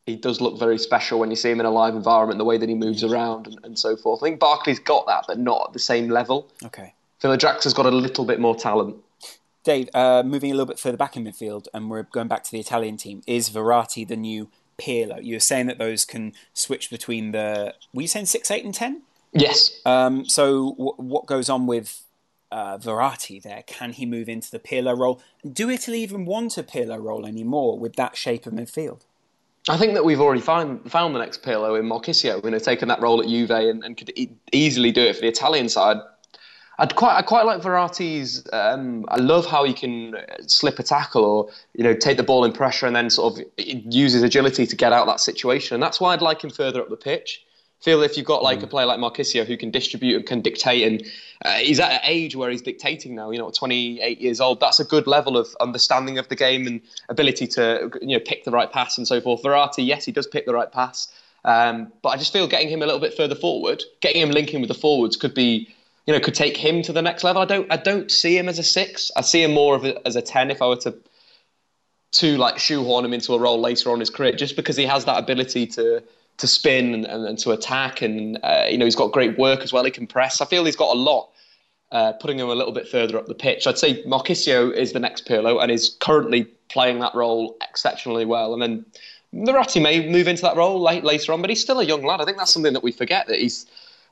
he 0.06 0.16
does 0.16 0.40
look 0.40 0.58
very 0.58 0.78
special 0.78 1.18
when 1.20 1.30
you 1.30 1.36
see 1.36 1.50
him 1.50 1.60
in 1.60 1.66
a 1.66 1.70
live 1.70 1.94
environment, 1.94 2.38
the 2.38 2.44
way 2.44 2.58
that 2.58 2.68
he 2.68 2.74
moves 2.74 3.04
around 3.04 3.46
and, 3.46 3.58
and 3.62 3.78
so 3.78 3.96
forth. 3.96 4.22
I 4.22 4.26
think 4.26 4.40
Barkley's 4.40 4.80
got 4.80 5.06
that, 5.06 5.24
but 5.28 5.38
not 5.38 5.66
at 5.68 5.72
the 5.72 5.78
same 5.78 6.08
level. 6.08 6.48
Okay. 6.64 6.94
Phil 7.20 7.30
has 7.30 7.74
got 7.74 7.86
a 7.86 7.90
little 7.90 8.24
bit 8.24 8.40
more 8.40 8.56
talent. 8.56 8.96
Dave, 9.62 9.88
uh, 9.94 10.24
moving 10.26 10.50
a 10.50 10.54
little 10.54 10.66
bit 10.66 10.80
further 10.80 10.96
back 10.96 11.16
in 11.16 11.24
midfield, 11.24 11.68
and 11.72 11.88
we're 11.88 12.02
going 12.02 12.26
back 12.26 12.42
to 12.42 12.50
the 12.50 12.58
Italian 12.58 12.96
team. 12.96 13.22
Is 13.28 13.50
Verratti 13.50 14.06
the 14.06 14.16
new 14.16 14.48
Pirlo? 14.76 15.22
You 15.22 15.36
were 15.36 15.40
saying 15.40 15.66
that 15.66 15.78
those 15.78 16.04
can 16.04 16.32
switch 16.52 16.90
between 16.90 17.30
the. 17.30 17.74
Were 17.94 18.02
you 18.02 18.08
saying 18.08 18.26
six, 18.26 18.50
eight, 18.50 18.64
and 18.64 18.74
ten? 18.74 19.02
Yes. 19.32 19.80
Um, 19.86 20.26
so 20.26 20.72
w- 20.72 20.94
what 20.96 21.26
goes 21.26 21.48
on 21.48 21.68
with 21.68 22.02
uh, 22.50 22.76
Verratti 22.78 23.40
there? 23.40 23.62
Can 23.68 23.92
he 23.92 24.04
move 24.04 24.28
into 24.28 24.50
the 24.50 24.58
Pirlo 24.58 24.98
role? 24.98 25.22
Do 25.48 25.70
Italy 25.70 26.00
even 26.02 26.24
want 26.24 26.58
a 26.58 26.64
Pirlo 26.64 27.00
role 27.00 27.24
anymore 27.24 27.78
with 27.78 27.94
that 27.94 28.16
shape 28.16 28.46
of 28.46 28.54
midfield? 28.54 29.02
I 29.68 29.76
think 29.76 29.94
that 29.94 30.04
we've 30.04 30.20
already 30.20 30.40
find, 30.40 30.90
found 30.90 31.14
the 31.14 31.20
next 31.20 31.42
Pirlo 31.42 31.78
in 31.78 31.86
Marchisio, 31.86 32.44
you 32.44 32.50
know, 32.50 32.58
taking 32.58 32.88
that 32.88 33.00
role 33.00 33.20
at 33.20 33.28
Juve 33.28 33.50
and, 33.50 33.84
and 33.84 33.96
could 33.96 34.12
e- 34.16 34.30
easily 34.52 34.90
do 34.90 35.02
it 35.02 35.14
for 35.14 35.22
the 35.22 35.28
Italian 35.28 35.68
side. 35.68 35.98
I'd 36.78 36.96
quite, 36.96 37.16
I 37.16 37.22
quite 37.22 37.46
like 37.46 37.60
Verratti's. 37.60 38.44
Um, 38.52 39.04
I 39.08 39.18
love 39.18 39.46
how 39.46 39.62
he 39.62 39.72
can 39.72 40.16
slip 40.46 40.78
a 40.78 40.82
tackle 40.82 41.24
or 41.24 41.48
you 41.74 41.84
know 41.84 41.94
take 41.94 42.16
the 42.16 42.22
ball 42.22 42.44
in 42.44 42.52
pressure 42.52 42.86
and 42.86 42.96
then 42.96 43.10
sort 43.10 43.38
of 43.38 43.44
use 43.56 44.14
his 44.14 44.22
agility 44.22 44.66
to 44.66 44.74
get 44.74 44.92
out 44.92 45.06
that 45.06 45.20
situation. 45.20 45.74
And 45.74 45.82
that's 45.82 46.00
why 46.00 46.12
I'd 46.12 46.22
like 46.22 46.42
him 46.42 46.50
further 46.50 46.80
up 46.80 46.88
the 46.88 46.96
pitch 46.96 47.44
feel 47.82 48.02
if 48.02 48.16
you've 48.16 48.26
got 48.26 48.42
like 48.42 48.60
mm. 48.60 48.64
a 48.64 48.66
player 48.66 48.86
like 48.86 49.00
Marchisio 49.00 49.44
who 49.44 49.56
can 49.56 49.70
distribute 49.70 50.16
and 50.16 50.26
can 50.26 50.40
dictate, 50.40 50.86
and 50.86 51.04
uh, 51.44 51.54
he's 51.54 51.80
at 51.80 51.92
an 51.92 52.00
age 52.04 52.36
where 52.36 52.50
he's 52.50 52.62
dictating 52.62 53.14
now. 53.14 53.30
You 53.30 53.38
know, 53.38 53.50
28 53.50 54.20
years 54.20 54.40
old. 54.40 54.60
That's 54.60 54.80
a 54.80 54.84
good 54.84 55.06
level 55.06 55.36
of 55.36 55.48
understanding 55.60 56.18
of 56.18 56.28
the 56.28 56.36
game 56.36 56.66
and 56.66 56.80
ability 57.08 57.46
to 57.48 57.90
you 58.00 58.16
know 58.16 58.24
pick 58.24 58.44
the 58.44 58.50
right 58.50 58.70
pass 58.72 58.96
and 58.96 59.06
so 59.06 59.20
forth. 59.20 59.42
Verratti, 59.42 59.84
yes, 59.84 60.04
he 60.04 60.12
does 60.12 60.26
pick 60.26 60.46
the 60.46 60.54
right 60.54 60.70
pass, 60.70 61.12
um, 61.44 61.92
but 62.02 62.10
I 62.10 62.16
just 62.16 62.32
feel 62.32 62.46
getting 62.46 62.68
him 62.68 62.82
a 62.82 62.86
little 62.86 63.00
bit 63.00 63.14
further 63.14 63.34
forward, 63.34 63.82
getting 64.00 64.22
him 64.22 64.30
linking 64.30 64.60
with 64.60 64.68
the 64.68 64.74
forwards 64.74 65.16
could 65.16 65.34
be. 65.34 65.68
You 66.04 66.12
know, 66.12 66.18
could 66.18 66.34
take 66.34 66.56
him 66.56 66.82
to 66.82 66.92
the 66.92 67.00
next 67.00 67.22
level. 67.22 67.42
I 67.42 67.44
don't. 67.44 67.72
I 67.72 67.76
don't 67.76 68.10
see 68.10 68.36
him 68.36 68.48
as 68.48 68.58
a 68.58 68.64
six. 68.64 69.12
I 69.16 69.20
see 69.20 69.44
him 69.44 69.52
more 69.52 69.76
of 69.76 69.84
a, 69.84 70.04
as 70.04 70.16
a 70.16 70.22
ten. 70.22 70.50
If 70.50 70.60
I 70.60 70.66
were 70.66 70.76
to 70.78 70.96
to 72.12 72.36
like 72.36 72.58
shoehorn 72.58 73.04
him 73.04 73.12
into 73.12 73.34
a 73.34 73.38
role 73.38 73.60
later 73.60 73.90
on 73.90 73.94
in 73.94 74.00
his 74.00 74.10
career, 74.10 74.32
just 74.32 74.56
because 74.56 74.76
he 74.76 74.84
has 74.84 75.04
that 75.04 75.16
ability 75.16 75.66
to 75.66 76.02
to 76.38 76.46
spin 76.46 76.94
and, 76.94 77.04
and, 77.04 77.26
and 77.26 77.38
to 77.38 77.52
attack, 77.52 78.02
and 78.02 78.38
uh, 78.42 78.66
you 78.68 78.78
know 78.78 78.84
he's 78.84 78.96
got 78.96 79.12
great 79.12 79.38
work 79.38 79.60
as 79.60 79.72
well. 79.72 79.84
He 79.84 79.90
can 79.90 80.06
press. 80.06 80.40
I 80.40 80.46
feel 80.46 80.64
he's 80.64 80.76
got 80.76 80.94
a 80.94 80.98
lot. 80.98 81.30
Uh, 81.90 82.10
putting 82.14 82.38
him 82.38 82.48
a 82.48 82.54
little 82.54 82.72
bit 82.72 82.88
further 82.88 83.18
up 83.18 83.26
the 83.26 83.34
pitch. 83.34 83.66
I'd 83.66 83.76
say 83.76 84.02
Marchisio 84.04 84.72
is 84.72 84.92
the 84.92 84.98
next 84.98 85.28
Pirlo 85.28 85.62
and 85.62 85.70
is 85.70 85.94
currently 86.00 86.44
playing 86.70 87.00
that 87.00 87.14
role 87.14 87.54
exceptionally 87.68 88.24
well. 88.24 88.54
And 88.54 88.62
then 88.62 88.86
Verratti 89.34 89.82
may 89.82 90.08
move 90.08 90.26
into 90.26 90.40
that 90.40 90.56
role 90.56 90.80
late, 90.80 91.04
later 91.04 91.34
on, 91.34 91.42
but 91.42 91.50
he's 91.50 91.60
still 91.60 91.80
a 91.80 91.84
young 91.84 92.02
lad. 92.02 92.22
I 92.22 92.24
think 92.24 92.38
that's 92.38 92.50
something 92.50 92.72
that 92.72 92.82
we 92.82 92.92
forget 92.92 93.26
that 93.26 93.38
he's 93.38 93.66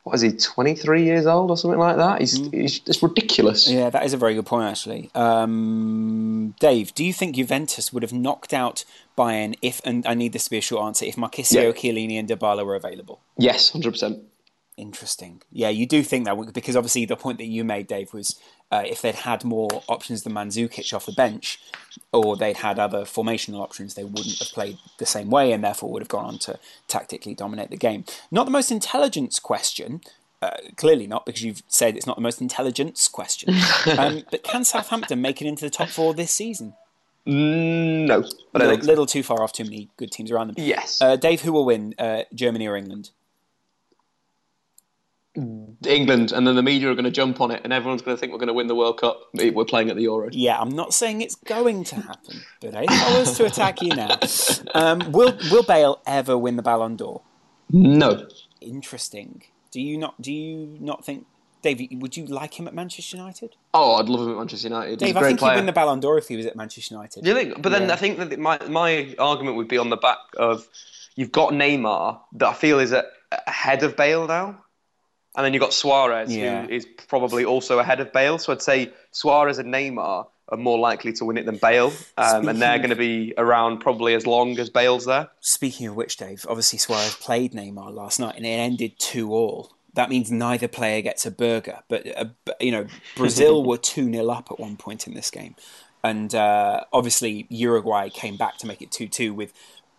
what 0.04 0.14
is 0.14 0.22
he, 0.22 0.32
23 0.32 1.04
years 1.04 1.26
old 1.26 1.50
or 1.50 1.56
something 1.56 1.78
like 1.78 1.96
that? 1.96 2.20
He's, 2.20 2.38
mm. 2.38 2.54
he's 2.54 2.78
just 2.78 3.02
ridiculous. 3.02 3.68
Yeah, 3.68 3.90
that 3.90 4.04
is 4.04 4.14
a 4.14 4.16
very 4.16 4.34
good 4.34 4.46
point, 4.46 4.70
actually. 4.70 5.10
Um, 5.14 6.54
Dave, 6.58 6.94
do 6.94 7.04
you 7.04 7.12
think 7.12 7.36
Juventus 7.36 7.92
would 7.92 8.02
have 8.02 8.12
knocked 8.12 8.54
out 8.54 8.84
Bayern 9.20 9.54
if, 9.60 9.80
and 9.84 10.06
I 10.06 10.14
need 10.14 10.32
this 10.32 10.44
to 10.44 10.50
be 10.50 10.58
a 10.58 10.62
short 10.62 10.84
answer, 10.84 11.04
if 11.04 11.16
Marchisio, 11.16 11.62
yeah. 11.62 11.72
Chiellini, 11.72 12.18
and 12.18 12.28
Dybala 12.28 12.64
were 12.64 12.74
available? 12.74 13.20
Yes, 13.36 13.72
100%. 13.72 14.22
Interesting. 14.76 15.42
Yeah, 15.52 15.68
you 15.68 15.86
do 15.86 16.02
think 16.02 16.24
that 16.24 16.54
because 16.54 16.74
obviously 16.74 17.04
the 17.04 17.16
point 17.16 17.36
that 17.36 17.46
you 17.46 17.64
made, 17.64 17.86
Dave, 17.86 18.14
was 18.14 18.40
uh, 18.70 18.82
if 18.86 19.02
they'd 19.02 19.14
had 19.14 19.44
more 19.44 19.68
options 19.88 20.22
than 20.22 20.32
Mandzukic 20.32 20.94
off 20.94 21.04
the 21.04 21.12
bench, 21.12 21.60
or 22.14 22.34
they'd 22.34 22.56
had 22.56 22.78
other 22.78 23.02
formational 23.02 23.60
options, 23.60 23.94
they 23.94 24.04
wouldn't 24.04 24.38
have 24.38 24.48
played 24.48 24.78
the 24.98 25.04
same 25.04 25.28
way, 25.28 25.52
and 25.52 25.62
therefore 25.62 25.92
would 25.92 26.00
have 26.00 26.08
gone 26.08 26.24
on 26.24 26.38
to 26.38 26.58
tactically 26.88 27.34
dominate 27.34 27.68
the 27.68 27.76
game. 27.76 28.04
Not 28.30 28.44
the 28.44 28.50
most 28.50 28.70
intelligence 28.70 29.38
question. 29.38 30.00
Uh, 30.40 30.56
clearly 30.76 31.06
not, 31.06 31.26
because 31.26 31.42
you've 31.42 31.62
said 31.68 31.94
it's 31.94 32.06
not 32.06 32.16
the 32.16 32.22
most 32.22 32.40
intelligence 32.40 33.06
question. 33.06 33.54
Um, 33.98 34.22
but 34.30 34.42
can 34.44 34.64
Southampton 34.64 35.20
make 35.20 35.42
it 35.42 35.46
into 35.46 35.64
the 35.64 35.70
top 35.70 35.88
four 35.88 36.14
this 36.14 36.30
season? 36.30 36.74
Mm, 37.26 38.06
no, 38.06 38.24
a 38.54 38.58
little, 38.58 38.76
little, 38.86 39.06
too 39.06 39.22
far 39.22 39.42
off. 39.42 39.52
Too 39.52 39.64
many 39.64 39.90
good 39.96 40.10
teams 40.10 40.30
around 40.30 40.48
them. 40.48 40.56
Yes. 40.58 41.00
Uh, 41.00 41.16
Dave, 41.16 41.42
who 41.42 41.52
will 41.52 41.66
win, 41.66 41.94
uh, 41.98 42.22
Germany 42.34 42.66
or 42.66 42.76
England? 42.76 43.10
England, 45.36 46.32
and 46.32 46.46
then 46.46 46.56
the 46.56 46.62
media 46.62 46.90
are 46.90 46.94
going 46.94 47.04
to 47.04 47.10
jump 47.10 47.40
on 47.40 47.52
it, 47.52 47.60
and 47.62 47.72
everyone's 47.72 48.02
going 48.02 48.16
to 48.16 48.20
think 48.20 48.32
we're 48.32 48.38
going 48.38 48.48
to 48.48 48.54
win 48.54 48.66
the 48.66 48.74
World 48.74 48.98
Cup. 49.00 49.20
We're 49.32 49.64
playing 49.64 49.88
at 49.88 49.96
the 49.96 50.02
Euro. 50.02 50.28
Yeah, 50.32 50.58
I'm 50.58 50.70
not 50.70 50.92
saying 50.92 51.20
it's 51.20 51.36
going 51.36 51.84
to 51.84 51.96
happen, 51.96 52.40
but 52.60 52.74
if 52.74 52.90
I 52.90 53.18
was 53.18 53.36
to 53.36 53.44
attack 53.44 53.80
you 53.80 53.90
now, 53.90 54.18
um, 54.74 55.12
will 55.12 55.36
will 55.50 55.62
Bale 55.62 56.00
ever 56.04 56.36
win 56.36 56.56
the 56.56 56.62
Ballon 56.62 56.96
d'Or? 56.96 57.22
No. 57.70 58.26
Interesting. 58.60 59.44
Do 59.70 59.80
you 59.80 59.96
not? 59.96 60.20
Do 60.20 60.32
you 60.32 60.76
not 60.80 61.04
think? 61.04 61.26
David, 61.62 62.00
would 62.00 62.16
you 62.16 62.26
like 62.26 62.58
him 62.58 62.66
at 62.66 62.74
Manchester 62.74 63.16
United? 63.16 63.56
Oh, 63.74 63.96
I'd 63.96 64.08
love 64.08 64.26
him 64.26 64.32
at 64.32 64.38
Manchester 64.38 64.68
United. 64.68 64.98
Dave, 64.98 65.16
I 65.16 65.22
think 65.22 65.38
player. 65.38 65.52
he'd 65.52 65.58
win 65.58 65.66
the 65.66 65.72
Ballon 65.72 66.00
d'Or 66.00 66.18
if 66.18 66.28
he 66.28 66.36
was 66.36 66.46
at 66.46 66.56
Manchester 66.56 66.94
United. 66.94 67.22
Do 67.22 67.30
you 67.30 67.36
think? 67.36 67.62
But 67.62 67.70
then 67.70 67.88
yeah. 67.88 67.92
I 67.92 67.96
think 67.96 68.18
that 68.18 68.38
my 68.38 68.58
my 68.68 69.14
argument 69.18 69.56
would 69.56 69.68
be 69.68 69.78
on 69.78 69.90
the 69.90 69.96
back 69.96 70.18
of 70.36 70.66
you've 71.16 71.32
got 71.32 71.52
Neymar 71.52 72.20
that 72.34 72.48
I 72.48 72.54
feel 72.54 72.78
is 72.78 72.94
ahead 73.46 73.82
of 73.82 73.96
Bale 73.96 74.26
now. 74.26 74.64
And 75.36 75.44
then 75.44 75.54
you've 75.54 75.60
got 75.60 75.72
Suarez, 75.72 76.34
yeah. 76.34 76.66
who 76.66 76.72
is 76.72 76.86
probably 77.06 77.44
also 77.44 77.78
ahead 77.78 78.00
of 78.00 78.12
Bale. 78.12 78.38
So 78.38 78.52
I'd 78.52 78.62
say 78.62 78.92
Suarez 79.12 79.58
and 79.58 79.72
Neymar 79.72 80.26
are 80.48 80.56
more 80.56 80.78
likely 80.78 81.12
to 81.12 81.24
win 81.24 81.36
it 81.36 81.46
than 81.46 81.56
Bale, 81.56 81.92
um, 82.18 82.48
and 82.48 82.60
they're 82.60 82.78
going 82.78 82.90
to 82.90 82.96
be 82.96 83.32
around 83.38 83.78
probably 83.78 84.14
as 84.14 84.26
long 84.26 84.58
as 84.58 84.68
Bale's 84.70 85.04
there. 85.04 85.28
Speaking 85.38 85.86
of 85.86 85.94
which, 85.94 86.16
Dave, 86.16 86.44
obviously 86.48 86.78
Suarez 86.78 87.14
played 87.14 87.52
Neymar 87.52 87.94
last 87.94 88.18
night, 88.18 88.36
and 88.36 88.44
it 88.44 88.48
ended 88.48 88.98
two 88.98 89.32
all. 89.32 89.76
That 89.94 90.08
means 90.08 90.30
neither 90.30 90.68
player 90.68 91.02
gets 91.02 91.26
a 91.26 91.30
burger. 91.30 91.80
But 91.88 92.06
uh, 92.16 92.24
you 92.60 92.72
know, 92.72 92.86
Brazil 93.16 93.64
were 93.66 93.78
two 93.78 94.10
0 94.12 94.28
up 94.28 94.48
at 94.50 94.58
one 94.58 94.76
point 94.76 95.06
in 95.06 95.14
this 95.14 95.30
game, 95.30 95.56
and 96.02 96.34
uh, 96.34 96.84
obviously 96.92 97.46
Uruguay 97.48 98.08
came 98.08 98.36
back 98.36 98.58
to 98.58 98.66
make 98.66 98.82
it 98.82 98.90
two 98.90 99.08
two 99.08 99.34
with 99.34 99.52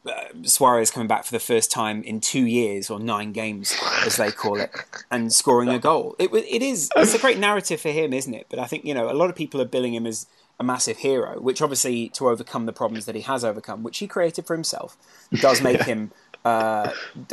uh, 0.05 0.23
Suarez 0.43 0.89
coming 0.89 1.07
back 1.07 1.25
for 1.25 1.31
the 1.31 1.39
first 1.39 1.71
time 1.71 2.01
in 2.03 2.19
two 2.19 2.45
years 2.45 2.89
or 2.89 2.99
nine 2.99 3.31
games, 3.33 3.75
as 4.03 4.17
they 4.17 4.31
call 4.31 4.59
it, 4.59 4.71
and 5.11 5.31
scoring 5.31 5.69
a 5.69 5.79
goal. 5.79 6.15
It 6.17 6.33
it 6.33 6.61
is 6.61 6.89
it's 6.95 7.13
a 7.13 7.19
great 7.19 7.37
narrative 7.37 7.79
for 7.81 7.89
him, 7.89 8.13
isn't 8.13 8.33
it? 8.33 8.47
But 8.49 8.59
I 8.59 8.65
think 8.65 8.85
you 8.85 8.93
know 8.93 9.11
a 9.11 9.13
lot 9.13 9.29
of 9.29 9.35
people 9.35 9.61
are 9.61 9.65
billing 9.65 9.93
him 9.93 10.07
as 10.07 10.25
a 10.59 10.63
massive 10.63 10.97
hero, 10.97 11.39
which 11.39 11.61
obviously 11.61 12.09
to 12.09 12.29
overcome 12.29 12.65
the 12.65 12.73
problems 12.73 13.05
that 13.05 13.15
he 13.15 13.21
has 13.21 13.43
overcome, 13.43 13.83
which 13.83 13.97
he 13.97 14.07
created 14.07 14.45
for 14.45 14.55
himself, 14.55 14.97
does 15.33 15.61
make 15.61 15.81
him. 15.91 16.11
Uh, 16.43 16.91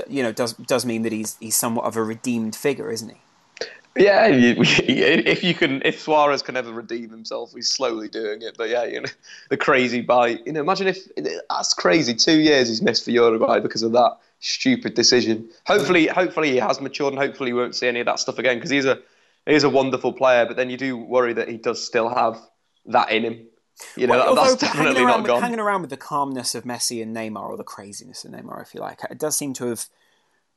you 0.08 0.22
know, 0.22 0.32
does 0.32 0.52
does 0.54 0.84
mean 0.84 1.02
that 1.02 1.12
he's 1.12 1.36
he's 1.40 1.56
somewhat 1.56 1.86
of 1.86 1.96
a 1.96 2.02
redeemed 2.02 2.54
figure, 2.54 2.90
isn't 2.90 3.08
he? 3.08 3.16
Yeah, 3.98 4.28
if 4.30 5.42
you 5.42 5.54
can, 5.54 5.82
if 5.84 6.00
Suarez 6.00 6.42
can 6.42 6.56
ever 6.56 6.70
redeem 6.70 7.10
himself, 7.10 7.52
he's 7.54 7.68
slowly 7.70 8.08
doing 8.08 8.42
it. 8.42 8.56
But 8.56 8.68
yeah, 8.68 8.84
you 8.84 9.00
know, 9.00 9.08
the 9.50 9.56
crazy 9.56 10.00
bite. 10.00 10.46
You 10.46 10.52
know, 10.52 10.60
imagine 10.60 10.88
if 10.88 11.08
that's 11.48 11.74
crazy. 11.74 12.14
Two 12.14 12.38
years 12.40 12.68
he's 12.68 12.82
missed 12.82 13.04
for 13.04 13.10
Uruguay 13.10 13.60
because 13.60 13.82
of 13.82 13.92
that 13.92 14.18
stupid 14.40 14.94
decision. 14.94 15.48
Hopefully, 15.66 16.06
hopefully 16.06 16.50
he 16.50 16.56
has 16.58 16.80
matured, 16.80 17.12
and 17.12 17.22
hopefully 17.22 17.52
we 17.52 17.60
won't 17.60 17.74
see 17.74 17.88
any 17.88 18.00
of 18.00 18.06
that 18.06 18.20
stuff 18.20 18.38
again 18.38 18.56
because 18.56 18.70
he's 18.70 18.86
a 18.86 19.00
he's 19.46 19.64
a 19.64 19.70
wonderful 19.70 20.12
player. 20.12 20.46
But 20.46 20.56
then 20.56 20.70
you 20.70 20.76
do 20.76 20.96
worry 20.96 21.32
that 21.32 21.48
he 21.48 21.56
does 21.56 21.84
still 21.84 22.08
have 22.08 22.38
that 22.86 23.10
in 23.10 23.24
him. 23.24 23.46
You 23.96 24.06
know, 24.06 24.14
well, 24.14 24.34
that's 24.34 24.56
definitely 24.56 25.04
not 25.04 25.24
gone. 25.24 25.40
hanging 25.40 25.60
around 25.60 25.82
with 25.82 25.90
the 25.90 25.96
calmness 25.96 26.54
of 26.54 26.64
Messi 26.64 27.02
and 27.02 27.16
Neymar, 27.16 27.48
or 27.48 27.56
the 27.56 27.64
craziness 27.64 28.24
of 28.24 28.32
Neymar, 28.32 28.62
if 28.62 28.74
you 28.74 28.80
like, 28.80 29.00
it 29.10 29.18
does 29.18 29.36
seem 29.36 29.52
to 29.54 29.66
have 29.66 29.88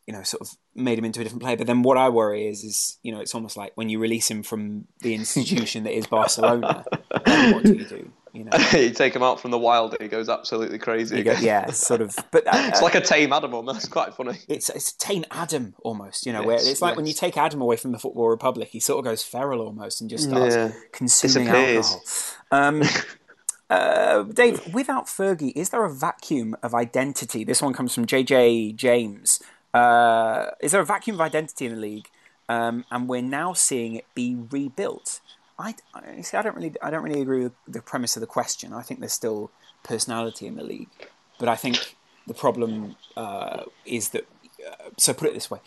you 0.07 0.13
know, 0.13 0.23
sort 0.23 0.41
of 0.41 0.57
made 0.75 0.97
him 0.97 1.05
into 1.05 1.21
a 1.21 1.23
different 1.23 1.43
player. 1.43 1.57
But 1.57 1.67
then 1.67 1.83
what 1.83 1.97
I 1.97 2.09
worry 2.09 2.47
is, 2.47 2.63
is 2.63 2.97
you 3.03 3.11
know, 3.11 3.19
it's 3.19 3.35
almost 3.35 3.55
like 3.55 3.71
when 3.75 3.89
you 3.89 3.99
release 3.99 4.29
him 4.29 4.43
from 4.43 4.87
the 5.01 5.13
institution 5.13 5.83
that 5.83 5.95
is 5.95 6.07
Barcelona, 6.07 6.85
what 7.09 7.63
do 7.63 7.75
you 7.75 7.85
do? 7.85 8.11
You 8.33 8.45
know, 8.51 8.57
you 8.73 8.91
take 8.91 9.15
him 9.15 9.23
out 9.23 9.41
from 9.41 9.51
the 9.51 9.57
wild, 9.57 9.93
and 9.93 10.01
he 10.01 10.07
goes 10.07 10.29
absolutely 10.29 10.79
crazy. 10.79 11.21
Go, 11.21 11.33
yeah, 11.33 11.69
sort 11.71 12.01
of. 12.01 12.17
But 12.31 12.47
uh, 12.47 12.69
it's 12.69 12.81
like 12.81 12.95
a 12.95 13.01
tame 13.01 13.33
Adam 13.33 13.53
almost. 13.53 13.73
That's 13.81 13.87
quite 13.87 14.13
funny. 14.13 14.39
It's 14.47 14.69
it's 14.69 14.93
tame 14.93 15.25
Adam 15.31 15.75
almost. 15.83 16.25
You 16.25 16.33
know, 16.33 16.43
where 16.43 16.55
it's 16.55 16.81
like 16.81 16.91
yes. 16.91 16.97
when 16.97 17.05
you 17.07 17.13
take 17.13 17.37
Adam 17.37 17.61
away 17.61 17.75
from 17.75 17.91
the 17.91 17.99
Football 17.99 18.29
Republic, 18.29 18.69
he 18.69 18.79
sort 18.79 18.99
of 18.99 19.05
goes 19.05 19.23
feral 19.23 19.61
almost 19.61 20.01
and 20.01 20.09
just 20.09 20.29
starts 20.29 20.55
yeah. 20.55 20.71
consuming 20.93 21.49
alcohol. 21.49 22.01
Um, 22.51 22.83
uh, 23.69 24.23
Dave, 24.23 24.73
without 24.73 25.07
Fergie, 25.07 25.51
is 25.55 25.69
there 25.69 25.83
a 25.83 25.93
vacuum 25.93 26.55
of 26.63 26.73
identity? 26.73 27.43
This 27.43 27.61
one 27.61 27.73
comes 27.73 27.93
from 27.93 28.05
JJ 28.05 28.75
James. 28.75 29.41
Uh, 29.73 30.47
is 30.61 30.71
there 30.71 30.81
a 30.81 30.85
vacuum 30.85 31.15
of 31.15 31.21
identity 31.21 31.65
in 31.65 31.75
the 31.75 31.79
league? 31.79 32.09
Um, 32.47 32.85
and 32.91 33.07
we're 33.07 33.21
now 33.21 33.53
seeing 33.53 33.95
it 33.95 34.05
be 34.13 34.35
rebuilt. 34.35 35.21
I, 35.61 36.21
see. 36.21 36.37
I 36.37 36.41
don't 36.41 36.55
really, 36.55 36.73
I 36.81 36.89
don't 36.89 37.03
really 37.03 37.21
agree 37.21 37.43
with 37.43 37.53
the 37.67 37.81
premise 37.81 38.15
of 38.15 38.21
the 38.21 38.27
question. 38.27 38.73
I 38.73 38.81
think 38.81 38.99
there's 38.99 39.13
still 39.13 39.51
personality 39.83 40.47
in 40.47 40.55
the 40.55 40.63
league, 40.63 40.89
but 41.39 41.47
I 41.49 41.55
think 41.55 41.95
the 42.27 42.33
problem 42.33 42.95
uh, 43.15 43.63
is 43.85 44.09
that. 44.09 44.27
Uh, 44.61 44.89
so 44.97 45.11
put 45.11 45.27
it 45.27 45.33
this 45.33 45.49
way: 45.49 45.59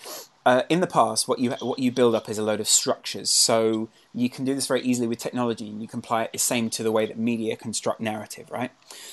uh, 0.47 0.62
in 0.68 0.80
the 0.80 0.86
past, 0.86 1.26
what 1.26 1.38
you 1.40 1.51
what 1.61 1.78
you 1.78 1.90
build 1.90 2.14
up 2.14 2.28
is 2.28 2.38
a 2.38 2.42
load 2.42 2.61
of 2.61 2.68
structures. 2.68 3.30
So 3.30 3.88
you 4.12 4.30
can 4.30 4.45
do 4.45 4.55
this 4.55 4.68
very 4.68 4.82
easily 4.82 5.09
with 5.09 5.18
technology, 5.18 5.68
and 5.68 5.82
you 5.82 5.88
can 5.88 5.99
apply 5.99 6.24
it 6.24 6.32
the 6.32 6.38
same 6.38 6.70
to 6.70 6.82
the 6.82 6.92
way 6.92 7.07
that 7.07 7.18
media 7.18 7.57
construct 7.57 8.01
narrative, 8.01 8.51
right? 8.51 8.70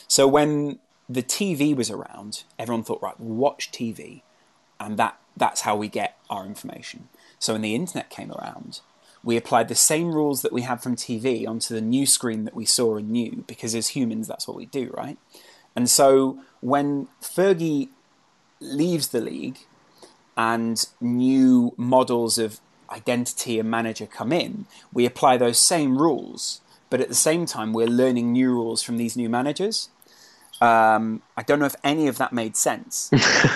So 0.08 0.28
when 0.28 0.80
the 1.10 1.24
TV 1.24 1.76
was 1.76 1.90
around, 1.90 2.44
everyone 2.60 2.84
thought, 2.84 3.02
right, 3.02 3.20
watch 3.20 3.72
TV 3.72 4.22
and 4.82 4.98
that 4.98 5.18
that's 5.38 5.62
how 5.62 5.76
we 5.76 5.88
get 5.88 6.18
our 6.30 6.46
information. 6.46 7.08
So 7.40 7.54
when 7.54 7.62
the 7.62 7.76
internet 7.76 8.10
came 8.10 8.32
around, 8.32 8.82
we 9.24 9.38
applied 9.38 9.68
the 9.68 9.76
same 9.76 10.14
rules 10.14 10.42
that 10.42 10.52
we 10.52 10.64
had 10.64 10.82
from 10.82 10.96
TV 10.96 11.48
onto 11.48 11.74
the 11.74 11.82
new 11.82 12.06
screen 12.06 12.46
that 12.46 12.56
we 12.56 12.66
saw 12.66 12.98
and 12.98 13.10
knew, 13.10 13.44
because 13.48 13.76
as 13.76 13.90
humans, 13.90 14.28
that's 14.28 14.48
what 14.48 14.58
we 14.58 14.66
do, 14.66 14.92
right? 14.96 15.18
And 15.76 15.90
so 15.90 16.40
when 16.60 17.08
Fergie 17.22 17.90
leaves 18.60 19.10
the 19.10 19.22
league 19.22 19.60
and 20.36 20.86
new 21.00 21.74
models 21.78 22.38
of 22.38 22.60
identity 22.90 23.60
and 23.60 23.70
manager 23.70 24.06
come 24.06 24.32
in, 24.32 24.66
we 24.92 25.06
apply 25.06 25.38
those 25.38 25.60
same 25.60 25.98
rules, 25.98 26.62
but 26.90 27.00
at 27.00 27.08
the 27.08 27.16
same 27.16 27.46
time, 27.46 27.74
we're 27.74 27.88
learning 27.88 28.32
new 28.32 28.52
rules 28.52 28.82
from 28.84 28.98
these 28.98 29.16
new 29.16 29.30
managers. 29.30 29.90
Um, 30.62 31.24
I 31.36 31.42
don't 31.42 31.60
know 31.60 31.66
if 31.66 31.76
any 31.84 32.08
of 32.08 32.20
that 32.20 32.34
made 32.34 32.56
sense, 32.56 33.10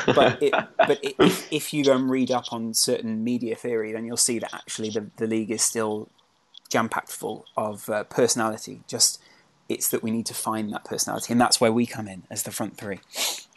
but 0.08 0.42
it, 0.42 0.54
but 0.76 1.04
it, 1.04 1.16
if, 1.20 1.48
if 1.52 1.74
you 1.74 1.86
go 1.86 1.96
and 1.96 2.10
read 2.10 2.32
up 2.32 2.52
on 2.52 2.74
certain 2.74 3.24
media 3.24 3.56
theory, 3.56 3.92
then 3.92 4.06
you'll 4.06 4.18
see 4.18 4.40
that 4.40 4.54
actually 4.54 4.90
the, 4.90 5.08
the 5.18 5.28
league 5.28 5.52
is 5.52 5.62
still 5.62 6.10
jam 6.70 6.90
packed 6.90 7.12
full 7.12 7.46
of 7.56 7.88
uh, 7.90 8.04
personality. 8.06 8.82
Just 8.88 9.22
it's 9.70 9.90
that 9.90 10.02
we 10.02 10.10
need 10.10 10.26
to 10.26 10.34
find 10.34 10.74
that 10.74 10.84
personality, 10.84 11.32
and 11.32 11.40
that's 11.40 11.62
where 11.62 11.72
we 11.72 11.86
come 11.86 12.08
in 12.08 12.24
as 12.32 12.42
the 12.42 12.52
front 12.52 12.76
three. 12.76 13.00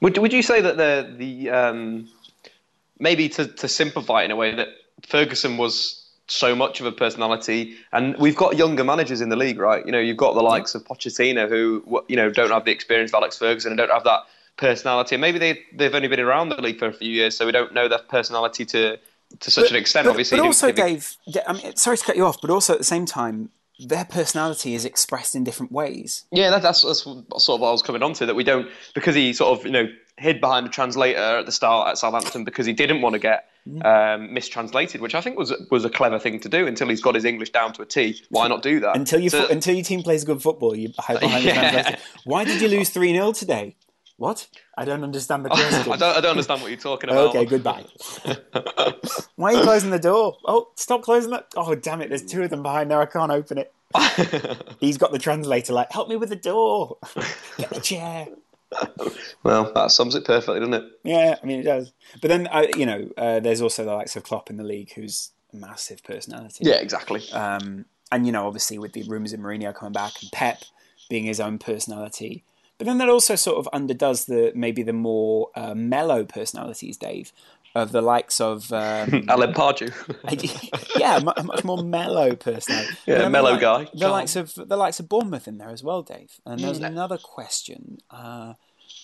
Would 0.03 0.19
Would 0.19 0.33
you 0.35 0.43
say 0.43 0.61
that 0.61 0.77
the 0.77 1.15
the 1.17 1.51
um, 1.51 2.09
maybe 2.99 3.31
to 3.31 3.47
to 3.47 3.67
simplify 3.67 4.25
in 4.25 4.31
a 4.31 4.37
way 4.37 4.55
that 4.55 4.69
Ferguson 5.07 5.57
was 5.57 5.98
so 6.29 6.55
much 6.55 6.81
of 6.81 6.87
a 6.87 6.93
personality, 6.93 7.77
and 7.93 8.17
we've 8.19 8.37
got 8.37 8.57
younger 8.57 8.85
managers 8.85 9.21
in 9.21 9.29
the 9.29 9.37
league, 9.37 9.59
right? 9.59 9.85
You 9.85 9.93
know, 9.93 9.99
you've 9.99 10.17
got 10.17 10.35
the 10.35 10.43
likes 10.43 10.75
of 10.75 10.85
Pochettino 10.85 11.49
who 11.49 12.03
you 12.09 12.17
know 12.17 12.31
don't 12.31 12.51
have 12.51 12.65
the 12.65 12.71
experience 12.71 13.11
of 13.11 13.17
Alex 13.17 13.39
Ferguson 13.39 13.73
and 13.73 13.79
don't 13.79 13.91
have 13.91 14.05
that 14.05 14.25
personality. 14.57 15.15
And 15.15 15.23
maybe 15.23 15.39
they 15.39 15.61
they've 15.73 15.95
only 15.95 16.09
been 16.09 16.21
around 16.21 16.51
the 16.51 16.61
league 16.61 16.79
for 16.79 16.87
a 16.87 16.93
few 16.93 17.11
years, 17.11 17.37
so 17.37 17.47
we 17.47 17.53
don't 17.53 17.73
know 17.73 17.89
their 17.89 17.99
personality 17.99 18.65
to 18.67 18.99
to 19.41 19.51
such 19.51 19.65
but, 19.65 19.71
an 19.71 19.77
extent. 19.77 20.05
But, 20.05 20.11
obviously, 20.11 20.39
but 20.39 20.47
also, 20.47 20.73
Dave, 20.73 21.17
I 21.47 21.53
mean, 21.53 21.77
sorry 21.77 21.97
to 21.97 22.05
cut 22.05 22.17
you 22.17 22.27
off, 22.27 22.41
but 22.41 22.51
also 22.51 22.75
at 22.75 22.79
the 22.79 22.85
same 22.85 23.07
time, 23.07 23.51
their 23.79 24.05
personality 24.05 24.75
is 24.75 24.85
expressed 24.85 25.35
in 25.35 25.45
different 25.45 25.73
ways. 25.73 26.25
Yeah, 26.31 26.51
that, 26.51 26.63
that's, 26.63 26.83
that's 26.83 27.03
sort 27.03 27.27
of 27.33 27.61
what 27.61 27.69
I 27.69 27.73
was 27.73 27.83
coming 27.83 28.03
on 28.03 28.13
to. 28.15 28.27
That 28.27 28.35
we 28.35 28.45
don't 28.45 28.69
because 28.95 29.15
he 29.15 29.33
sort 29.33 29.59
of 29.59 29.65
you 29.65 29.73
know 29.73 29.89
hid 30.19 30.41
behind 30.41 30.67
a 30.67 30.69
translator 30.71 31.19
at 31.39 31.47
the 31.47 31.53
start 31.53 31.89
at 31.89 31.99
Southampton 31.99 32.45
because 32.45 32.67
he 32.67 32.73
didn't 32.73 33.01
want 33.03 33.15
to 33.15 33.19
get 33.19 33.49
um, 33.85 34.33
mistranslated, 34.33 35.01
which 35.01 35.15
I 35.15 35.21
think 35.21 35.39
was 35.39 35.53
was 35.71 35.85
a 35.85 35.91
clever 35.91 36.19
thing 36.19 36.41
to 36.41 36.49
do 36.49 36.67
until 36.67 36.89
he's 36.89 37.01
got 37.03 37.15
his 37.15 37.25
English 37.25 37.51
down 37.51 37.73
to 37.75 37.83
a 37.83 37.87
T. 37.87 38.21
Why 38.31 38.49
not 38.49 38.63
do 38.63 38.81
that? 38.81 38.97
Until 38.97 39.21
you 39.21 39.31
So- 39.31 39.47
until 39.49 39.75
your 39.75 39.85
team 39.85 40.03
plays 40.03 40.25
good 40.25 40.43
football, 40.43 40.75
you 40.75 40.93
hide 40.99 41.21
behind 41.21 41.45
the 41.45 41.53
translator. 41.53 41.99
Why 42.25 42.45
did 42.45 42.61
you 42.61 42.69
lose 42.69 42.91
three 42.91 43.13
0 43.13 43.33
today? 43.33 43.77
What? 44.17 44.49
I 44.77 44.85
don't 44.85 45.05
understand 45.05 45.45
the 45.45 45.49
question. 45.51 45.93
I 45.93 45.97
don't, 45.97 46.17
I 46.17 46.21
don't 46.21 46.31
understand 46.33 46.61
what 46.63 46.71
you're 46.71 46.81
talking 46.81 47.09
about. 47.11 47.29
Okay, 47.37 47.45
goodbye. 47.45 47.85
Why 49.37 49.53
are 49.55 49.57
you 49.59 49.63
closing 49.63 49.91
the 49.91 49.99
door? 50.01 50.37
Oh, 50.45 50.69
stop 50.75 51.03
closing 51.03 51.31
that. 51.31 51.47
Oh, 51.57 51.75
damn 51.77 52.01
it. 52.03 52.09
There's 52.09 52.25
two 52.25 52.43
of 52.43 52.51
them 52.51 52.63
behind 52.65 52.91
there. 52.91 53.01
I 53.01 53.07
can't 53.07 53.31
open 53.31 53.59
it. 53.59 53.73
He's 54.81 54.99
got 54.99 55.13
the 55.13 55.19
translator 55.21 55.73
like, 55.73 55.93
help 55.93 56.09
me 56.09 56.17
with 56.17 56.31
the 56.31 56.37
door. 56.37 56.97
Get 57.59 57.71
the 57.71 57.81
chair. 57.81 58.27
Well, 59.45 59.73
that 59.75 59.91
sums 59.93 60.15
it 60.15 60.25
perfectly, 60.25 60.59
doesn't 60.61 60.75
it? 60.75 60.85
Yeah, 61.05 61.37
I 61.41 61.47
mean, 61.47 61.61
it 61.61 61.65
does. 61.65 61.93
But 62.21 62.29
then, 62.29 62.49
uh, 62.49 62.67
you 62.77 62.85
know, 62.85 63.09
uh, 63.17 63.41
there's 63.41 63.63
also 63.63 63.85
the 63.85 63.95
likes 63.95 64.17
of 64.17 64.25
Klopp 64.25 64.51
in 64.51 64.57
the 64.57 64.65
league 64.65 64.93
who's 64.93 65.31
a 65.53 65.57
massive 65.57 66.03
personality. 66.03 66.65
Yeah, 66.65 66.75
exactly. 66.75 67.31
Um, 67.33 67.87
and, 68.11 68.27
you 68.27 68.33
know, 68.33 68.47
obviously 68.47 68.79
with 68.79 68.93
the 68.93 69.05
rumours 69.05 69.33
of 69.33 69.41
Mourinho 69.41 69.75
coming 69.75 69.93
back 69.93 70.13
and 70.21 70.31
Pep 70.33 70.65
being 71.09 71.25
his 71.25 71.41
own 71.41 71.59
personality. 71.59 72.45
But 72.79 72.87
then 72.87 72.99
that 72.99 73.09
also 73.09 73.35
sort 73.35 73.59
of 73.59 73.69
underdoes 73.73 74.27
the 74.27 74.53
maybe 74.55 74.83
the 74.83 74.93
more 74.93 75.51
uh, 75.57 75.75
mellow 75.75 76.25
personalities, 76.25 76.97
Dave, 76.97 77.33
of 77.79 77.93
the 77.93 78.03
likes 78.03 78.41
of 78.41 78.73
um, 78.73 79.25
Alan 79.29 79.53
Pardew. 79.55 79.93
yeah, 80.99 81.21
a 81.37 81.43
much 81.43 81.65
more 81.65 81.83
mellow 81.83 82.35
personality. 82.37 82.97
Yeah, 83.07 83.29
mellow 83.29 83.55
the, 83.55 83.61
guy. 83.61 83.89
The 83.95 84.09
likes 84.09 84.37
of 84.37 84.55
the 84.55 84.77
likes 84.77 85.01
of 85.01 85.09
Bournemouth 85.09 85.49
in 85.49 85.59
there 85.59 85.71
as 85.71 85.83
well, 85.83 86.03
Dave. 86.03 86.41
And 86.45 86.61
there's 86.61 86.79
another 86.79 87.19
question. 87.19 87.99
Uh, 88.11 88.55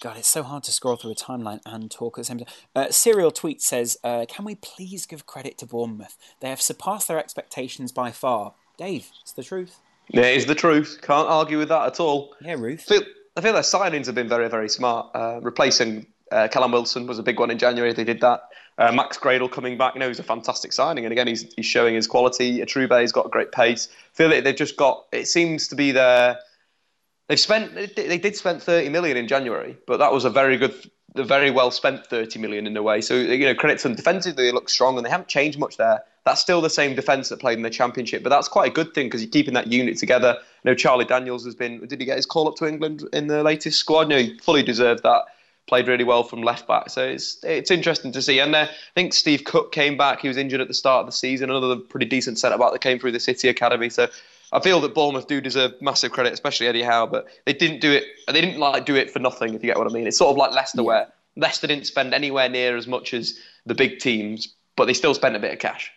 God, 0.00 0.16
it's 0.18 0.28
so 0.28 0.42
hard 0.42 0.64
to 0.64 0.72
scroll 0.72 0.96
through 0.96 1.12
a 1.12 1.14
timeline 1.14 1.60
and 1.64 1.90
talk 1.90 2.18
at 2.18 2.22
the 2.22 2.24
same 2.24 2.38
time. 2.38 2.48
Uh, 2.74 2.90
Serial 2.90 3.30
tweet 3.30 3.62
says, 3.62 3.96
uh, 4.04 4.26
"Can 4.28 4.44
we 4.44 4.54
please 4.56 5.06
give 5.06 5.26
credit 5.26 5.56
to 5.58 5.66
Bournemouth? 5.66 6.16
They 6.40 6.48
have 6.50 6.60
surpassed 6.60 7.08
their 7.08 7.18
expectations 7.18 7.92
by 7.92 8.10
far." 8.10 8.54
Dave, 8.76 9.10
it's 9.22 9.32
the 9.32 9.44
truth. 9.44 9.78
yeah, 10.08 10.24
it's 10.24 10.46
the 10.46 10.54
truth. 10.54 10.98
Can't 11.02 11.28
argue 11.28 11.58
with 11.58 11.68
that 11.68 11.86
at 11.86 12.00
all. 12.00 12.34
Yeah, 12.40 12.54
Ruth. 12.54 12.84
I 12.90 12.94
feel, 12.94 13.02
I 13.36 13.40
feel 13.40 13.52
their 13.52 13.62
signings 13.62 14.06
have 14.06 14.14
been 14.14 14.28
very, 14.28 14.48
very 14.48 14.68
smart. 14.68 15.10
Uh, 15.14 15.38
replacing 15.42 16.06
uh, 16.34 16.48
Callum 16.48 16.72
Wilson 16.72 17.06
was 17.06 17.18
a 17.18 17.22
big 17.22 17.38
one 17.38 17.50
in 17.50 17.58
January. 17.58 17.92
They 17.92 18.04
did 18.04 18.20
that. 18.20 18.48
Uh, 18.76 18.90
Max 18.90 19.16
Gradel 19.16 19.50
coming 19.50 19.78
back, 19.78 19.94
you 19.94 20.00
know, 20.00 20.08
he's 20.08 20.18
a 20.18 20.24
fantastic 20.24 20.72
signing, 20.72 21.04
and 21.04 21.12
again, 21.12 21.28
he's, 21.28 21.52
he's 21.54 21.64
showing 21.64 21.94
his 21.94 22.08
quality. 22.08 22.58
Iturbe's 22.58 23.12
got 23.12 23.30
great 23.30 23.52
pace. 23.52 23.88
Feel 24.12 24.30
that 24.30 24.42
they've 24.42 24.56
just 24.56 24.76
got. 24.76 25.04
It 25.12 25.28
seems 25.28 25.68
to 25.68 25.76
be 25.76 25.92
their. 25.92 26.38
They've 27.28 27.38
spent. 27.38 27.74
They 27.74 28.18
did- 28.18 28.36
spend 28.36 28.62
thirty 28.62 28.88
million 28.88 29.16
in 29.16 29.28
January, 29.28 29.76
but 29.86 29.98
that 29.98 30.12
was 30.12 30.24
a 30.24 30.30
very 30.30 30.56
good, 30.56 30.74
a 31.14 31.22
very 31.22 31.52
well 31.52 31.70
spent 31.70 32.04
thirty 32.06 32.40
million 32.40 32.66
in 32.66 32.76
a 32.76 32.82
way. 32.82 33.00
So 33.00 33.14
you 33.14 33.46
know, 33.46 33.54
credit 33.54 33.78
to 33.78 33.88
them 33.88 33.94
defensively, 33.96 34.46
they 34.46 34.52
look 34.52 34.68
strong, 34.68 34.96
and 34.96 35.06
they 35.06 35.10
haven't 35.10 35.28
changed 35.28 35.58
much 35.58 35.76
there. 35.76 36.02
That's 36.24 36.40
still 36.40 36.60
the 36.60 36.70
same 36.70 36.96
defence 36.96 37.28
that 37.28 37.38
played 37.38 37.58
in 37.58 37.62
the 37.62 37.70
championship, 37.70 38.24
but 38.24 38.30
that's 38.30 38.48
quite 38.48 38.70
a 38.70 38.74
good 38.74 38.92
thing 38.92 39.06
because 39.06 39.22
you're 39.22 39.30
keeping 39.30 39.54
that 39.54 39.68
unit 39.68 39.98
together. 39.98 40.36
You 40.64 40.70
know, 40.70 40.74
Charlie 40.74 41.04
Daniels 41.04 41.44
has 41.44 41.54
been. 41.54 41.86
Did 41.86 42.00
he 42.00 42.06
get 42.06 42.16
his 42.16 42.26
call 42.26 42.48
up 42.48 42.56
to 42.56 42.66
England 42.66 43.08
in 43.12 43.28
the 43.28 43.44
latest 43.44 43.78
squad? 43.78 44.08
No, 44.08 44.18
he 44.18 44.36
fully 44.38 44.64
deserved 44.64 45.04
that. 45.04 45.26
Played 45.66 45.88
really 45.88 46.04
well 46.04 46.22
from 46.22 46.42
left 46.42 46.68
back, 46.68 46.90
so 46.90 47.02
it's 47.02 47.42
it's 47.42 47.70
interesting 47.70 48.12
to 48.12 48.20
see. 48.20 48.38
And 48.38 48.54
uh, 48.54 48.66
I 48.68 48.94
think 48.94 49.14
Steve 49.14 49.44
Cook 49.44 49.72
came 49.72 49.96
back. 49.96 50.20
He 50.20 50.28
was 50.28 50.36
injured 50.36 50.60
at 50.60 50.68
the 50.68 50.74
start 50.74 51.00
of 51.00 51.06
the 51.06 51.12
season. 51.12 51.48
Another 51.48 51.76
pretty 51.76 52.04
decent 52.04 52.38
centre 52.38 52.58
back 52.58 52.72
that 52.72 52.80
came 52.80 52.98
through 52.98 53.12
the 53.12 53.20
City 53.20 53.48
academy. 53.48 53.88
So 53.88 54.08
I 54.52 54.60
feel 54.60 54.80
that 54.82 54.94
Bournemouth 54.94 55.26
do 55.26 55.40
deserve 55.40 55.72
massive 55.80 56.12
credit, 56.12 56.34
especially 56.34 56.66
Eddie 56.66 56.82
Howe. 56.82 57.06
But 57.06 57.28
they 57.46 57.54
didn't 57.54 57.80
do 57.80 57.92
it. 57.92 58.04
They 58.26 58.42
didn't 58.42 58.60
like 58.60 58.84
do 58.84 58.94
it 58.94 59.10
for 59.10 59.20
nothing. 59.20 59.54
If 59.54 59.62
you 59.62 59.68
get 59.68 59.78
what 59.78 59.86
I 59.86 59.90
mean, 59.90 60.06
it's 60.06 60.18
sort 60.18 60.30
of 60.30 60.36
like 60.36 60.52
Leicester, 60.52 60.82
where 60.82 61.08
Leicester 61.36 61.66
didn't 61.66 61.86
spend 61.86 62.12
anywhere 62.12 62.50
near 62.50 62.76
as 62.76 62.86
much 62.86 63.14
as 63.14 63.38
the 63.64 63.74
big 63.74 64.00
teams, 64.00 64.54
but 64.76 64.84
they 64.84 64.94
still 64.94 65.14
spent 65.14 65.34
a 65.34 65.38
bit 65.38 65.52
of 65.52 65.58
cash. 65.58 65.90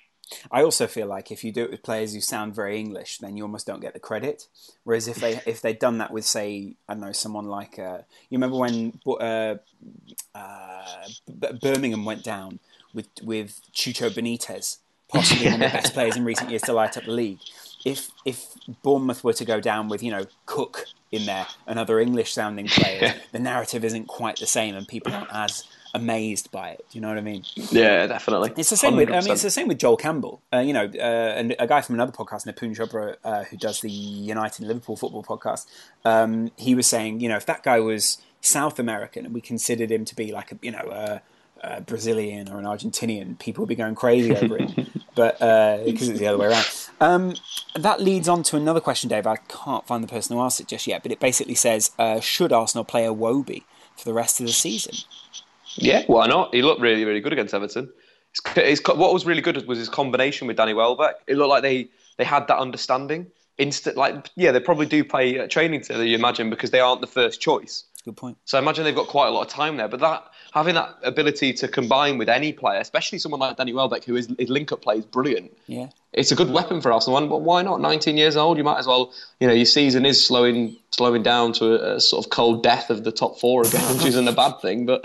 I 0.52 0.64
also 0.64 0.88
feel 0.88 1.08
like 1.08 1.32
if 1.32 1.44
you 1.44 1.52
do 1.52 1.64
it 1.64 1.72
with 1.72 1.84
players 1.84 2.14
who 2.14 2.22
sound 2.22 2.56
very 2.56 2.80
English, 2.80 3.20
then 3.20 3.38
you 3.38 3.44
almost 3.44 3.68
don't 3.68 3.80
get 3.80 3.94
the 3.94 4.00
credit. 4.00 4.48
Whereas 4.84 5.08
if 5.08 5.18
they 5.18 5.42
if 5.46 5.62
they'd 5.62 5.80
done 5.80 5.98
that 6.00 6.12
with 6.12 6.26
say 6.26 6.76
I 6.88 6.94
don't 6.94 7.02
know 7.02 7.12
someone 7.12 7.46
like 7.46 7.80
uh, 7.80 8.00
you 8.30 8.38
remember 8.38 8.58
when 8.58 9.00
uh, 9.08 9.56
uh, 10.36 11.08
B- 11.40 11.60
Birmingham 11.62 12.06
went 12.06 12.24
down 12.24 12.60
with 12.94 13.08
with 13.24 13.62
Chucho 13.74 14.10
Benitez, 14.10 14.78
possibly 15.08 15.46
one 15.46 15.62
of 15.62 15.72
the 15.72 15.78
best 15.78 15.94
players 15.94 16.18
in 16.18 16.26
recent 16.26 16.50
years 16.50 16.64
to 16.64 16.74
light 16.74 16.98
up 16.98 17.06
the 17.06 17.12
league. 17.12 17.40
If 17.86 18.10
if 18.26 18.54
Bournemouth 18.84 19.24
were 19.24 19.34
to 19.34 19.46
go 19.46 19.62
down 19.62 19.88
with 19.88 20.04
you 20.04 20.12
know 20.12 20.26
Cook 20.46 20.86
in 21.12 21.26
there 21.26 21.48
and 21.66 21.80
other 21.80 22.00
English 22.00 22.34
sounding 22.34 22.68
players, 22.68 23.14
the 23.32 23.40
narrative 23.40 23.86
isn't 23.86 24.08
quite 24.08 24.40
the 24.40 24.48
same, 24.48 24.76
and 24.76 24.88
people 24.88 25.14
aren't 25.14 25.34
as 25.34 25.64
amazed 25.98 26.52
by 26.52 26.70
it. 26.70 26.86
Do 26.90 26.98
you 26.98 27.02
know 27.02 27.10
what 27.10 27.18
I 27.18 27.22
mean? 27.22 27.44
Yeah, 27.56 28.08
definitely. 28.08 28.54
It's 28.58 28.70
the 28.70 28.78
same 28.78 28.96
with. 28.96 29.10
I 29.10 29.20
mean, 29.22 29.32
it's 29.32 29.44
the 29.44 29.50
same 29.50 29.68
with 29.68 29.80
Joel 29.80 29.98
Campbell. 29.98 30.42
Uh, 30.54 30.60
you 30.60 30.74
know, 30.74 30.86
uh, 30.86 31.34
and 31.38 31.56
a 31.60 31.68
guy 31.68 31.82
from 31.82 31.96
another 31.96 32.12
podcast, 32.12 32.46
Nipun 32.46 32.76
Chopra, 32.76 33.16
uh, 33.24 33.44
who 33.46 33.58
does 33.58 33.82
the 33.82 33.92
United 33.92 34.66
Liverpool 34.66 34.96
football 34.96 35.24
podcast. 35.24 35.66
Um, 36.06 36.52
he 36.58 36.76
was 36.76 36.88
saying, 36.88 37.20
you 37.20 37.30
know, 37.30 37.36
if 37.36 37.46
that 37.46 37.64
guy 37.64 37.80
was 37.80 38.20
South 38.42 38.80
American 38.80 39.26
and 39.26 39.34
we 39.34 39.42
considered 39.42 39.92
him 39.92 40.06
to 40.06 40.16
be 40.16 40.32
like 40.32 40.52
a, 40.52 40.60
you 40.62 40.72
know, 40.72 40.90
a, 40.92 41.22
a 41.62 41.82
Brazilian 41.82 42.50
or 42.50 42.60
an 42.60 42.66
Argentinian, 42.66 43.38
people 43.40 43.64
would 43.64 43.70
be 43.70 43.76
going 43.76 43.96
crazy 43.96 44.36
over 44.36 44.58
it. 44.58 44.72
but 45.16 45.34
because 45.86 46.10
it's 46.10 46.20
the 46.20 46.28
other 46.28 46.38
way 46.38 46.48
around. 46.48 46.66
Um, 47.00 47.36
that 47.76 48.02
leads 48.02 48.28
on 48.28 48.44
to 48.44 48.58
another 48.58 48.80
question, 48.80 49.10
Dave. 49.10 49.28
I 49.28 49.38
can't 49.48 49.86
find 49.86 50.04
the 50.04 50.08
person 50.08 50.36
who 50.36 50.42
asked 50.42 50.60
it 50.60 50.68
just 50.68 50.88
yet, 50.88 51.04
but 51.04 51.12
it 51.12 51.20
basically 51.20 51.56
says, 51.56 51.92
uh, 52.00 52.20
should 52.20 52.52
Arsenal 52.52 52.84
play 52.84 53.04
Iwobi 53.04 53.64
for 53.96 54.06
the 54.06 54.14
rest 54.14 54.40
of 54.40 54.46
the 54.46 54.54
season? 54.54 54.96
Yeah, 55.78 56.04
why 56.08 56.28
not? 56.28 56.54
He 56.54 56.62
looked 56.62 56.82
really, 56.82 57.06
really 57.06 57.22
good 57.22 57.34
against 57.34 57.54
Everton. 57.54 57.92
His, 58.32 58.66
his, 58.66 58.82
what 58.86 59.14
was 59.14 59.26
really 59.26 59.42
good 59.42 59.66
was 59.68 59.78
his 59.78 59.90
combination 59.90 60.48
with 60.48 60.58
Danny 60.58 60.74
Welbeck. 60.74 61.16
It 61.28 61.38
looked 61.38 61.50
like 61.50 61.64
they, 61.64 61.90
they 62.18 62.24
had 62.24 62.48
that 62.48 62.58
understanding. 62.58 63.28
Instant, 63.58 63.98
like 63.98 64.30
yeah, 64.36 64.52
they 64.52 64.60
probably 64.60 64.86
do 64.86 65.04
play 65.04 65.40
uh, 65.40 65.48
training 65.48 65.82
together. 65.82 66.06
You 66.06 66.16
imagine 66.16 66.52
because 66.52 66.70
they 66.70 66.80
aren't 66.80 67.02
the 67.02 67.08
first 67.08 67.42
choice. 67.42 67.86
Good 68.06 68.16
point. 68.16 68.38
So 68.46 68.58
I 68.58 68.62
imagine 68.62 68.84
they've 68.84 68.96
got 68.96 69.08
quite 69.08 69.28
a 69.28 69.32
lot 69.32 69.42
of 69.42 69.48
time 69.48 69.78
there. 69.78 69.88
But 69.88 70.00
that 70.02 70.32
having 70.54 70.76
that 70.76 70.96
ability 71.04 71.54
to 71.54 71.68
combine 71.68 72.18
with 72.18 72.30
any 72.30 72.54
player, 72.54 72.80
especially 72.80 73.20
someone 73.20 73.42
like 73.42 73.58
Danny 73.58 73.74
Welbeck, 73.74 74.04
who 74.06 74.16
is 74.16 74.34
his 74.40 74.50
link-up 74.50 74.82
play 74.82 74.98
is 74.98 75.06
brilliant. 75.06 75.52
Yeah. 75.68 75.90
It's 76.14 76.32
a 76.32 76.36
good 76.36 76.50
weapon 76.50 76.82
for 76.82 76.92
Arsenal. 76.94 77.18
And 77.18 77.30
why 77.30 77.64
not? 77.64 77.82
19 77.82 78.16
years 78.16 78.38
old, 78.38 78.58
you 78.58 78.64
might 78.64 78.80
as 78.80 78.88
well. 78.88 79.12
You 79.40 79.48
know, 79.48 79.54
your 79.54 79.66
season 79.66 80.06
is 80.06 80.26
slowing 80.26 80.78
slowing 80.92 81.22
down 81.22 81.52
to 81.54 81.66
a, 81.66 81.96
a 81.96 82.00
sort 82.00 82.26
of 82.26 82.32
cold 82.32 82.64
death 82.64 82.90
of 82.90 83.04
the 83.04 83.12
top 83.12 83.40
four 83.40 83.68
again, 83.68 83.98
which 83.98 84.06
isn't 84.06 84.28
a 84.28 84.32
bad 84.32 84.54
thing. 84.62 84.86
But 84.86 85.04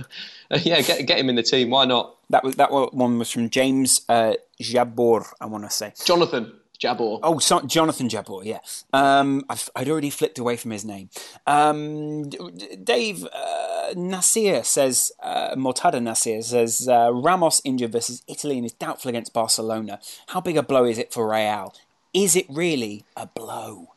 yeah, 0.63 0.83
get 0.83 1.07
get 1.07 1.19
him 1.19 1.29
in 1.29 1.37
the 1.37 1.43
team. 1.43 1.71
Why 1.71 1.85
not? 1.85 2.17
That 2.31 2.45
was 2.45 2.57
that 2.57 2.71
one 2.71 3.19
was 3.19 3.31
from 3.31 3.49
James 3.51 4.03
uh, 4.09 4.35
Jabor. 4.61 5.25
I 5.41 5.47
want 5.47 5.65
to 5.65 5.71
say. 5.71 5.93
Jonathan 6.05 6.53
Jabor. 6.79 7.21
Oh, 7.23 7.39
so, 7.39 7.61
Jonathan 7.61 8.09
Jabor. 8.09 8.45
Yeah, 8.45 8.59
um, 8.93 9.45
I've, 9.49 9.71
I'd 9.77 9.89
already 9.89 10.11
flicked 10.11 10.39
away 10.39 10.57
from 10.57 10.73
his 10.73 10.85
name. 10.85 11.09
Um, 11.47 12.29
Dave 12.29 13.25
uh, 13.25 13.95
Nasir 13.97 14.65
says, 14.65 15.13
uh, 15.23 15.55
Mortada 15.55 16.03
Nasir 16.03 16.43
says, 16.43 16.89
uh, 16.89 17.11
Ramos 17.13 17.63
injured 17.65 17.93
versus 17.93 18.23
Italy 18.27 18.57
and 18.57 18.67
is 18.67 18.73
doubtful 18.73 19.09
against 19.11 19.33
Barcelona. 19.33 20.01
How 20.29 20.41
big 20.41 20.57
a 20.57 20.63
blow 20.63 20.85
is 20.85 20.99
it 20.99 21.13
for 21.13 21.31
Real? 21.31 21.73
Is 22.13 22.35
it 22.35 22.47
really 22.49 23.05
a 23.17 23.27
blow? 23.27 23.93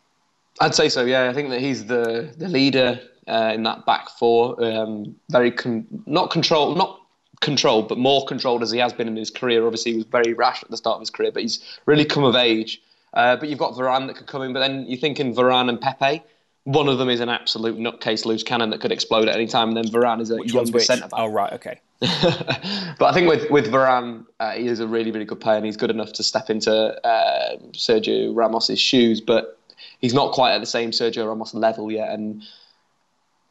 I'd 0.61 0.75
say 0.75 0.87
so. 0.87 1.03
Yeah, 1.03 1.29
I 1.29 1.33
think 1.33 1.49
that 1.49 1.59
he's 1.59 1.85
the 1.85 2.33
the 2.37 2.47
leader 2.47 3.01
uh, 3.27 3.51
in 3.53 3.63
that 3.63 3.85
back 3.85 4.09
four. 4.09 4.63
Um, 4.63 5.15
very 5.29 5.51
con- 5.51 5.87
not 6.05 6.31
controlled, 6.31 6.77
not 6.77 6.99
controlled, 7.41 7.87
but 7.87 7.97
more 7.97 8.25
controlled 8.25 8.63
as 8.63 8.71
he 8.71 8.79
has 8.79 8.93
been 8.93 9.07
in 9.07 9.15
his 9.15 9.29
career. 9.29 9.65
Obviously, 9.65 9.91
he 9.91 9.97
was 9.97 10.05
very 10.05 10.33
rash 10.33 10.63
at 10.63 10.69
the 10.69 10.77
start 10.77 10.95
of 10.95 11.01
his 11.01 11.09
career, 11.09 11.31
but 11.31 11.41
he's 11.41 11.59
really 11.85 12.05
come 12.05 12.23
of 12.23 12.35
age. 12.35 12.81
Uh, 13.13 13.35
but 13.35 13.49
you've 13.49 13.59
got 13.59 13.73
Varane 13.73 14.07
that 14.07 14.17
could 14.17 14.27
come 14.27 14.41
in. 14.41 14.53
But 14.53 14.59
then 14.59 14.85
you're 14.87 14.99
thinking 14.99 15.33
Varane 15.33 15.69
and 15.69 15.79
Pepe. 15.79 16.21
one 16.65 16.89
of 16.89 16.97
them 16.97 17.09
is 17.09 17.21
an 17.21 17.29
absolute 17.29 17.77
nutcase 17.77 18.25
loose 18.25 18.43
cannon 18.43 18.71
that 18.71 18.81
could 18.81 18.91
explode 18.91 19.29
at 19.29 19.35
any 19.35 19.47
time, 19.47 19.69
and 19.69 19.77
then 19.77 19.85
Varane 19.85 20.21
is 20.21 20.31
a 20.31 20.37
Which 20.37 20.53
younger 20.53 20.79
centre 20.79 21.07
back. 21.07 21.19
Oh, 21.19 21.27
right, 21.27 21.53
okay. 21.53 21.79
but 22.01 23.03
I 23.05 23.13
think 23.13 23.29
with 23.29 23.49
with 23.49 23.71
Varane, 23.71 24.25
uh, 24.41 24.51
he 24.51 24.67
is 24.67 24.81
a 24.81 24.87
really 24.87 25.11
really 25.11 25.25
good 25.25 25.39
player, 25.39 25.55
and 25.55 25.65
he's 25.65 25.77
good 25.77 25.89
enough 25.89 26.11
to 26.13 26.23
step 26.23 26.49
into 26.49 26.73
uh, 27.07 27.57
Sergio 27.71 28.35
Ramos's 28.35 28.79
shoes. 28.79 29.21
But 29.21 29.57
he's 29.99 30.13
not 30.13 30.33
quite 30.33 30.53
at 30.53 30.59
the 30.59 30.65
same 30.65 30.91
Sergio 30.91 31.25
Ramos 31.25 31.53
level 31.53 31.89
yet, 31.91 32.09
and 32.09 32.43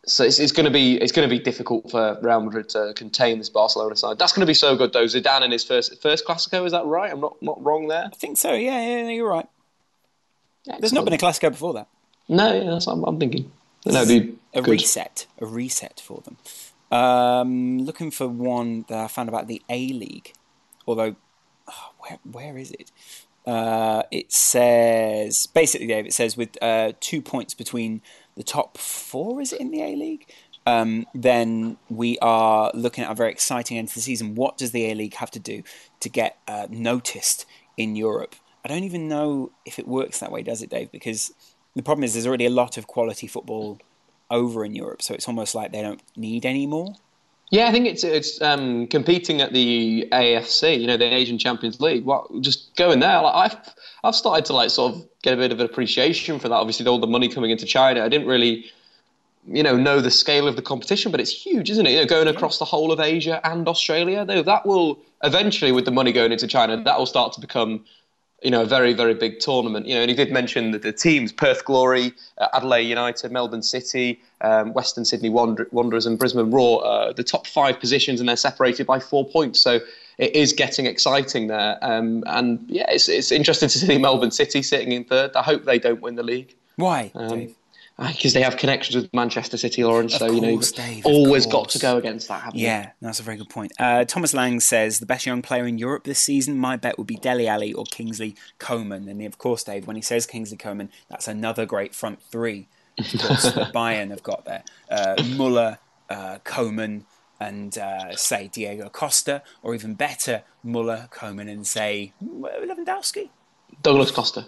so 0.06 0.24
it's, 0.24 0.38
it's 0.38 0.52
going 0.52 0.64
to 0.64 0.70
be 0.70 0.96
it's 1.00 1.12
going 1.12 1.28
to 1.28 1.34
be 1.34 1.42
difficult 1.42 1.90
for 1.90 2.18
Real 2.22 2.40
Madrid 2.40 2.68
to 2.70 2.92
contain 2.94 3.38
this 3.38 3.48
Barcelona 3.48 3.96
side. 3.96 4.18
That's 4.18 4.32
going 4.32 4.40
to 4.40 4.46
be 4.46 4.54
so 4.54 4.76
good 4.76 4.92
though. 4.92 5.04
Zidane 5.04 5.42
in 5.42 5.50
his 5.50 5.64
first 5.64 6.00
first 6.02 6.26
Clasico, 6.26 6.64
is 6.64 6.72
that 6.72 6.84
right? 6.84 7.12
I'm 7.12 7.20
not 7.20 7.40
not 7.42 7.62
wrong 7.62 7.88
there. 7.88 8.10
I 8.12 8.16
think 8.16 8.36
so, 8.36 8.52
yeah, 8.52 8.80
yeah, 8.80 9.08
you're 9.08 9.28
right. 9.28 9.48
There's 10.78 10.92
not 10.92 11.04
been 11.04 11.14
a 11.14 11.18
Clasico 11.18 11.50
before 11.50 11.74
that. 11.74 11.88
No, 12.28 12.52
yeah, 12.52 12.70
that's 12.70 12.86
what 12.86 12.94
I'm, 12.94 13.04
I'm 13.04 13.20
thinking. 13.20 13.52
That'd 13.84 14.08
be 14.08 14.38
a 14.54 14.62
good. 14.62 14.70
reset, 14.70 15.26
a 15.40 15.46
reset 15.46 16.00
for 16.02 16.22
them. 16.22 16.38
Um, 16.90 17.80
looking 17.80 18.10
for 18.10 18.28
one 18.28 18.86
that 18.88 18.98
I 18.98 19.08
found 19.08 19.28
about 19.28 19.46
the 19.46 19.60
A 19.68 19.88
League, 19.88 20.32
although 20.86 21.16
oh, 21.68 21.92
where 21.98 22.18
where 22.30 22.56
is 22.56 22.70
it? 22.70 22.90
Uh, 23.46 24.04
it 24.10 24.32
says 24.32 25.46
basically, 25.46 25.86
Dave. 25.86 26.06
It 26.06 26.14
says 26.14 26.36
with 26.36 26.56
uh, 26.62 26.92
two 27.00 27.20
points 27.20 27.52
between 27.52 28.00
the 28.36 28.42
top 28.42 28.78
four. 28.78 29.40
Is 29.40 29.52
it 29.52 29.60
in 29.60 29.70
the 29.70 29.82
A 29.82 29.96
League? 29.96 30.26
Um, 30.66 31.06
then 31.14 31.76
we 31.90 32.18
are 32.20 32.70
looking 32.74 33.04
at 33.04 33.10
a 33.10 33.14
very 33.14 33.30
exciting 33.30 33.76
end 33.76 33.88
to 33.88 33.94
the 33.94 34.00
season. 34.00 34.34
What 34.34 34.56
does 34.56 34.70
the 34.70 34.90
A 34.90 34.94
League 34.94 35.14
have 35.14 35.30
to 35.32 35.38
do 35.38 35.62
to 36.00 36.08
get 36.08 36.38
uh, 36.48 36.66
noticed 36.70 37.44
in 37.76 37.96
Europe? 37.96 38.34
I 38.64 38.68
don't 38.68 38.84
even 38.84 39.08
know 39.08 39.52
if 39.66 39.78
it 39.78 39.86
works 39.86 40.20
that 40.20 40.32
way, 40.32 40.42
does 40.42 40.62
it, 40.62 40.70
Dave? 40.70 40.90
Because 40.90 41.34
the 41.76 41.82
problem 41.82 42.04
is 42.04 42.14
there's 42.14 42.26
already 42.26 42.46
a 42.46 42.50
lot 42.50 42.78
of 42.78 42.86
quality 42.86 43.26
football 43.26 43.78
over 44.30 44.64
in 44.64 44.74
Europe, 44.74 45.02
so 45.02 45.12
it's 45.12 45.28
almost 45.28 45.54
like 45.54 45.70
they 45.70 45.82
don't 45.82 46.02
need 46.16 46.46
any 46.46 46.66
more. 46.66 46.94
Yeah, 47.54 47.68
I 47.68 47.70
think 47.70 47.86
it's 47.86 48.02
it's 48.02 48.42
um, 48.42 48.88
competing 48.88 49.40
at 49.40 49.52
the 49.52 50.08
AFC, 50.10 50.80
you 50.80 50.88
know, 50.88 50.96
the 50.96 51.04
Asian 51.04 51.38
Champions 51.38 51.80
League. 51.80 52.04
Well, 52.04 52.28
just 52.40 52.74
going 52.74 52.98
there, 52.98 53.22
like 53.22 53.52
I've 53.52 53.74
I've 54.02 54.16
started 54.16 54.44
to 54.46 54.54
like 54.54 54.70
sort 54.70 54.92
of 54.92 55.06
get 55.22 55.34
a 55.34 55.36
bit 55.36 55.52
of 55.52 55.60
an 55.60 55.66
appreciation 55.66 56.40
for 56.40 56.48
that. 56.48 56.56
Obviously, 56.56 56.84
all 56.88 56.98
the 56.98 57.06
money 57.06 57.28
coming 57.28 57.52
into 57.52 57.64
China, 57.64 58.04
I 58.04 58.08
didn't 58.08 58.26
really, 58.26 58.64
you 59.46 59.62
know, 59.62 59.76
know 59.76 60.00
the 60.00 60.10
scale 60.10 60.48
of 60.48 60.56
the 60.56 60.62
competition, 60.62 61.12
but 61.12 61.20
it's 61.20 61.30
huge, 61.30 61.70
isn't 61.70 61.86
it? 61.86 61.90
You 61.92 61.98
know, 61.98 62.06
going 62.06 62.26
across 62.26 62.58
the 62.58 62.64
whole 62.64 62.90
of 62.90 62.98
Asia 62.98 63.40
and 63.46 63.68
Australia, 63.68 64.24
though, 64.24 64.42
that 64.42 64.66
will 64.66 64.98
eventually, 65.22 65.70
with 65.70 65.84
the 65.84 65.92
money 65.92 66.10
going 66.10 66.32
into 66.32 66.48
China, 66.48 66.82
that 66.82 66.98
will 66.98 67.06
start 67.06 67.34
to 67.34 67.40
become 67.40 67.84
you 68.44 68.50
know, 68.50 68.62
a 68.62 68.66
very, 68.66 68.92
very 68.92 69.14
big 69.14 69.40
tournament. 69.40 69.86
You 69.86 69.94
know, 69.94 70.02
and 70.02 70.10
he 70.10 70.14
did 70.14 70.30
mention 70.30 70.70
that 70.72 70.82
the 70.82 70.92
teams: 70.92 71.32
Perth 71.32 71.64
Glory, 71.64 72.12
uh, 72.38 72.48
Adelaide 72.52 72.82
United, 72.82 73.32
Melbourne 73.32 73.62
City, 73.62 74.20
um, 74.42 74.74
Western 74.74 75.04
Sydney 75.04 75.30
Wander- 75.30 75.66
Wanderers, 75.72 76.04
and 76.04 76.18
Brisbane 76.18 76.50
Roar. 76.50 76.86
Uh, 76.86 77.12
the 77.12 77.24
top 77.24 77.46
five 77.46 77.80
positions, 77.80 78.20
and 78.20 78.28
they're 78.28 78.36
separated 78.36 78.86
by 78.86 79.00
four 79.00 79.26
points. 79.26 79.60
So 79.60 79.80
it 80.18 80.36
is 80.36 80.52
getting 80.52 80.84
exciting 80.86 81.46
there. 81.46 81.78
Um, 81.82 82.22
and 82.26 82.64
yeah, 82.68 82.86
it's 82.90 83.08
it's 83.08 83.32
interesting 83.32 83.70
to 83.70 83.78
see 83.78 83.98
Melbourne 83.98 84.30
City 84.30 84.62
sitting 84.62 84.92
in 84.92 85.04
third. 85.04 85.34
I 85.34 85.42
hope 85.42 85.64
they 85.64 85.78
don't 85.78 86.02
win 86.02 86.16
the 86.16 86.22
league. 86.22 86.54
Why, 86.76 87.12
Dave? 87.28 87.54
Because 87.96 88.32
they 88.32 88.42
have 88.42 88.56
connections 88.56 88.96
with 88.96 89.14
Manchester 89.14 89.56
City, 89.56 89.84
Laurence. 89.84 90.16
So 90.16 90.26
you 90.26 90.40
know, 90.40 90.60
Dave, 90.60 91.06
always 91.06 91.46
got 91.46 91.68
to 91.70 91.78
go 91.78 91.96
against 91.96 92.26
that. 92.26 92.42
Haven't 92.42 92.58
you? 92.58 92.66
Yeah, 92.66 92.90
that's 93.00 93.20
a 93.20 93.22
very 93.22 93.36
good 93.36 93.48
point. 93.48 93.72
Uh, 93.78 94.04
Thomas 94.04 94.34
Lang 94.34 94.58
says 94.58 94.98
the 94.98 95.06
best 95.06 95.26
young 95.26 95.42
player 95.42 95.64
in 95.64 95.78
Europe 95.78 96.02
this 96.02 96.18
season. 96.18 96.58
My 96.58 96.76
bet 96.76 96.98
would 96.98 97.06
be 97.06 97.16
Dele 97.16 97.46
Alli 97.46 97.72
or 97.72 97.84
Kingsley 97.84 98.34
Coman. 98.58 99.08
And 99.08 99.22
of 99.22 99.38
course, 99.38 99.62
Dave, 99.62 99.86
when 99.86 99.94
he 99.94 100.02
says 100.02 100.26
Kingsley 100.26 100.56
Coman, 100.56 100.90
that's 101.08 101.28
another 101.28 101.66
great 101.66 101.94
front 101.94 102.20
three. 102.20 102.66
Of 102.98 103.20
course, 103.20 103.52
that 103.52 103.72
Bayern 103.74 104.10
have 104.10 104.24
got 104.24 104.44
there. 104.44 104.64
Uh, 104.90 105.22
Muller, 105.36 105.78
uh, 106.10 106.38
Coman, 106.42 107.06
and 107.38 107.76
uh, 107.78 108.16
say 108.16 108.48
Diego 108.48 108.88
Costa, 108.88 109.42
or 109.62 109.74
even 109.74 109.94
better, 109.94 110.42
Muller, 110.64 111.08
Coman, 111.12 111.48
and 111.48 111.66
say 111.66 112.12
Lewandowski. 112.24 113.30
Douglas 113.82 114.10
Costa. 114.10 114.46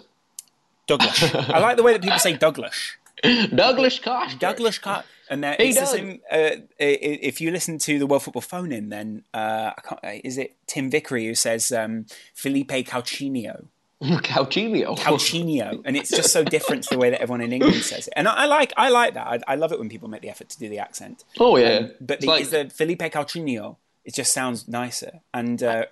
Douglas. 0.85 1.33
I 1.35 1.59
like 1.59 1.77
the 1.77 1.83
way 1.83 1.93
that 1.93 2.01
people 2.01 2.19
say 2.19 2.35
Douglas. 2.35 2.97
Douglas 3.23 3.99
Costa. 3.99 4.37
Douglas 4.37 4.77
Cut. 4.79 5.05
And 5.29 5.43
there, 5.43 5.55
Hey, 5.57 5.69
it's 5.69 5.79
the 5.79 5.85
same, 5.85 6.21
uh, 6.31 6.51
if 6.79 7.41
you 7.41 7.51
listen 7.51 7.77
to 7.79 7.99
the 7.99 8.07
World 8.07 8.23
Football 8.23 8.41
phone 8.41 8.71
in, 8.71 8.87
then 8.89 9.23
uh, 9.33 9.71
I 9.77 9.81
can't, 9.81 10.03
uh, 10.05 10.21
is 10.23 10.37
it 10.37 10.55
Tim 10.67 10.89
Vickery 10.89 11.25
who 11.25 11.35
says 11.35 11.69
um, 11.73 12.05
Felipe 12.33 12.69
Coutinho? 12.69 13.65
Coutinho. 14.01 14.97
Coutinho, 14.97 15.81
and 15.83 15.97
it's 15.97 16.09
just 16.11 16.31
so 16.31 16.43
different 16.45 16.83
to 16.83 16.89
the 16.91 16.97
way 16.97 17.09
that 17.09 17.19
everyone 17.19 17.41
in 17.41 17.51
England 17.51 17.75
says 17.83 18.07
it. 18.07 18.13
And 18.15 18.27
I, 18.27 18.43
I 18.43 18.45
like, 18.45 18.71
I 18.77 18.89
like 18.89 19.15
that. 19.15 19.27
I, 19.27 19.39
I 19.47 19.55
love 19.55 19.71
it 19.73 19.79
when 19.79 19.89
people 19.89 20.07
make 20.07 20.21
the 20.21 20.29
effort 20.29 20.47
to 20.49 20.59
do 20.59 20.69
the 20.69 20.79
accent. 20.79 21.25
Oh 21.39 21.57
yeah. 21.57 21.87
But 21.99 22.17
It's 22.17 22.21
the, 22.25 22.27
like- 22.31 22.41
is 22.43 22.51
the 22.51 22.69
Felipe 22.69 22.99
Coutinho? 22.99 23.75
It 24.05 24.13
just 24.13 24.31
sounds 24.31 24.67
nicer. 24.69 25.19
And 25.33 25.61
uh, 25.61 25.85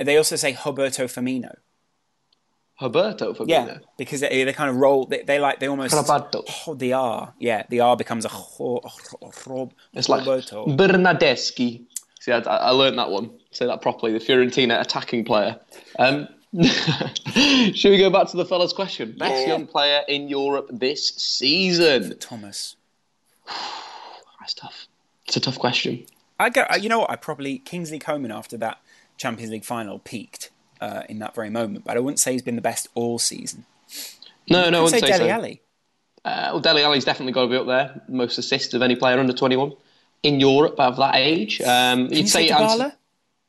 they 0.00 0.16
also 0.16 0.36
say 0.36 0.56
Roberto 0.64 1.04
Firmino. 1.04 1.56
Roberto 2.80 3.32
Firmino. 3.34 3.48
Yeah, 3.48 3.78
because 3.96 4.20
they, 4.20 4.44
they 4.44 4.52
kind 4.52 4.68
of 4.70 4.76
roll. 4.76 5.06
They, 5.06 5.22
they 5.22 5.38
like 5.38 5.60
they 5.60 5.68
almost 5.68 5.94
Roberto. 5.94 6.42
Oh, 6.66 6.74
the 6.74 6.92
R. 6.92 7.32
Yeah, 7.38 7.62
the 7.68 7.80
R 7.80 7.96
becomes 7.96 8.24
a 8.24 8.28
ho, 8.28 8.80
It's 9.92 10.08
like 10.08 10.20
Roberto. 10.26 10.66
Bernardeschi. 10.66 11.84
See, 12.20 12.32
I, 12.32 12.38
I 12.38 12.70
learned 12.70 12.98
that 12.98 13.10
one. 13.10 13.30
Say 13.52 13.66
that 13.66 13.80
properly. 13.82 14.12
The 14.12 14.18
Fiorentina 14.18 14.80
attacking 14.80 15.24
player. 15.24 15.60
Um, 15.98 16.26
should 17.74 17.90
we 17.90 17.98
go 17.98 18.10
back 18.10 18.28
to 18.28 18.36
the 18.36 18.44
fella's 18.48 18.72
question? 18.72 19.14
Best 19.18 19.42
Yeah. 19.42 19.48
young 19.54 19.66
player 19.66 20.02
in 20.08 20.28
Europe 20.28 20.68
this 20.72 21.10
season. 21.10 22.18
Thomas. 22.18 22.76
That's 24.40 24.54
tough. 24.54 24.86
It's 25.26 25.36
a 25.36 25.40
tough 25.40 25.58
question. 25.58 26.04
I 26.40 26.50
go. 26.50 26.64
You 26.80 26.88
know 26.88 27.00
what? 27.00 27.10
I 27.10 27.16
probably 27.16 27.58
Kingsley 27.58 27.98
Coman 27.98 28.32
after 28.32 28.56
that 28.58 28.78
Champions 29.16 29.52
League 29.52 29.64
final 29.64 29.98
peaked 30.00 30.50
uh, 30.80 31.02
in 31.08 31.18
that 31.20 31.34
very 31.34 31.50
moment, 31.50 31.84
but 31.84 31.96
I 31.96 32.00
wouldn't 32.00 32.18
say 32.18 32.32
he's 32.32 32.42
been 32.42 32.56
the 32.56 32.62
best 32.62 32.88
all 32.94 33.18
season. 33.18 33.64
No, 34.48 34.70
no, 34.70 34.82
I 34.82 34.84
I'd 34.84 34.90
say 34.90 34.96
wouldn't 34.96 35.12
say, 35.12 35.18
Dele 35.18 35.28
so. 35.28 35.34
Alli. 35.34 35.60
Uh, 36.24 36.48
well, 36.52 36.60
Dele 36.60 36.82
Alli's 36.82 37.04
definitely 37.04 37.32
got 37.32 37.42
to 37.42 37.48
be 37.48 37.56
up 37.56 37.66
there. 37.66 38.02
Most 38.08 38.38
assists 38.38 38.74
of 38.74 38.82
any 38.82 38.96
player 38.96 39.18
under 39.18 39.32
21 39.32 39.72
in 40.22 40.40
Europe 40.40 40.78
of 40.78 40.96
that 40.96 41.16
age. 41.16 41.60
Um, 41.60 42.02
you'd 42.02 42.18
you 42.18 42.26
say 42.26 42.48
Ant- 42.48 42.62
Dybala? 42.62 42.92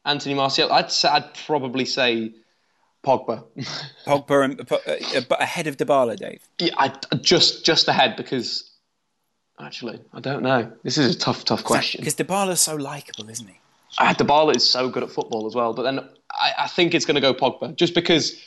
Anthony 0.06 0.36
Martial. 0.36 0.72
I'd 0.72 0.92
say, 0.92 1.10
I'd 1.10 1.34
probably 1.46 1.86
say 1.86 2.32
Pogba. 3.04 3.44
Pogba, 4.06 4.46
and, 4.46 4.60
uh, 4.60 5.22
but 5.28 5.42
ahead 5.42 5.68
of 5.68 5.78
Dybala, 5.78 6.18
Dave. 6.18 6.42
Yeah, 6.60 6.74
I, 6.78 6.94
just 7.22 7.66
just 7.66 7.88
ahead 7.88 8.16
because 8.18 8.70
actually 9.60 10.00
I 10.14 10.20
don't 10.20 10.44
know. 10.44 10.72
This 10.84 10.98
is 10.98 11.16
a 11.16 11.18
tough, 11.18 11.46
tough 11.46 11.64
question. 11.64 12.02
Because 12.02 12.16
Dybala's 12.16 12.62
so 12.62 12.76
likable, 12.76 13.30
isn't 13.30 13.48
he? 13.48 13.60
Uh, 13.98 14.14
Dybala 14.14 14.56
is 14.56 14.70
so 14.70 14.90
good 14.90 15.04
at 15.04 15.10
football 15.10 15.48
as 15.48 15.56
well, 15.56 15.74
but 15.74 15.84
then 15.84 16.00
I, 16.32 16.52
I 16.60 16.68
think 16.68 16.94
it's 16.94 17.06
going 17.06 17.16
to 17.16 17.22
go 17.22 17.34
Pogba 17.34 17.76
just 17.76 17.94
because 17.94 18.42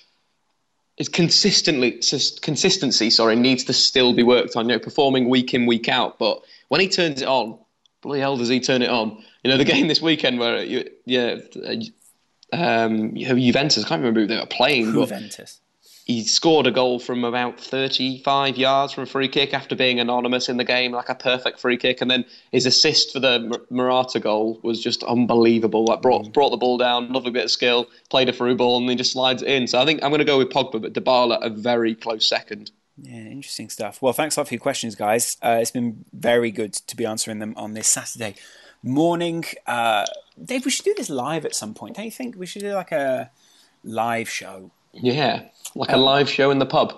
it's 0.99 1.09
consistently 1.09 2.03
consistency. 2.43 3.11
Sorry, 3.11 3.37
needs 3.37 3.65
to 3.65 3.73
still 3.73 4.13
be 4.13 4.23
worked 4.23 4.57
on. 4.57 4.69
You 4.69 4.77
know, 4.77 4.79
performing 4.79 5.29
week 5.29 5.55
in 5.55 5.67
week 5.67 5.89
out, 5.89 6.19
but 6.19 6.43
when 6.69 6.81
he 6.81 6.89
turns 6.89 7.23
it 7.23 7.29
on, 7.29 7.59
bloody 8.03 8.21
hell 8.21 8.37
does 8.37 8.49
he 8.49 8.61
turn 8.61 8.83
it 8.83 8.91
on? 8.91 9.23
You 9.43 9.51
know, 9.51 9.57
the 9.57 9.65
game 9.73 9.89
this 9.89 10.03
weekend 10.03 10.39
where 10.39 10.63
you, 10.63 10.89
yeah. 11.07 11.39
uh, 11.65 11.77
Um, 12.53 13.15
Juventus, 13.15 13.85
I 13.85 13.89
can't 13.89 14.01
remember 14.01 14.21
who 14.21 14.27
they 14.27 14.39
were 14.39 14.47
playing, 14.47 14.93
Juventus. 14.93 15.61
He 16.09 16.25
scored 16.25 16.67
a 16.67 16.71
goal 16.71 16.99
from 16.99 17.23
about 17.23 17.61
35 17.61 18.57
yards 18.57 18.95
from 18.95 19.03
a 19.03 19.07
free 19.07 19.29
kick 19.29 19.53
after 19.53 19.77
being 19.77 20.01
anonymous 20.01 20.49
in 20.49 20.57
the 20.57 20.65
game, 20.65 20.91
like 20.93 21.11
a 21.11 21.15
perfect 21.15 21.61
free 21.61 21.77
kick. 21.77 22.01
And 22.01 22.11
then 22.11 22.25
his 22.51 22.65
assist 22.65 23.13
for 23.13 23.21
the 23.21 23.41
Mur- 23.41 23.67
Murata 23.69 24.19
goal 24.19 24.59
was 24.63 24.83
just 24.83 25.05
unbelievable. 25.05 25.85
Like 25.85 26.01
brought 26.01 26.33
brought 26.33 26.49
the 26.49 26.57
ball 26.57 26.79
down, 26.79 27.13
lovely 27.13 27.31
bit 27.31 27.45
of 27.45 27.51
skill, 27.51 27.89
played 28.09 28.31
a 28.31 28.33
through 28.33 28.57
ball, 28.57 28.79
and 28.79 28.89
then 28.89 28.97
just 28.97 29.13
slides 29.13 29.43
it 29.43 29.49
in. 29.49 29.67
So 29.67 29.79
I 29.79 29.85
think 29.85 30.03
I'm 30.03 30.09
going 30.09 30.21
to 30.21 30.25
go 30.25 30.39
with 30.39 30.49
Pogba, 30.49 30.81
but 30.81 30.95
Dybala 30.95 31.45
a 31.45 31.51
very 31.51 31.95
close 31.95 32.27
second. 32.27 32.71
Yeah, 32.97 33.19
interesting 33.19 33.69
stuff. 33.69 34.01
Well, 34.01 34.15
thanks 34.15 34.39
a 34.39 34.41
lot 34.41 34.49
for 34.49 34.55
your 34.55 34.61
questions, 34.61 34.95
guys. 34.95 35.37
Uh, 35.43 35.59
it's 35.61 35.71
been 35.71 36.07
very 36.15 36.51
good 36.51 36.73
to 36.73 36.97
be 36.97 37.05
answering 37.05 37.39
them 37.39 37.53
on 37.59 37.75
this 37.75 37.87
Saturday 37.87 38.35
morning. 38.83 39.45
Uh, 39.67 40.07
Dave, 40.43 40.65
we 40.65 40.71
should 40.71 40.87
do 40.87 40.95
this 40.97 41.11
live 41.11 41.45
at 41.45 41.55
some 41.55 41.75
point, 41.75 41.97
don't 41.97 42.07
you 42.07 42.11
think? 42.11 42.35
We 42.35 42.47
should 42.47 42.63
do 42.63 42.73
like 42.73 42.93
a 42.93 43.31
live 43.85 44.31
show. 44.31 44.71
Yeah, 44.93 45.43
like 45.75 45.91
a 45.93 45.97
live 45.97 46.29
show 46.29 46.51
in 46.51 46.59
the 46.59 46.67
pub, 46.67 46.93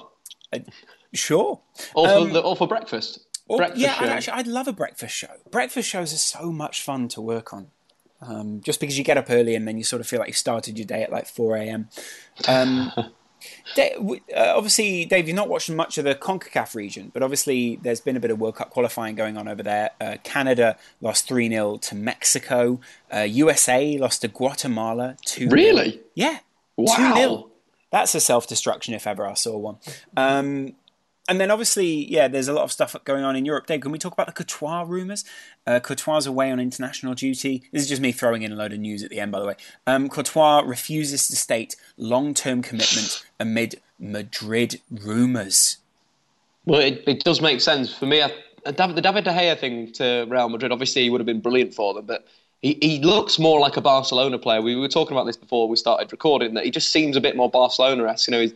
Sure. 1.13 1.61
or 1.95 2.09
for, 2.09 2.15
Um, 2.19 2.33
the, 2.33 2.41
or 2.41 2.57
for 2.57 2.69
breakfast. 2.69 3.21
Or- 3.49 3.59
breakfast 3.59 3.81
yeah. 3.83 3.97
I'd 3.99 4.09
actually, 4.11 4.33
I'd 4.35 4.47
love 4.47 4.69
a 4.69 4.73
breakfast 4.73 5.15
show. 5.15 5.29
Breakfast 5.51 5.89
shows 5.89 6.13
are 6.15 6.19
so 6.19 6.53
much 6.53 6.83
fun 6.83 7.09
to 7.09 7.21
work 7.21 7.53
on. 7.53 7.69
Um, 8.23 8.61
just 8.63 8.81
because 8.81 8.99
you 8.99 9.03
get 9.05 9.17
up 9.17 9.27
early 9.31 9.55
and 9.55 9.67
then 9.67 9.77
you 9.79 9.83
sort 9.85 10.01
of 10.01 10.07
feel 10.07 10.19
like 10.21 10.29
you 10.29 10.35
started 10.35 10.79
your 10.79 10.85
day 10.87 11.03
at 11.03 11.11
like 11.11 11.27
4 11.27 11.57
a.m. 11.57 11.89
Um, 12.47 12.93
Da- 13.75 13.95
w- 13.95 14.21
uh, 14.37 14.53
obviously, 14.55 15.07
Dave, 15.07 15.27
you've 15.27 15.35
not 15.35 15.49
watched 15.49 15.71
much 15.71 15.97
of 15.97 16.05
the 16.05 16.15
CONCACAF 16.15 16.75
region, 16.75 17.11
but 17.15 17.23
obviously 17.23 17.77
there's 17.83 18.03
been 18.03 18.15
a 18.15 18.21
bit 18.21 18.31
of 18.31 18.39
World 18.39 18.57
Cup 18.57 18.69
qualifying 18.69 19.15
going 19.15 19.39
on 19.39 19.49
over 19.49 19.63
there. 19.63 19.91
Uh, 19.99 20.19
Canada 20.23 20.77
lost 21.01 21.27
3 21.27 21.49
0 21.49 21.79
to 21.79 21.95
Mexico. 21.95 22.79
Uh, 23.13 23.21
USA 23.21 23.97
lost 23.97 24.21
to 24.21 24.29
Guatemala 24.29 25.17
2 25.25 25.49
Really? 25.49 26.01
Yeah. 26.15 26.41
Wow. 26.77 26.95
2 27.15 27.15
0. 27.15 27.50
That's 27.91 28.15
a 28.15 28.21
self 28.21 28.47
destruction 28.47 28.95
if 28.95 29.07
ever 29.07 29.27
I 29.27 29.35
saw 29.35 29.57
one. 29.57 29.77
Um, 30.17 30.75
and 31.29 31.41
then 31.41 31.51
obviously, 31.51 32.11
yeah, 32.11 32.27
there's 32.27 32.49
a 32.49 32.53
lot 32.53 32.65
of 32.65 32.73
stuff 32.73 32.97
going 33.05 33.23
on 33.23 33.37
in 33.37 33.45
Europe. 33.45 33.67
Dave, 33.67 33.83
can 33.83 33.93
we 33.93 33.99
talk 33.99 34.13
about 34.13 34.27
the 34.27 34.33
Courtois 34.33 34.85
rumours? 34.87 35.25
Uh, 35.65 35.79
Courtois 35.79 36.27
away 36.27 36.51
on 36.51 36.59
international 36.59 37.15
duty. 37.15 37.63
This 37.73 37.83
is 37.83 37.89
just 37.89 38.03
me 38.03 38.11
throwing 38.11 38.43
in 38.43 38.51
a 38.51 38.57
load 38.57 38.73
of 38.73 38.81
news 38.81 39.05
at 39.05 39.11
the 39.11 39.21
end, 39.21 39.31
by 39.31 39.39
the 39.39 39.47
way. 39.47 39.55
Um, 39.87 40.09
Courtois 40.09 40.63
refuses 40.67 41.29
to 41.29 41.37
state 41.37 41.77
long-term 41.97 42.63
commitment 42.63 43.25
amid 43.39 43.81
Madrid 43.99 44.81
rumours. 44.91 45.77
Well, 46.65 46.81
it, 46.81 47.05
it 47.07 47.23
does 47.23 47.41
make 47.41 47.61
sense 47.61 47.95
for 47.97 48.07
me. 48.07 48.23
I, 48.23 48.33
the 48.65 48.73
David 48.73 49.25
De 49.25 49.31
Gea 49.31 49.59
thing 49.59 49.93
to 49.93 50.27
Real 50.29 50.49
Madrid, 50.49 50.73
obviously, 50.73 51.03
he 51.03 51.11
would 51.11 51.21
have 51.21 51.27
been 51.27 51.41
brilliant 51.41 51.75
for 51.75 51.95
them, 51.95 52.07
but 52.07 52.27
he, 52.63 52.79
he 52.81 52.99
looks 53.01 53.39
more 53.39 53.59
like 53.59 53.77
a 53.77 53.81
Barcelona 53.81 54.39
player. 54.39 54.61
We 54.61 54.77
were 54.77 54.89
talking 54.89 55.17
about 55.17 55.25
this 55.25 55.37
before 55.37 55.69
we 55.69 55.77
started 55.77 56.13
recording, 56.13 56.55
that 56.55 56.65
he 56.65 56.71
just 56.71 56.91
seems 56.91 57.17
a 57.17 57.21
bit 57.21 57.37
more 57.37 57.49
Barcelona-esque. 57.49 58.29
You 58.29 58.33
know, 58.33 58.41
he's, 58.41 58.55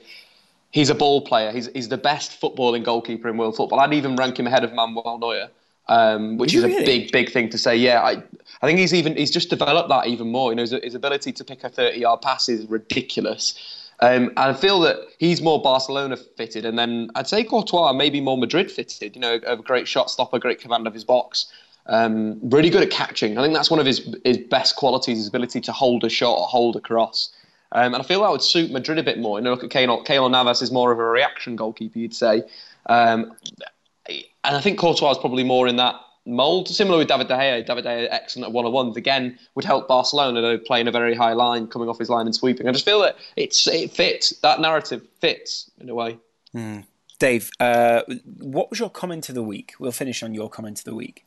he's 0.70 0.90
a 0.90 0.94
ball 0.94 1.22
player. 1.22 1.52
He's, 1.52 1.68
he's 1.68 1.88
the 1.88 1.96
best 1.96 2.38
footballing 2.40 2.84
goalkeeper 2.84 3.28
in 3.28 3.36
world 3.36 3.57
football. 3.57 3.80
I'd 3.80 3.94
even 3.94 4.16
rank 4.16 4.38
him 4.38 4.46
ahead 4.46 4.62
of 4.62 4.74
Manuel 4.74 5.18
Neuer, 5.18 5.48
um, 5.88 6.36
which 6.36 6.55
is 6.55 6.64
a 6.64 6.68
big, 6.68 7.12
big 7.12 7.30
thing 7.30 7.48
to 7.48 7.59
say. 7.59 7.76
Yeah, 7.76 8.02
I, 8.02 8.22
I 8.61 8.66
think 8.66 8.78
he's 8.78 8.92
even 8.92 9.16
he's 9.16 9.30
just 9.30 9.48
developed 9.48 9.88
that 9.88 10.07
even 10.07 10.30
more. 10.30 10.50
You 10.50 10.57
know, 10.57 10.62
his, 10.62 10.72
his 10.72 10.94
ability 10.94 11.32
to 11.32 11.44
pick 11.44 11.64
a 11.64 11.70
30-yard 11.70 12.20
pass 12.20 12.48
is 12.48 12.66
ridiculous. 12.66 13.80
Um, 14.00 14.28
and 14.28 14.38
I 14.38 14.52
feel 14.52 14.80
that 14.80 14.98
he's 15.18 15.40
more 15.40 15.62
Barcelona 15.62 16.16
fitted, 16.16 16.66
and 16.66 16.78
then 16.78 17.11
I'd 17.14 17.28
say 17.28 17.44
Courtois 17.44 17.92
maybe 17.92 18.20
more 18.20 18.36
Madrid 18.36 18.70
fitted. 18.70 19.14
You 19.14 19.20
know, 19.20 19.40
a 19.46 19.57
great 19.57 19.88
shot 19.88 20.11
stopper, 20.11 20.38
great 20.38 20.61
command 20.61 20.86
of 20.86 20.92
his 20.92 21.05
box, 21.05 21.46
um, 21.87 22.39
really 22.43 22.70
good 22.70 22.82
at 22.82 22.91
catching. 22.91 23.39
I 23.39 23.43
think 23.43 23.55
that's 23.55 23.70
one 23.70 23.80
of 23.80 23.87
his 23.87 24.16
his 24.24 24.39
best 24.39 24.76
qualities: 24.76 25.18
his 25.18 25.28
ability 25.28 25.61
to 25.62 25.72
hold 25.72 26.05
a 26.05 26.09
shot 26.09 26.35
or 26.35 26.47
hold 26.47 26.76
a 26.76 26.80
cross. 26.80 27.30
Um, 27.72 27.93
and 27.93 27.97
I 27.97 28.07
feel 28.07 28.22
that 28.22 28.30
would 28.30 28.43
suit 28.43 28.70
Madrid 28.70 28.99
a 28.99 29.03
bit 29.03 29.18
more. 29.18 29.39
You 29.39 29.45
know, 29.45 29.51
look 29.51 29.64
at 29.64 29.70
Keylor, 29.70 30.07
Keylor 30.07 30.30
Navas 30.30 30.62
is 30.62 30.70
more 30.70 30.93
of 30.93 30.99
a 31.01 31.05
reaction 31.05 31.57
goalkeeper, 31.57 31.99
you'd 31.99 32.14
say. 32.14 32.45
Um, 32.87 33.35
and 34.09 34.57
I 34.57 34.61
think 34.61 34.78
Courtois 34.78 35.12
is 35.12 35.18
probably 35.18 35.43
more 35.43 35.66
in 35.66 35.76
that 35.76 35.97
mould. 36.24 36.68
Similar 36.68 36.99
with 36.99 37.09
David 37.09 37.28
De 37.28 37.35
Gea. 37.35 37.66
David 37.66 37.82
De 37.82 37.91
Gea, 37.91 38.09
excellent 38.11 38.49
at 38.49 38.53
one 38.53 38.64
on 38.64 38.72
ones. 38.72 38.97
Again, 38.97 39.39
would 39.57 39.64
help 39.64 39.89
Barcelona 39.89 40.41
though, 40.41 40.59
playing 40.59 40.87
a 40.87 40.93
very 40.93 41.14
high 41.14 41.32
line, 41.32 41.66
coming 41.66 41.89
off 41.89 41.99
his 41.99 42.09
line 42.09 42.26
and 42.26 42.35
sweeping. 42.35 42.68
I 42.68 42.72
just 42.72 42.85
feel 42.85 43.01
that 43.01 43.16
it's 43.37 43.66
it 43.66 43.91
fits 43.91 44.30
that 44.41 44.61
narrative 44.61 45.03
fits 45.20 45.70
in 45.80 45.89
a 45.89 45.95
way. 45.95 46.18
Mm. 46.55 46.85
Dave, 47.18 47.51
uh, 47.61 48.03
what 48.39 48.70
was 48.70 48.78
your 48.78 48.91
comment 48.91 49.28
of 49.28 49.35
the 49.35 49.43
week? 49.43 49.74
We'll 49.78 49.93
finish 49.93 50.22
on 50.22 50.35
your 50.35 50.49
comment 50.49 50.80
of 50.80 50.85
the 50.85 50.95
week. 50.95 51.24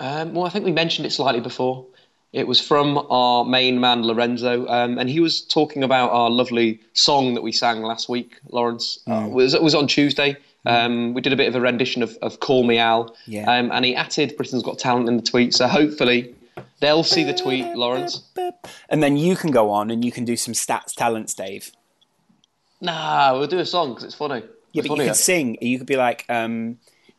Um, 0.00 0.32
well, 0.34 0.46
I 0.46 0.48
think 0.48 0.64
we 0.64 0.72
mentioned 0.72 1.06
it 1.06 1.10
slightly 1.10 1.40
before. 1.40 1.86
It 2.32 2.46
was 2.46 2.60
from 2.60 2.96
our 3.10 3.44
main 3.44 3.80
man 3.80 4.04
Lorenzo, 4.04 4.66
um, 4.68 4.98
and 4.98 5.10
he 5.10 5.20
was 5.20 5.42
talking 5.42 5.82
about 5.82 6.10
our 6.10 6.30
lovely 6.30 6.80
song 6.92 7.34
that 7.34 7.42
we 7.42 7.52
sang 7.52 7.82
last 7.82 8.08
week. 8.08 8.38
Laurence 8.50 9.00
mm. 9.06 9.26
uh, 9.26 9.28
was 9.28 9.52
it 9.52 9.62
was 9.62 9.74
on 9.74 9.86
Tuesday. 9.86 10.36
Um, 10.64 11.14
we 11.14 11.22
did 11.22 11.32
a 11.32 11.36
bit 11.36 11.48
of 11.48 11.54
a 11.54 11.60
rendition 11.60 12.02
of, 12.02 12.16
of 12.20 12.40
Call 12.40 12.64
Me 12.64 12.78
Al, 12.78 13.16
yeah. 13.26 13.50
um, 13.50 13.72
and 13.72 13.84
he 13.84 13.96
added 13.96 14.36
Britain's 14.36 14.62
Got 14.62 14.78
Talent 14.78 15.08
in 15.08 15.16
the 15.16 15.22
tweet. 15.22 15.54
So 15.54 15.66
hopefully 15.66 16.34
they'll 16.80 17.02
see 17.02 17.24
the 17.24 17.32
tweet, 17.34 17.66
Laurence. 17.74 18.22
And 18.88 19.02
then 19.02 19.16
you 19.16 19.36
can 19.36 19.50
go 19.50 19.70
on 19.70 19.90
and 19.90 20.04
you 20.04 20.12
can 20.12 20.24
do 20.24 20.36
some 20.36 20.54
stats 20.54 20.94
talents, 20.94 21.34
Dave. 21.34 21.72
Nah, 22.80 23.32
we'll 23.32 23.46
do 23.46 23.58
a 23.58 23.66
song 23.66 23.90
because 23.90 24.04
it's 24.04 24.14
funny. 24.14 24.42
Yeah, 24.72 24.82
but 24.86 24.98
you 24.98 25.04
could 25.04 25.16
sing. 25.16 25.58
You 25.60 25.78
could 25.78 25.86
be 25.86 25.96
like, 25.96 26.24
um, 26.28 26.78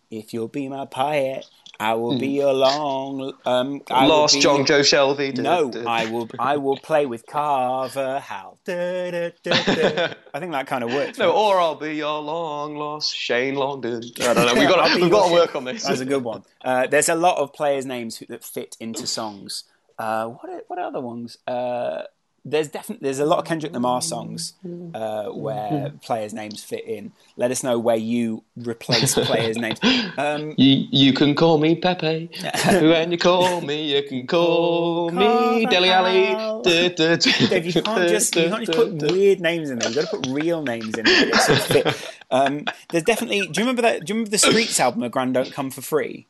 "If 0.10 0.34
you'll 0.34 0.48
be 0.48 0.70
my 0.70 0.86
poet, 0.86 1.46
I 1.82 1.96
will 1.96 2.20
be 2.20 2.28
hmm. 2.28 2.36
your 2.36 2.54
long 2.54 3.34
um, 3.44 3.82
I 3.90 4.06
lost 4.06 4.36
Jonjo 4.36 4.82
Shelvey. 4.82 5.36
No, 5.36 5.72
I 5.88 6.06
will. 6.06 6.30
I 6.38 6.58
will 6.58 6.78
play 6.78 7.08
with 7.08 7.26
Carver 7.26 8.20
Hal. 8.20 8.60
I 8.68 9.32
think 9.34 10.52
that 10.52 10.68
kind 10.68 10.84
of 10.84 10.94
works. 10.94 11.18
No, 11.18 11.32
or 11.32 11.60
I'll 11.60 11.74
be 11.74 11.96
your 11.96 12.22
long 12.22 12.76
lost 12.76 13.16
Shane 13.16 13.56
Longdon. 13.56 14.04
I 14.22 14.34
don't 14.36 14.46
know. 14.46 14.54
We've 14.54 14.70
got, 14.70 15.02
we've 15.02 15.10
got 15.10 15.28
to 15.30 15.34
work 15.34 15.56
on 15.56 15.64
this. 15.64 15.84
That's 15.84 16.02
a 16.02 16.06
good 16.06 16.24
one. 16.24 16.44
Uh, 16.64 16.86
there's 16.86 17.10
a 17.10 17.16
lot 17.16 17.40
of 17.40 17.52
players' 17.52 17.88
names 17.88 18.22
that 18.30 18.44
fit 18.44 18.78
into 18.80 19.08
songs. 19.08 19.64
Uh, 19.98 20.28
what 20.28 20.52
are, 20.52 20.62
what 20.68 20.78
are 20.78 20.86
other 20.86 21.02
ones? 21.02 21.38
Uh, 21.48 22.04
there's 22.44 22.70
definitely 22.70 23.06
there's 23.06 23.20
a 23.20 23.26
lot 23.26 23.40
of 23.40 23.46
Kendrick 23.46 23.72
Lamar 23.72 24.02
songs 24.02 24.54
uh, 24.94 25.26
where 25.26 25.92
players' 26.02 26.34
names 26.34 26.64
fit 26.64 26.86
in. 26.86 27.12
Let 27.38 27.52
us 27.52 27.64
know 27.64 27.78
where 27.78 27.96
you 27.96 28.44
replace 28.56 29.14
players' 29.16 29.58
names. 29.58 29.80
Um, 30.18 30.56
you 30.58 30.88
you 30.92 31.14
can 31.14 31.36
call 31.36 31.58
me 31.58 31.76
Pepe. 31.76 32.30
when 32.66 33.12
you 33.12 33.18
call 33.18 33.62
me, 33.62 33.96
you 33.96 34.04
can 34.04 34.28
call 34.28 35.10
me 35.10 35.66
Dele 35.66 35.90
Alli. 35.90 36.62
Dave, 36.64 37.66
you 37.66 37.82
can't 37.82 38.10
just 38.10 38.36
you 38.36 38.50
can't 38.50 38.66
just 38.66 38.78
put 38.78 39.12
weird 39.12 39.40
names 39.40 39.70
in 39.70 39.80
there. 39.80 39.90
You've 39.90 40.04
got 40.04 40.12
to 40.12 40.18
put 40.18 40.28
real 40.28 40.64
names 40.64 40.98
in 40.98 41.06
there. 41.06 41.34
Sort 41.34 41.86
of. 41.86 42.10
Um, 42.30 42.66
there's 42.90 43.04
definitely. 43.04 43.42
Do 43.42 43.62
you 43.62 43.66
remember 43.66 43.84
that? 43.84 44.06
Do 44.06 44.12
you 44.12 44.16
remember 44.16 44.32
the 44.32 44.38
Streets 44.38 44.80
album? 44.80 45.04
A 45.04 45.10
Grand 45.10 45.34
Don't 45.34 45.52
Come 45.52 45.72
for 45.72 45.82
Free. 45.82 46.28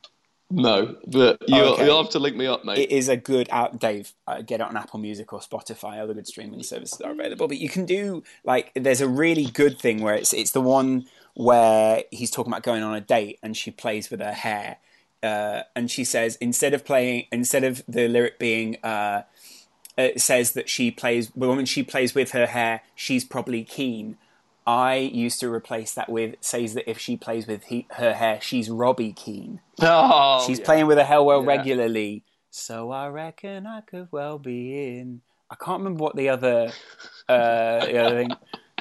No, 0.51 0.95
but 1.07 1.37
you'll, 1.47 1.73
okay. 1.73 1.85
you'll 1.85 2.01
have 2.01 2.11
to 2.11 2.19
link 2.19 2.35
me 2.35 2.45
up, 2.45 2.65
mate. 2.65 2.77
It 2.77 2.91
is 2.91 3.07
a 3.09 3.17
good 3.17 3.47
out, 3.51 3.79
Dave. 3.79 4.13
Uh, 4.27 4.41
get 4.41 4.59
it 4.59 4.67
on 4.67 4.75
Apple 4.75 4.99
Music 4.99 5.31
or 5.33 5.39
Spotify. 5.39 5.99
Other 5.99 6.13
good 6.13 6.27
streaming 6.27 6.63
services 6.63 6.99
are 7.01 7.11
available. 7.11 7.47
But 7.47 7.57
you 7.57 7.69
can 7.69 7.85
do 7.85 8.23
like 8.43 8.71
there's 8.75 9.01
a 9.01 9.07
really 9.07 9.45
good 9.45 9.79
thing 9.79 10.01
where 10.01 10.15
it's 10.15 10.33
it's 10.33 10.51
the 10.51 10.61
one 10.61 11.05
where 11.33 12.03
he's 12.11 12.29
talking 12.29 12.51
about 12.51 12.63
going 12.63 12.83
on 12.83 12.93
a 12.93 13.01
date 13.01 13.39
and 13.41 13.55
she 13.55 13.71
plays 13.71 14.11
with 14.11 14.19
her 14.19 14.33
hair, 14.33 14.77
uh, 15.23 15.61
and 15.75 15.89
she 15.89 16.03
says 16.03 16.37
instead 16.41 16.73
of 16.73 16.83
playing 16.83 17.27
instead 17.31 17.63
of 17.63 17.83
the 17.87 18.07
lyric 18.07 18.39
being. 18.39 18.77
Uh, 18.83 19.23
it 19.97 20.21
says 20.21 20.53
that 20.53 20.69
she 20.69 20.89
plays 20.89 21.35
when 21.35 21.65
she 21.65 21.83
plays 21.83 22.15
with 22.15 22.31
her 22.31 22.47
hair, 22.47 22.81
she's 22.95 23.25
probably 23.25 23.63
keen. 23.63 24.17
I 24.65 24.95
used 24.95 25.39
to 25.39 25.51
replace 25.51 25.93
that 25.95 26.09
with 26.09 26.35
says 26.39 26.75
that 26.75 26.89
if 26.89 26.99
she 26.99 27.17
plays 27.17 27.47
with 27.47 27.65
he, 27.65 27.87
her 27.91 28.13
hair, 28.13 28.39
she's 28.41 28.69
Robbie 28.69 29.13
Keane. 29.13 29.59
Oh, 29.81 30.43
she's 30.45 30.59
yeah. 30.59 30.65
playing 30.65 30.87
with 30.87 30.97
her 30.97 31.03
hair 31.03 31.23
well 31.23 31.41
yeah. 31.41 31.47
regularly. 31.47 32.23
So 32.51 32.91
I 32.91 33.07
reckon 33.07 33.65
I 33.65 33.81
could 33.81 34.09
well 34.11 34.37
be 34.37 34.97
in. 34.99 35.21
I 35.49 35.55
can't 35.55 35.79
remember 35.79 36.03
what 36.03 36.15
the 36.15 36.29
other 36.29 36.71
uh, 37.27 37.85
the 37.85 37.97
other 37.97 38.15
thing. 38.15 38.31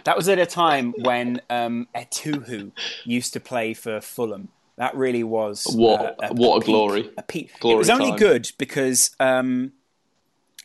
That 0.05 0.17
was 0.17 0.29
at 0.29 0.39
a 0.39 0.47
time 0.47 0.95
when 0.99 1.41
um, 1.51 1.89
Etuhu 1.95 2.73
used 3.05 3.33
to 3.35 3.41
play 3.41 3.75
for 3.75 4.01
Fulham. 4.01 4.49
That 4.77 4.95
really 4.95 5.23
was 5.23 5.67
what 5.75 6.01
uh, 6.01 6.29
a, 6.29 6.35
what 6.35 6.57
a, 6.57 6.61
a 6.61 6.65
glory. 6.65 7.11
A 7.17 7.23
peak. 7.23 7.59
Glory 7.61 7.75
it 7.75 7.79
was 7.79 7.91
only 7.91 8.11
time. 8.11 8.19
good 8.19 8.51
because 8.59 9.15
um, 9.21 9.73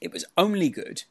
it 0.02 0.12
was 0.12 0.26
only 0.38 0.70
good 0.70 1.04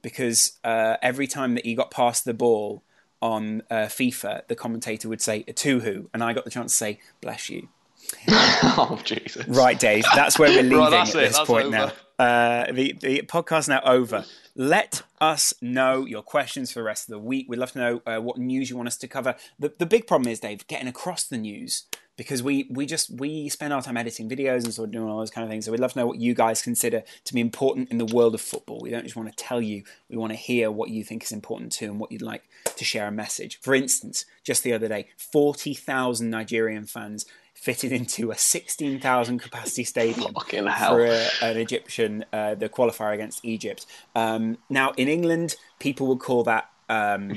because 0.00 0.58
uh, 0.64 0.96
every 1.02 1.26
time 1.26 1.54
that 1.54 1.64
he 1.64 1.74
got 1.74 1.90
past 1.90 2.24
the 2.24 2.34
ball 2.34 2.82
on 3.22 3.62
uh, 3.70 3.86
FIFA, 3.86 4.46
the 4.48 4.56
commentator 4.56 5.08
would 5.08 5.22
say 5.22 5.44
"Tuhu," 5.44 6.08
and 6.12 6.22
I 6.22 6.34
got 6.34 6.44
the 6.44 6.50
chance 6.50 6.72
to 6.72 6.76
say 6.76 7.00
"Bless 7.22 7.48
you." 7.48 7.68
oh 8.28 9.00
Jesus! 9.04 9.46
Right, 9.48 9.78
Dave. 9.78 10.04
That's 10.14 10.38
where 10.38 10.50
we're 10.50 10.62
leaving 10.62 10.78
right, 10.78 11.08
at 11.08 11.12
this 11.12 11.38
point 11.40 11.66
over. 11.68 11.70
now. 11.70 11.92
Uh, 12.18 12.72
the 12.72 12.92
the 13.00 13.22
podcast 13.22 13.68
now 13.68 13.80
over. 13.84 14.24
Let 14.54 15.02
us 15.18 15.54
know 15.62 16.04
your 16.04 16.22
questions 16.22 16.72
for 16.72 16.80
the 16.80 16.84
rest 16.84 17.08
of 17.08 17.12
the 17.12 17.18
week. 17.18 17.46
We'd 17.48 17.58
love 17.58 17.72
to 17.72 17.78
know 17.78 18.02
uh, 18.04 18.20
what 18.20 18.36
news 18.36 18.68
you 18.68 18.76
want 18.76 18.88
us 18.88 18.98
to 18.98 19.08
cover. 19.08 19.36
The 19.58 19.72
the 19.78 19.86
big 19.86 20.06
problem 20.06 20.30
is, 20.30 20.40
Dave, 20.40 20.66
getting 20.66 20.88
across 20.88 21.24
the 21.24 21.38
news 21.38 21.84
because 22.16 22.42
we 22.42 22.66
we 22.70 22.86
just 22.86 23.10
we 23.10 23.48
spend 23.48 23.72
our 23.72 23.82
time 23.82 23.96
editing 23.96 24.28
videos 24.28 24.64
and 24.64 24.74
sort 24.74 24.88
of 24.88 24.92
doing 24.92 25.08
all 25.08 25.18
those 25.18 25.30
kind 25.30 25.44
of 25.44 25.50
things. 25.50 25.64
So 25.64 25.72
we'd 25.72 25.80
love 25.80 25.94
to 25.94 25.98
know 25.98 26.06
what 26.06 26.18
you 26.18 26.34
guys 26.34 26.60
consider 26.60 27.02
to 27.24 27.34
be 27.34 27.40
important 27.40 27.90
in 27.90 27.98
the 27.98 28.04
world 28.04 28.34
of 28.34 28.40
football. 28.40 28.80
We 28.80 28.90
don't 28.90 29.04
just 29.04 29.16
want 29.16 29.30
to 29.30 29.36
tell 29.36 29.62
you; 29.62 29.84
we 30.08 30.16
want 30.16 30.32
to 30.32 30.36
hear 30.36 30.70
what 30.70 30.90
you 30.90 31.04
think 31.04 31.24
is 31.24 31.32
important 31.32 31.72
too, 31.72 31.86
and 31.86 31.98
what 31.98 32.12
you'd 32.12 32.22
like 32.22 32.44
to 32.64 32.84
share 32.84 33.08
a 33.08 33.12
message. 33.12 33.58
For 33.60 33.74
instance, 33.74 34.24
just 34.44 34.62
the 34.62 34.72
other 34.72 34.88
day, 34.88 35.08
forty 35.16 35.74
thousand 35.74 36.30
Nigerian 36.30 36.86
fans 36.86 37.26
fitted 37.54 37.92
into 37.92 38.32
a 38.32 38.36
16,000 38.36 39.38
capacity 39.38 39.84
stadium 39.84 40.34
for 40.34 41.04
a, 41.04 41.28
an 41.42 41.56
Egyptian, 41.56 42.24
uh, 42.32 42.56
the 42.56 42.68
qualifier 42.68 43.14
against 43.14 43.44
Egypt. 43.44 43.86
Um, 44.16 44.58
now, 44.68 44.90
in 44.96 45.06
England, 45.06 45.54
people 45.78 46.08
would 46.08 46.18
call 46.18 46.42
that 46.42 46.68
um, 46.88 47.28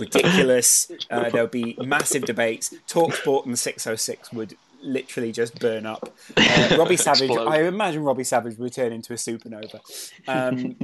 ridiculous. 0.00 0.90
Uh, 1.10 1.30
there'll 1.30 1.46
be 1.46 1.76
massive 1.78 2.24
debates. 2.24 2.74
Talksport 2.88 3.46
and 3.46 3.58
606 3.58 4.32
would 4.32 4.56
literally 4.82 5.32
just 5.32 5.58
burn 5.58 5.86
up. 5.86 6.14
Uh, 6.36 6.76
Robbie 6.78 6.96
Savage, 6.96 7.30
I 7.30 7.62
imagine 7.62 8.02
Robbie 8.02 8.24
Savage 8.24 8.58
would 8.58 8.72
turn 8.72 8.92
into 8.92 9.12
a 9.12 9.16
supernova. 9.16 9.80
Um, 10.28 10.76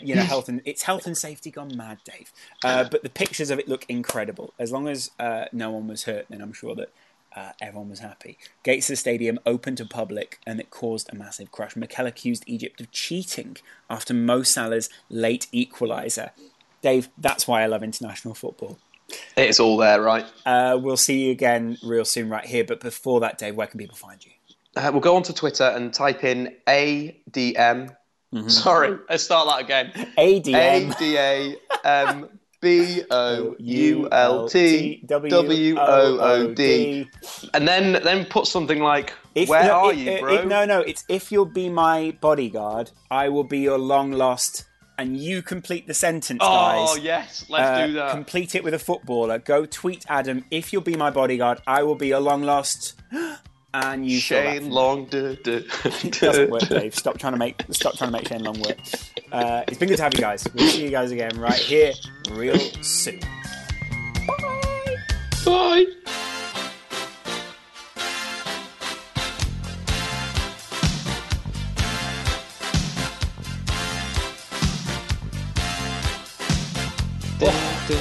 you 0.02 0.14
know, 0.14 0.22
health 0.22 0.48
and 0.48 0.60
it's 0.64 0.82
health 0.82 1.06
and 1.06 1.16
safety 1.16 1.50
gone 1.50 1.76
mad, 1.76 1.98
Dave. 2.04 2.32
Uh, 2.64 2.84
but 2.84 3.02
the 3.02 3.08
pictures 3.10 3.50
of 3.50 3.58
it 3.58 3.68
look 3.68 3.84
incredible. 3.88 4.54
As 4.58 4.72
long 4.72 4.88
as 4.88 5.10
uh, 5.18 5.46
no 5.52 5.70
one 5.70 5.88
was 5.88 6.04
hurt, 6.04 6.26
then 6.28 6.40
I'm 6.40 6.52
sure 6.52 6.74
that. 6.74 6.90
Uh, 7.36 7.52
everyone 7.60 7.88
was 7.88 8.00
happy. 8.00 8.36
Gates 8.64 8.86
of 8.86 8.94
the 8.94 8.96
stadium 8.96 9.38
opened 9.46 9.76
to 9.76 9.86
public 9.86 10.40
and 10.44 10.58
it 10.58 10.68
caused 10.70 11.08
a 11.12 11.14
massive 11.14 11.52
crash. 11.52 11.76
Mikel 11.76 12.04
accused 12.06 12.42
Egypt 12.48 12.80
of 12.80 12.90
cheating 12.90 13.56
after 13.88 14.12
Mo 14.12 14.42
Salah's 14.42 14.90
late 15.08 15.46
equaliser. 15.54 16.30
Dave, 16.82 17.08
that's 17.16 17.46
why 17.46 17.62
I 17.62 17.66
love 17.66 17.84
international 17.84 18.34
football. 18.34 18.78
It's 19.36 19.60
all 19.60 19.76
there, 19.76 20.00
right? 20.02 20.24
Uh, 20.46 20.78
we'll 20.80 20.96
see 20.96 21.24
you 21.26 21.30
again 21.32 21.78
real 21.82 22.04
soon, 22.04 22.28
right 22.28 22.44
here. 22.44 22.64
But 22.64 22.80
before 22.80 23.20
that, 23.20 23.38
Dave, 23.38 23.54
where 23.56 23.66
can 23.66 23.78
people 23.78 23.96
find 23.96 24.24
you? 24.24 24.32
Uh, 24.76 24.90
we'll 24.92 25.00
go 25.00 25.16
onto 25.16 25.32
Twitter 25.32 25.64
and 25.64 25.92
type 25.92 26.22
in 26.24 26.54
ADM. 26.66 27.96
Mm-hmm. 28.32 28.48
Sorry, 28.48 28.96
let's 29.08 29.24
start 29.24 29.48
that 29.48 29.60
again. 29.64 29.90
ADM. 30.16 31.56
ADA. 31.82 32.28
B 32.62 33.02
O 33.10 33.56
U 33.58 34.08
L 34.12 34.46
T 34.46 35.02
W 35.06 35.76
O 35.78 36.18
O 36.20 36.52
D, 36.52 37.08
and 37.54 37.66
then 37.66 38.02
then 38.04 38.26
put 38.26 38.46
something 38.46 38.80
like, 38.80 39.14
If- 39.34 39.48
"Where 39.48 39.64
no, 39.64 39.70
are 39.86 39.92
it- 39.92 39.98
you, 39.98 40.20
bro?" 40.20 40.34
it- 40.34 40.46
no, 40.46 40.66
no, 40.66 40.80
it's 40.80 41.02
if 41.08 41.32
you'll 41.32 41.46
be 41.46 41.70
my 41.70 42.14
bodyguard, 42.20 42.90
I 43.10 43.30
will 43.30 43.44
be 43.44 43.60
your 43.60 43.78
long 43.78 44.12
lost. 44.12 44.66
And 45.00 45.16
you 45.16 45.40
complete 45.40 45.86
the 45.86 45.94
sentence, 45.94 46.40
guys. 46.40 46.88
oh 46.90 46.96
yes, 46.96 47.46
let's 47.48 47.68
Uh, 47.80 47.86
do 47.86 47.92
that. 47.94 48.10
Complete 48.10 48.54
it 48.54 48.62
with 48.62 48.74
a 48.74 48.78
footballer. 48.78 49.38
Go 49.38 49.64
tweet 49.64 50.04
Adam. 50.08 50.44
If 50.50 50.72
you'll 50.72 50.82
be 50.82 50.94
my 50.94 51.10
bodyguard, 51.10 51.60
I 51.66 51.82
will 51.84 51.94
be 51.94 52.08
your 52.08 52.20
long 52.20 52.42
lost. 52.42 52.94
And 53.72 54.04
you 54.04 54.20
feel 54.20 54.42
that 54.42 54.46
for 54.46 54.52
Shane 54.58 54.64
me. 54.68 54.74
Long. 54.74 55.04
duh, 55.06 55.34
duh, 55.44 55.60
It 55.84 56.18
doesn't 56.20 56.50
work, 56.50 56.66
Dave. 56.68 56.92
Stop 56.92 57.18
trying 57.18 57.34
to 57.34 57.38
make 57.38 57.62
stop 57.70 57.96
trying 57.96 58.10
to 58.10 58.18
make 58.18 58.26
Shane 58.26 58.42
Long 58.42 58.60
work. 58.60 58.76
Uh, 59.30 59.62
it's 59.68 59.78
been 59.78 59.88
good 59.88 59.96
to 59.98 60.02
have 60.02 60.12
you 60.12 60.20
guys. 60.20 60.44
We'll 60.54 60.66
see 60.68 60.82
you 60.82 60.90
guys 60.90 61.12
again 61.12 61.38
right 61.38 61.54
here 61.54 61.92
real 62.32 62.58
soon. 62.82 63.20
Bye. 64.26 64.96
Bye. 65.44 65.84
You 77.90 77.96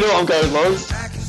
know 0.00 0.10
I'm 0.16 0.26
going, 0.26 0.52
Laurence? 0.52 1.19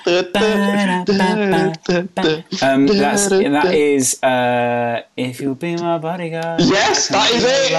Um, 2.62 2.87
that's 2.87 3.28
that 3.28 3.74
is 3.74 4.22
uh, 4.22 5.03
if 5.16 5.41
you'll 5.41 5.55
be 5.55 5.76
my 5.76 5.99
bodyguard. 5.99 6.61
Yes, 6.62 7.09
that 7.09 7.30
is 7.32 7.45
it. 7.45 7.72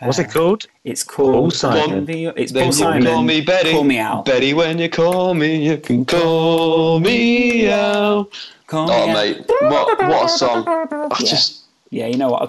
What's 0.00 0.18
it 0.18 0.30
called? 0.30 0.66
It's 0.84 1.02
called 1.04 1.34
Paul 1.34 1.50
Simon. 1.50 1.90
Can 1.90 2.04
Be 2.04 2.20
Your- 2.20 2.32
It's 2.36 2.52
Then 2.52 2.64
Paul 2.64 2.72
Simon. 2.72 3.04
call 3.04 3.22
me 3.22 3.40
Betty. 3.40 3.72
Call 3.72 3.84
me 3.84 3.98
out. 3.98 4.24
Betty, 4.24 4.54
when 4.54 4.78
you 4.78 4.88
call 4.88 5.34
me, 5.34 5.66
you 5.66 5.76
can 5.78 6.04
call 6.04 7.00
me 7.00 7.70
out. 7.70 8.28
Call 8.72 8.86
me 8.86 8.94
Oh, 8.96 9.12
mate, 9.12 9.44
what, 9.60 9.98
what 9.98 10.24
a 10.24 10.28
song. 10.30 10.64
I 10.66 11.18
just, 11.18 11.64
Yeah, 11.90 12.06
you 12.06 12.16
know 12.16 12.30
what? 12.30 12.48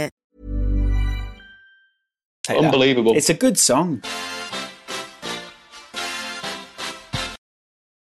Take 2.43 2.59
that. 2.59 2.65
unbelievable. 2.65 3.15
It's 3.15 3.29
a 3.29 3.33
good 3.35 3.57
song. 3.57 4.03